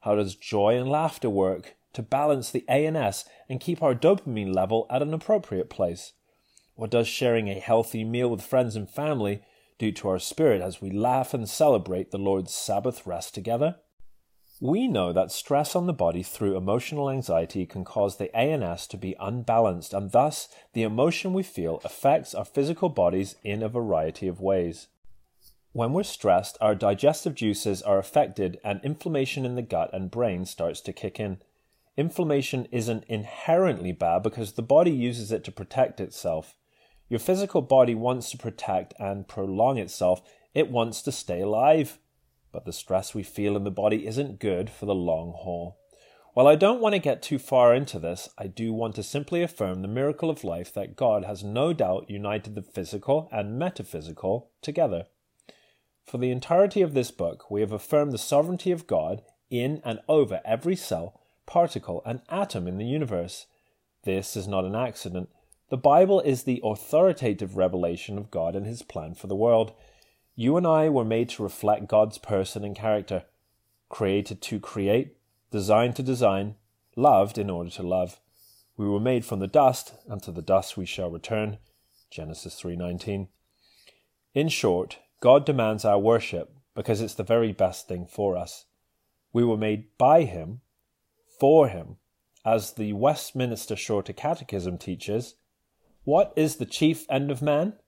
How 0.00 0.16
does 0.16 0.34
joy 0.34 0.76
and 0.76 0.90
laughter 0.90 1.30
work 1.30 1.76
to 1.92 2.02
balance 2.02 2.50
the 2.50 2.68
ANS 2.68 3.26
and 3.48 3.60
keep 3.60 3.80
our 3.80 3.94
dopamine 3.94 4.52
level 4.52 4.88
at 4.90 5.02
an 5.02 5.14
appropriate 5.14 5.70
place? 5.70 6.14
What 6.74 6.90
does 6.90 7.06
sharing 7.06 7.48
a 7.48 7.60
healthy 7.60 8.02
meal 8.02 8.28
with 8.28 8.42
friends 8.42 8.74
and 8.74 8.90
family 8.90 9.40
do 9.78 9.92
to 9.92 10.08
our 10.08 10.18
spirit 10.18 10.62
as 10.62 10.82
we 10.82 10.90
laugh 10.90 11.32
and 11.32 11.48
celebrate 11.48 12.10
the 12.10 12.18
Lord's 12.18 12.52
Sabbath 12.52 13.06
rest 13.06 13.36
together? 13.36 13.76
We 14.60 14.88
know 14.88 15.12
that 15.12 15.30
stress 15.30 15.76
on 15.76 15.86
the 15.86 15.92
body 15.92 16.24
through 16.24 16.56
emotional 16.56 17.08
anxiety 17.08 17.64
can 17.64 17.84
cause 17.84 18.16
the 18.16 18.34
ANS 18.36 18.88
to 18.88 18.96
be 18.96 19.14
unbalanced, 19.20 19.94
and 19.94 20.10
thus 20.10 20.48
the 20.72 20.82
emotion 20.82 21.32
we 21.32 21.44
feel 21.44 21.80
affects 21.84 22.34
our 22.34 22.44
physical 22.44 22.88
bodies 22.88 23.36
in 23.44 23.62
a 23.62 23.68
variety 23.68 24.26
of 24.26 24.40
ways. 24.40 24.88
When 25.70 25.92
we're 25.92 26.02
stressed, 26.02 26.58
our 26.60 26.74
digestive 26.74 27.36
juices 27.36 27.82
are 27.82 28.00
affected, 28.00 28.58
and 28.64 28.80
inflammation 28.82 29.46
in 29.46 29.54
the 29.54 29.62
gut 29.62 29.90
and 29.92 30.10
brain 30.10 30.44
starts 30.44 30.80
to 30.82 30.92
kick 30.92 31.20
in. 31.20 31.38
Inflammation 31.96 32.66
isn't 32.72 33.04
inherently 33.04 33.92
bad 33.92 34.24
because 34.24 34.54
the 34.54 34.62
body 34.62 34.90
uses 34.90 35.30
it 35.30 35.44
to 35.44 35.52
protect 35.52 36.00
itself. 36.00 36.56
Your 37.08 37.20
physical 37.20 37.62
body 37.62 37.94
wants 37.94 38.32
to 38.32 38.38
protect 38.38 38.92
and 38.98 39.28
prolong 39.28 39.78
itself, 39.78 40.20
it 40.52 40.68
wants 40.68 41.00
to 41.02 41.12
stay 41.12 41.42
alive 41.42 42.00
but 42.52 42.64
the 42.64 42.72
stress 42.72 43.14
we 43.14 43.22
feel 43.22 43.56
in 43.56 43.64
the 43.64 43.70
body 43.70 44.06
isn't 44.06 44.40
good 44.40 44.70
for 44.70 44.86
the 44.86 44.94
long 44.94 45.32
haul. 45.36 45.78
While 46.34 46.46
I 46.46 46.54
don't 46.54 46.80
want 46.80 46.94
to 46.94 47.00
get 47.00 47.20
too 47.20 47.38
far 47.38 47.74
into 47.74 47.98
this, 47.98 48.28
I 48.38 48.46
do 48.46 48.72
want 48.72 48.94
to 48.94 49.02
simply 49.02 49.42
affirm 49.42 49.82
the 49.82 49.88
miracle 49.88 50.30
of 50.30 50.44
life 50.44 50.72
that 50.74 50.94
God 50.94 51.24
has 51.24 51.42
no 51.42 51.72
doubt 51.72 52.08
united 52.08 52.54
the 52.54 52.62
physical 52.62 53.28
and 53.32 53.58
metaphysical 53.58 54.50
together. 54.62 55.06
For 56.04 56.18
the 56.18 56.30
entirety 56.30 56.80
of 56.80 56.94
this 56.94 57.10
book, 57.10 57.50
we 57.50 57.60
have 57.60 57.72
affirmed 57.72 58.12
the 58.12 58.18
sovereignty 58.18 58.70
of 58.70 58.86
God 58.86 59.22
in 59.50 59.82
and 59.84 59.98
over 60.08 60.40
every 60.44 60.76
cell, 60.76 61.20
particle, 61.44 62.02
and 62.06 62.22
atom 62.28 62.68
in 62.68 62.78
the 62.78 62.86
universe. 62.86 63.46
This 64.04 64.36
is 64.36 64.46
not 64.46 64.64
an 64.64 64.76
accident. 64.76 65.28
The 65.70 65.76
Bible 65.76 66.20
is 66.20 66.44
the 66.44 66.62
authoritative 66.64 67.56
revelation 67.56 68.16
of 68.16 68.30
God 68.30 68.56
and 68.56 68.64
His 68.64 68.82
plan 68.82 69.14
for 69.14 69.26
the 69.26 69.36
world. 69.36 69.72
You 70.40 70.56
and 70.56 70.68
I 70.68 70.88
were 70.88 71.04
made 71.04 71.30
to 71.30 71.42
reflect 71.42 71.88
God's 71.88 72.16
person 72.16 72.62
and 72.62 72.76
character, 72.76 73.24
created 73.88 74.40
to 74.42 74.60
create, 74.60 75.16
designed 75.50 75.96
to 75.96 76.02
design, 76.04 76.54
loved 76.94 77.38
in 77.38 77.50
order 77.50 77.70
to 77.70 77.82
love. 77.82 78.20
We 78.76 78.88
were 78.88 79.00
made 79.00 79.24
from 79.24 79.40
the 79.40 79.48
dust, 79.48 79.94
and 80.06 80.22
to 80.22 80.30
the 80.30 80.40
dust 80.40 80.76
we 80.76 80.86
shall 80.86 81.10
return. 81.10 81.58
Genesis 82.08 82.54
3:19. 82.54 83.26
In 84.32 84.48
short, 84.48 84.98
God 85.18 85.44
demands 85.44 85.84
our 85.84 85.98
worship 85.98 86.54
because 86.72 87.00
it's 87.00 87.14
the 87.14 87.24
very 87.24 87.50
best 87.50 87.88
thing 87.88 88.06
for 88.06 88.36
us. 88.36 88.66
We 89.32 89.42
were 89.42 89.56
made 89.56 89.98
by 89.98 90.22
him, 90.22 90.60
for 91.40 91.66
him. 91.66 91.96
As 92.44 92.74
the 92.74 92.92
Westminster 92.92 93.74
Shorter 93.74 94.12
Catechism 94.12 94.78
teaches, 94.78 95.34
what 96.04 96.32
is 96.36 96.58
the 96.58 96.64
chief 96.64 97.10
end 97.10 97.32
of 97.32 97.42
man? 97.42 97.80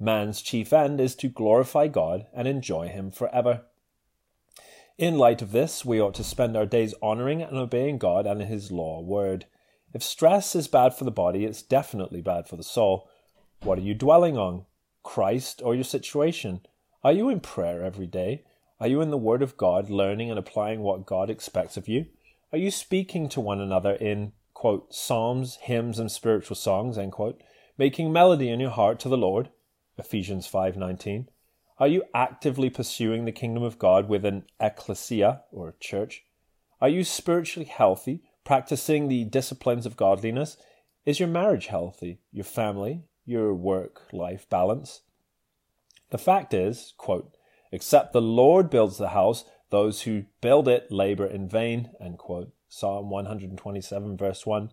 Man's 0.00 0.42
chief 0.42 0.72
end 0.72 1.00
is 1.00 1.16
to 1.16 1.28
glorify 1.28 1.88
God 1.88 2.26
and 2.32 2.46
enjoy 2.46 2.88
Him 2.88 3.10
forever. 3.10 3.62
In 4.96 5.18
light 5.18 5.42
of 5.42 5.52
this, 5.52 5.84
we 5.84 6.00
ought 6.00 6.14
to 6.14 6.24
spend 6.24 6.56
our 6.56 6.66
days 6.66 6.94
honoring 7.02 7.42
and 7.42 7.56
obeying 7.56 7.98
God 7.98 8.26
and 8.26 8.42
His 8.42 8.70
law 8.70 9.00
word. 9.00 9.46
If 9.92 10.02
stress 10.02 10.54
is 10.54 10.68
bad 10.68 10.94
for 10.94 11.04
the 11.04 11.10
body, 11.10 11.44
it's 11.44 11.62
definitely 11.62 12.20
bad 12.20 12.46
for 12.46 12.56
the 12.56 12.62
soul. 12.62 13.08
What 13.62 13.78
are 13.78 13.82
you 13.82 13.94
dwelling 13.94 14.36
on? 14.36 14.66
Christ 15.02 15.62
or 15.64 15.74
your 15.74 15.84
situation? 15.84 16.60
Are 17.02 17.12
you 17.12 17.28
in 17.28 17.40
prayer 17.40 17.84
every 17.84 18.06
day? 18.06 18.44
Are 18.80 18.86
you 18.86 19.00
in 19.00 19.10
the 19.10 19.16
Word 19.16 19.42
of 19.42 19.56
God, 19.56 19.90
learning 19.90 20.30
and 20.30 20.38
applying 20.38 20.80
what 20.80 21.06
God 21.06 21.30
expects 21.30 21.76
of 21.76 21.88
you? 21.88 22.06
Are 22.52 22.58
you 22.58 22.70
speaking 22.70 23.28
to 23.30 23.40
one 23.40 23.60
another 23.60 23.92
in, 23.94 24.32
quote, 24.54 24.94
psalms, 24.94 25.56
hymns, 25.62 25.98
and 25.98 26.10
spiritual 26.10 26.56
songs, 26.56 26.96
end 26.96 27.12
quote, 27.12 27.40
making 27.76 28.12
melody 28.12 28.48
in 28.48 28.60
your 28.60 28.70
heart 28.70 29.00
to 29.00 29.08
the 29.08 29.16
Lord? 29.16 29.50
Ephesians 29.98 30.46
5:19. 30.46 31.28
Are 31.78 31.88
you 31.88 32.04
actively 32.14 32.70
pursuing 32.70 33.24
the 33.24 33.32
kingdom 33.32 33.62
of 33.62 33.78
God 33.78 34.08
with 34.08 34.24
an 34.24 34.44
ecclesia 34.60 35.42
or 35.52 35.74
church? 35.80 36.24
Are 36.80 36.88
you 36.88 37.04
spiritually 37.04 37.68
healthy, 37.68 38.22
practicing 38.44 39.08
the 39.08 39.24
disciplines 39.24 39.86
of 39.86 39.96
godliness? 39.96 40.56
Is 41.04 41.18
your 41.18 41.28
marriage 41.28 41.66
healthy? 41.66 42.20
Your 42.32 42.44
family? 42.44 43.04
Your 43.24 43.54
work 43.54 44.08
life 44.12 44.48
balance? 44.48 45.02
The 46.10 46.18
fact 46.18 46.54
is, 46.54 46.94
quote, 46.96 47.36
except 47.70 48.12
the 48.12 48.22
Lord 48.22 48.70
builds 48.70 48.96
the 48.96 49.08
house, 49.08 49.44
those 49.70 50.02
who 50.02 50.24
build 50.40 50.68
it 50.68 50.90
labor 50.90 51.26
in 51.26 51.48
vain, 51.48 51.90
end 52.00 52.18
quote. 52.18 52.52
Psalm 52.68 53.10
127, 53.10 54.16
verse 54.16 54.46
1. 54.46 54.70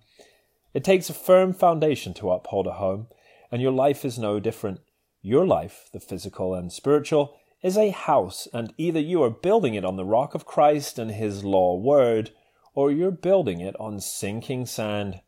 It 0.74 0.84
takes 0.84 1.10
a 1.10 1.14
firm 1.14 1.54
foundation 1.54 2.14
to 2.16 2.32
uphold 2.32 2.68
a 2.68 2.74
home, 2.74 3.08
and 3.52 3.62
your 3.62 3.72
life 3.72 4.06
is 4.06 4.20
no 4.20 4.40
different. 4.40 4.82
Your 5.28 5.48
life, 5.48 5.90
the 5.92 6.00
physical 6.00 6.54
and 6.54 6.72
spiritual, 6.72 7.36
is 7.64 7.80
a 7.80 7.90
house, 7.90 8.48
and 8.54 8.72
either 8.78 9.00
you 9.00 9.24
are 9.24 9.32
building 9.32 9.74
it 9.74 9.84
on 9.84 9.96
the 9.96 10.06
rock 10.06 10.36
of 10.36 10.46
Christ 10.46 11.00
and 11.00 11.10
His 11.10 11.44
law 11.44 11.76
word, 11.76 12.30
or 12.76 12.92
you're 12.92 13.10
building 13.10 13.60
it 13.60 13.76
on 13.80 14.00
sinking 14.00 14.68
sand. 14.68 15.22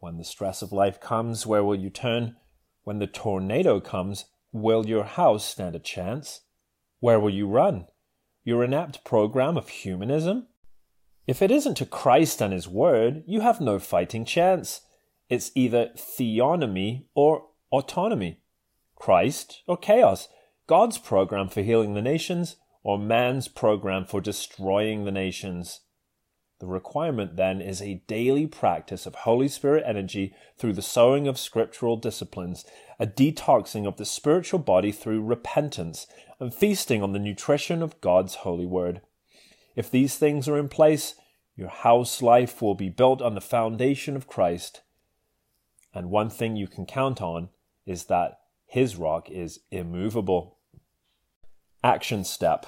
When 0.00 0.18
the 0.18 0.24
stress 0.24 0.60
of 0.60 0.72
life 0.72 0.98
comes, 0.98 1.46
where 1.46 1.62
will 1.62 1.76
you 1.76 1.88
turn? 1.88 2.34
When 2.82 2.98
the 2.98 3.06
tornado 3.06 3.78
comes, 3.78 4.24
will 4.50 4.88
your 4.88 5.04
house 5.04 5.44
stand 5.44 5.76
a 5.76 5.78
chance? 5.78 6.40
Where 6.98 7.20
will 7.20 7.30
you 7.30 7.46
run? 7.46 7.86
Your 8.42 8.64
inept 8.64 9.04
program 9.04 9.56
of 9.56 9.68
humanism? 9.68 10.48
If 11.28 11.42
it 11.42 11.52
isn't 11.52 11.76
to 11.76 11.86
Christ 11.86 12.42
and 12.42 12.52
His 12.52 12.66
Word, 12.66 13.22
you 13.28 13.38
have 13.42 13.60
no 13.60 13.78
fighting 13.78 14.24
chance. 14.24 14.80
It's 15.28 15.52
either 15.54 15.90
theonomy 15.96 17.04
or 17.14 17.44
autonomy, 17.70 18.41
Christ 19.02 19.64
or 19.66 19.76
chaos, 19.76 20.28
God's 20.68 20.96
program 20.96 21.48
for 21.48 21.62
healing 21.62 21.94
the 21.94 22.00
nations 22.00 22.54
or 22.84 23.00
man's 23.00 23.48
program 23.48 24.04
for 24.04 24.20
destroying 24.20 25.04
the 25.04 25.10
nations. 25.10 25.80
The 26.60 26.68
requirement 26.68 27.34
then 27.34 27.60
is 27.60 27.82
a 27.82 28.04
daily 28.06 28.46
practice 28.46 29.04
of 29.04 29.16
Holy 29.16 29.48
Spirit 29.48 29.82
energy 29.84 30.36
through 30.56 30.74
the 30.74 30.82
sowing 30.82 31.26
of 31.26 31.36
scriptural 31.36 31.96
disciplines, 31.96 32.64
a 33.00 33.06
detoxing 33.08 33.88
of 33.88 33.96
the 33.96 34.04
spiritual 34.04 34.60
body 34.60 34.92
through 34.92 35.24
repentance, 35.24 36.06
and 36.38 36.54
feasting 36.54 37.02
on 37.02 37.12
the 37.12 37.18
nutrition 37.18 37.82
of 37.82 38.00
God's 38.00 38.36
holy 38.36 38.66
word. 38.66 39.00
If 39.74 39.90
these 39.90 40.14
things 40.14 40.46
are 40.46 40.56
in 40.56 40.68
place, 40.68 41.16
your 41.56 41.70
house 41.70 42.22
life 42.22 42.62
will 42.62 42.76
be 42.76 42.88
built 42.88 43.20
on 43.20 43.34
the 43.34 43.40
foundation 43.40 44.14
of 44.14 44.28
Christ. 44.28 44.82
And 45.92 46.08
one 46.08 46.30
thing 46.30 46.54
you 46.54 46.68
can 46.68 46.86
count 46.86 47.20
on 47.20 47.48
is 47.84 48.04
that 48.04 48.38
his 48.72 48.96
rock 48.96 49.30
is 49.30 49.60
immovable. 49.70 50.56
Action 51.84 52.24
step. 52.24 52.64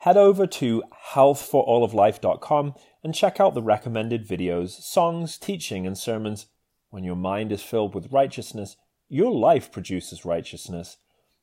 Head 0.00 0.18
over 0.18 0.46
to 0.46 0.82
healthforalloflife.com 1.14 2.74
and 3.02 3.14
check 3.14 3.40
out 3.40 3.54
the 3.54 3.62
recommended 3.62 4.28
videos, 4.28 4.68
songs, 4.82 5.38
teaching, 5.38 5.86
and 5.86 5.96
sermons. 5.96 6.48
When 6.90 7.04
your 7.04 7.16
mind 7.16 7.52
is 7.52 7.62
filled 7.62 7.94
with 7.94 8.12
righteousness, 8.12 8.76
your 9.08 9.32
life 9.32 9.72
produces 9.72 10.26
righteousness. 10.26 10.98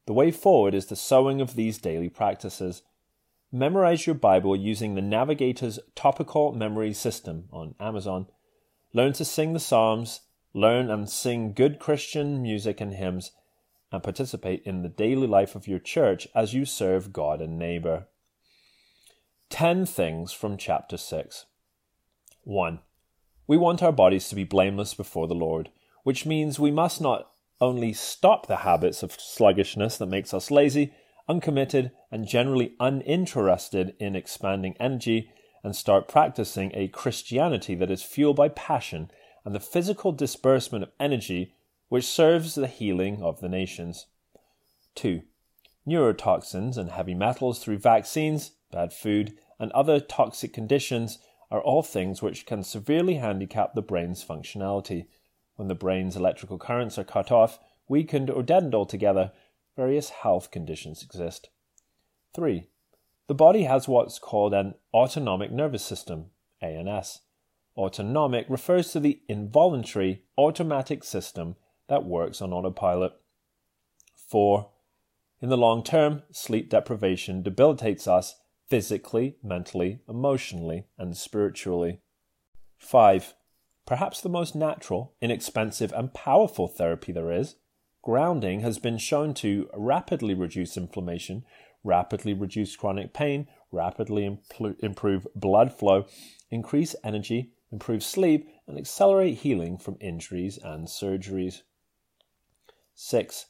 The 0.06 0.14
way 0.14 0.30
forward 0.30 0.76
is 0.76 0.86
the 0.86 0.96
sowing 0.96 1.42
of 1.42 1.56
these 1.56 1.80
daily 1.80 2.10
practices. 2.10 2.84
Memorize 3.52 4.06
your 4.06 4.14
Bible 4.14 4.56
using 4.56 4.94
the 4.94 5.02
Navigator's 5.02 5.80
Topical 5.96 6.52
Memory 6.52 6.94
System 6.94 7.46
on 7.52 7.74
Amazon. 7.80 8.28
Learn 8.94 9.14
to 9.14 9.26
sing 9.26 9.54
the 9.54 9.60
Psalms, 9.60 10.20
learn 10.54 10.92
and 10.92 11.10
sing 11.10 11.52
good 11.52 11.80
Christian 11.80 12.44
music 12.44 12.80
and 12.80 12.94
hymns, 12.94 13.32
and 13.92 14.04
participate 14.04 14.64
in 14.66 14.82
the 14.82 14.90
daily 14.90 15.28
life 15.28 15.56
of 15.56 15.68
your 15.68 15.80
church 15.80 16.28
as 16.36 16.54
you 16.54 16.66
serve 16.66 17.14
God 17.14 17.42
and 17.42 17.58
neighbor. 17.58 18.08
10 19.50 19.86
things 19.86 20.34
from 20.34 20.58
chapter 20.58 20.98
6. 20.98 21.46
1. 22.44 22.80
We 23.48 23.58
want 23.58 23.82
our 23.82 23.94
bodies 23.94 24.28
to 24.30 24.36
be 24.36 24.44
blameless 24.44 24.94
before 24.94 25.28
the 25.28 25.34
Lord, 25.34 25.70
which 26.04 26.26
means 26.26 26.60
we 26.60 26.72
must 26.72 27.00
not 27.00 27.32
only 27.62 27.94
stop 27.94 28.48
the 28.48 28.58
habits 28.58 29.04
of 29.04 29.20
sluggishness 29.20 29.98
that 29.98 30.06
makes 30.08 30.34
us 30.34 30.52
lazy, 30.52 30.94
uncommitted, 31.30 31.92
and 32.12 32.28
generally 32.28 32.76
uninterested 32.80 33.96
in 34.00 34.16
expanding 34.16 34.76
energy, 34.80 35.32
and 35.64 35.76
start 35.76 36.08
practicing 36.08 36.72
a 36.74 36.88
Christianity 36.90 37.76
that 37.76 37.92
is 37.92 38.04
fueled 38.04 38.36
by 38.36 38.50
passion 38.50 39.10
and 39.44 39.56
the 39.56 39.60
physical 39.60 40.12
disbursement 40.12 40.84
of 40.84 40.92
energy 41.00 41.56
which 41.90 42.06
serves 42.06 42.56
the 42.56 42.68
healing 42.68 43.22
of 43.22 43.40
the 43.40 43.50
nations. 43.50 44.08
2. 44.96 45.22
Neurotoxins 45.88 46.78
and 46.78 46.92
heavy 46.92 47.14
metals 47.14 47.60
through 47.60 47.78
vaccines, 47.78 48.52
bad 48.72 48.92
food, 48.92 49.38
and 49.60 49.72
other 49.72 50.00
toxic 50.00 50.54
conditions 50.54 51.20
are 51.50 51.62
all 51.62 51.82
things 51.82 52.22
which 52.22 52.46
can 52.46 52.64
severely 52.64 53.16
handicap 53.16 53.74
the 53.74 53.82
brain's 53.82 54.24
functionality. 54.24 55.06
When 55.56 55.70
the 55.70 55.76
brain's 55.76 56.16
electrical 56.16 56.58
currents 56.58 56.98
are 56.98 57.04
cut 57.04 57.32
off, 57.32 57.60
weakened, 57.88 58.30
or 58.30 58.44
deadened 58.44 58.76
altogether, 58.76 59.32
various 59.76 60.10
health 60.10 60.52
conditions 60.52 61.02
exist. 61.04 61.50
3. 62.36 62.68
The 63.28 63.34
body 63.34 63.64
has 63.64 63.88
what's 63.88 64.20
called 64.20 64.54
an 64.54 64.76
autonomic 64.94 65.52
nervous 65.52 65.84
system, 65.84 66.28
ANS. 66.62 67.22
Autonomic 67.78 68.46
refers 68.50 68.92
to 68.92 69.00
the 69.00 69.22
involuntary 69.28 70.24
automatic 70.38 71.04
system 71.04 71.56
that 71.88 72.06
works 72.06 72.42
on 72.42 72.54
autopilot. 72.54 73.14
4. 74.16 74.70
In 75.42 75.50
the 75.50 75.58
long 75.58 75.84
term, 75.84 76.24
sleep 76.32 76.70
deprivation 76.70 77.42
debilitates 77.42 78.08
us 78.08 78.40
physically, 78.68 79.38
mentally, 79.44 80.00
emotionally, 80.10 80.88
and 80.98 81.16
spiritually. 81.16 82.02
5. 82.78 83.34
Perhaps 83.86 84.22
the 84.22 84.30
most 84.30 84.56
natural, 84.56 85.14
inexpensive, 85.22 85.94
and 85.94 86.14
powerful 86.14 86.68
therapy 86.68 87.12
there 87.12 87.32
is 87.32 87.56
Grounding 88.08 88.62
has 88.62 88.80
been 88.80 88.98
shown 88.98 89.34
to 89.34 89.70
rapidly 89.74 90.34
reduce 90.34 90.78
inflammation, 90.78 91.44
rapidly 91.84 92.34
reduce 92.34 92.76
chronic 92.78 93.14
pain, 93.14 93.50
rapidly 93.70 94.40
improve 94.80 95.28
blood 95.36 95.74
flow, 95.74 96.06
increase 96.50 96.96
energy, 97.04 97.52
improve 97.70 98.02
sleep, 98.02 98.48
and 98.66 98.78
accelerate 98.78 99.40
healing 99.40 99.78
from 99.78 99.98
injuries 100.00 100.58
and 100.58 100.88
surgeries. 100.88 101.64
6. 103.00 103.46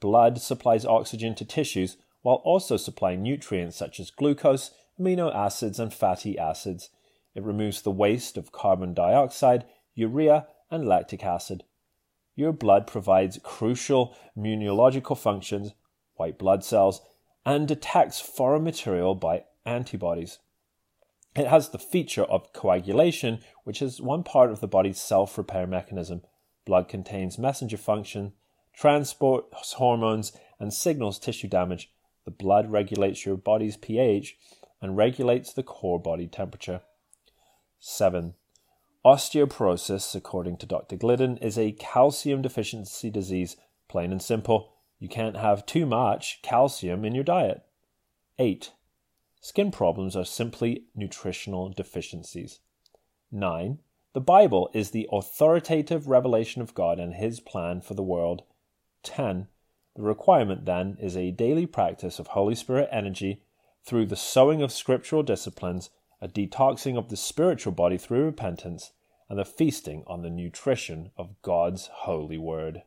Blood 0.00 0.40
supplies 0.40 0.84
oxygen 0.84 1.36
to 1.36 1.44
tissues 1.44 1.98
while 2.22 2.42
also 2.44 2.76
supplying 2.76 3.22
nutrients 3.22 3.76
such 3.76 4.00
as 4.00 4.10
glucose, 4.10 4.72
amino 4.98 5.32
acids, 5.32 5.78
and 5.78 5.94
fatty 5.94 6.36
acids. 6.36 6.90
It 7.32 7.44
removes 7.44 7.82
the 7.82 7.92
waste 7.92 8.36
of 8.36 8.50
carbon 8.50 8.92
dioxide, 8.92 9.66
urea, 9.94 10.48
and 10.68 10.84
lactic 10.84 11.24
acid. 11.24 11.62
Your 12.34 12.52
blood 12.52 12.88
provides 12.88 13.38
crucial 13.44 14.16
immunological 14.36 15.16
functions, 15.16 15.74
white 16.16 16.36
blood 16.36 16.64
cells, 16.64 17.02
and 17.46 17.68
detects 17.68 18.20
foreign 18.20 18.64
material 18.64 19.14
by 19.14 19.44
antibodies. 19.64 20.40
It 21.36 21.46
has 21.46 21.68
the 21.68 21.78
feature 21.78 22.24
of 22.24 22.52
coagulation, 22.52 23.44
which 23.62 23.80
is 23.80 24.00
one 24.00 24.24
part 24.24 24.50
of 24.50 24.58
the 24.58 24.66
body's 24.66 25.00
self 25.00 25.38
repair 25.38 25.68
mechanism. 25.68 26.22
Blood 26.64 26.88
contains 26.88 27.38
messenger 27.38 27.76
function, 27.76 28.32
transports 28.74 29.74
hormones, 29.74 30.32
and 30.58 30.72
signals 30.72 31.18
tissue 31.18 31.48
damage. 31.48 31.90
The 32.24 32.30
blood 32.30 32.70
regulates 32.70 33.26
your 33.26 33.36
body's 33.36 33.76
pH 33.76 34.36
and 34.80 34.96
regulates 34.96 35.52
the 35.52 35.62
core 35.62 36.00
body 36.00 36.26
temperature. 36.26 36.82
7. 37.80 38.34
Osteoporosis, 39.04 40.14
according 40.14 40.56
to 40.58 40.66
Dr. 40.66 40.96
Glidden, 40.96 41.36
is 41.38 41.58
a 41.58 41.72
calcium 41.72 42.42
deficiency 42.42 43.10
disease. 43.10 43.56
Plain 43.88 44.12
and 44.12 44.22
simple, 44.22 44.72
you 45.00 45.08
can't 45.08 45.36
have 45.36 45.66
too 45.66 45.84
much 45.84 46.40
calcium 46.42 47.04
in 47.04 47.14
your 47.14 47.24
diet. 47.24 47.62
8. 48.38 48.72
Skin 49.40 49.72
problems 49.72 50.14
are 50.14 50.24
simply 50.24 50.84
nutritional 50.94 51.68
deficiencies. 51.68 52.60
9. 53.32 53.80
The 54.12 54.20
Bible 54.20 54.70
is 54.72 54.90
the 54.90 55.08
authoritative 55.10 56.06
revelation 56.06 56.62
of 56.62 56.74
God 56.74 57.00
and 57.00 57.14
His 57.14 57.40
plan 57.40 57.80
for 57.80 57.94
the 57.94 58.02
world. 58.04 58.44
10. 59.02 59.48
The 59.96 60.02
requirement, 60.02 60.64
then, 60.64 60.96
is 61.00 61.16
a 61.16 61.30
daily 61.30 61.66
practice 61.66 62.18
of 62.18 62.28
Holy 62.28 62.54
Spirit 62.54 62.88
energy 62.92 63.42
through 63.84 64.06
the 64.06 64.16
sowing 64.16 64.62
of 64.62 64.72
scriptural 64.72 65.22
disciplines 65.22 65.90
a 66.22 66.28
detoxing 66.28 66.96
of 66.96 67.08
the 67.08 67.16
spiritual 67.16 67.72
body 67.72 67.98
through 67.98 68.24
repentance, 68.24 68.92
and 69.28 69.40
the 69.40 69.44
feasting 69.44 70.04
on 70.06 70.22
the 70.22 70.30
nutrition 70.30 71.10
of 71.16 71.34
God's 71.42 71.88
holy 71.88 72.38
word. 72.38 72.84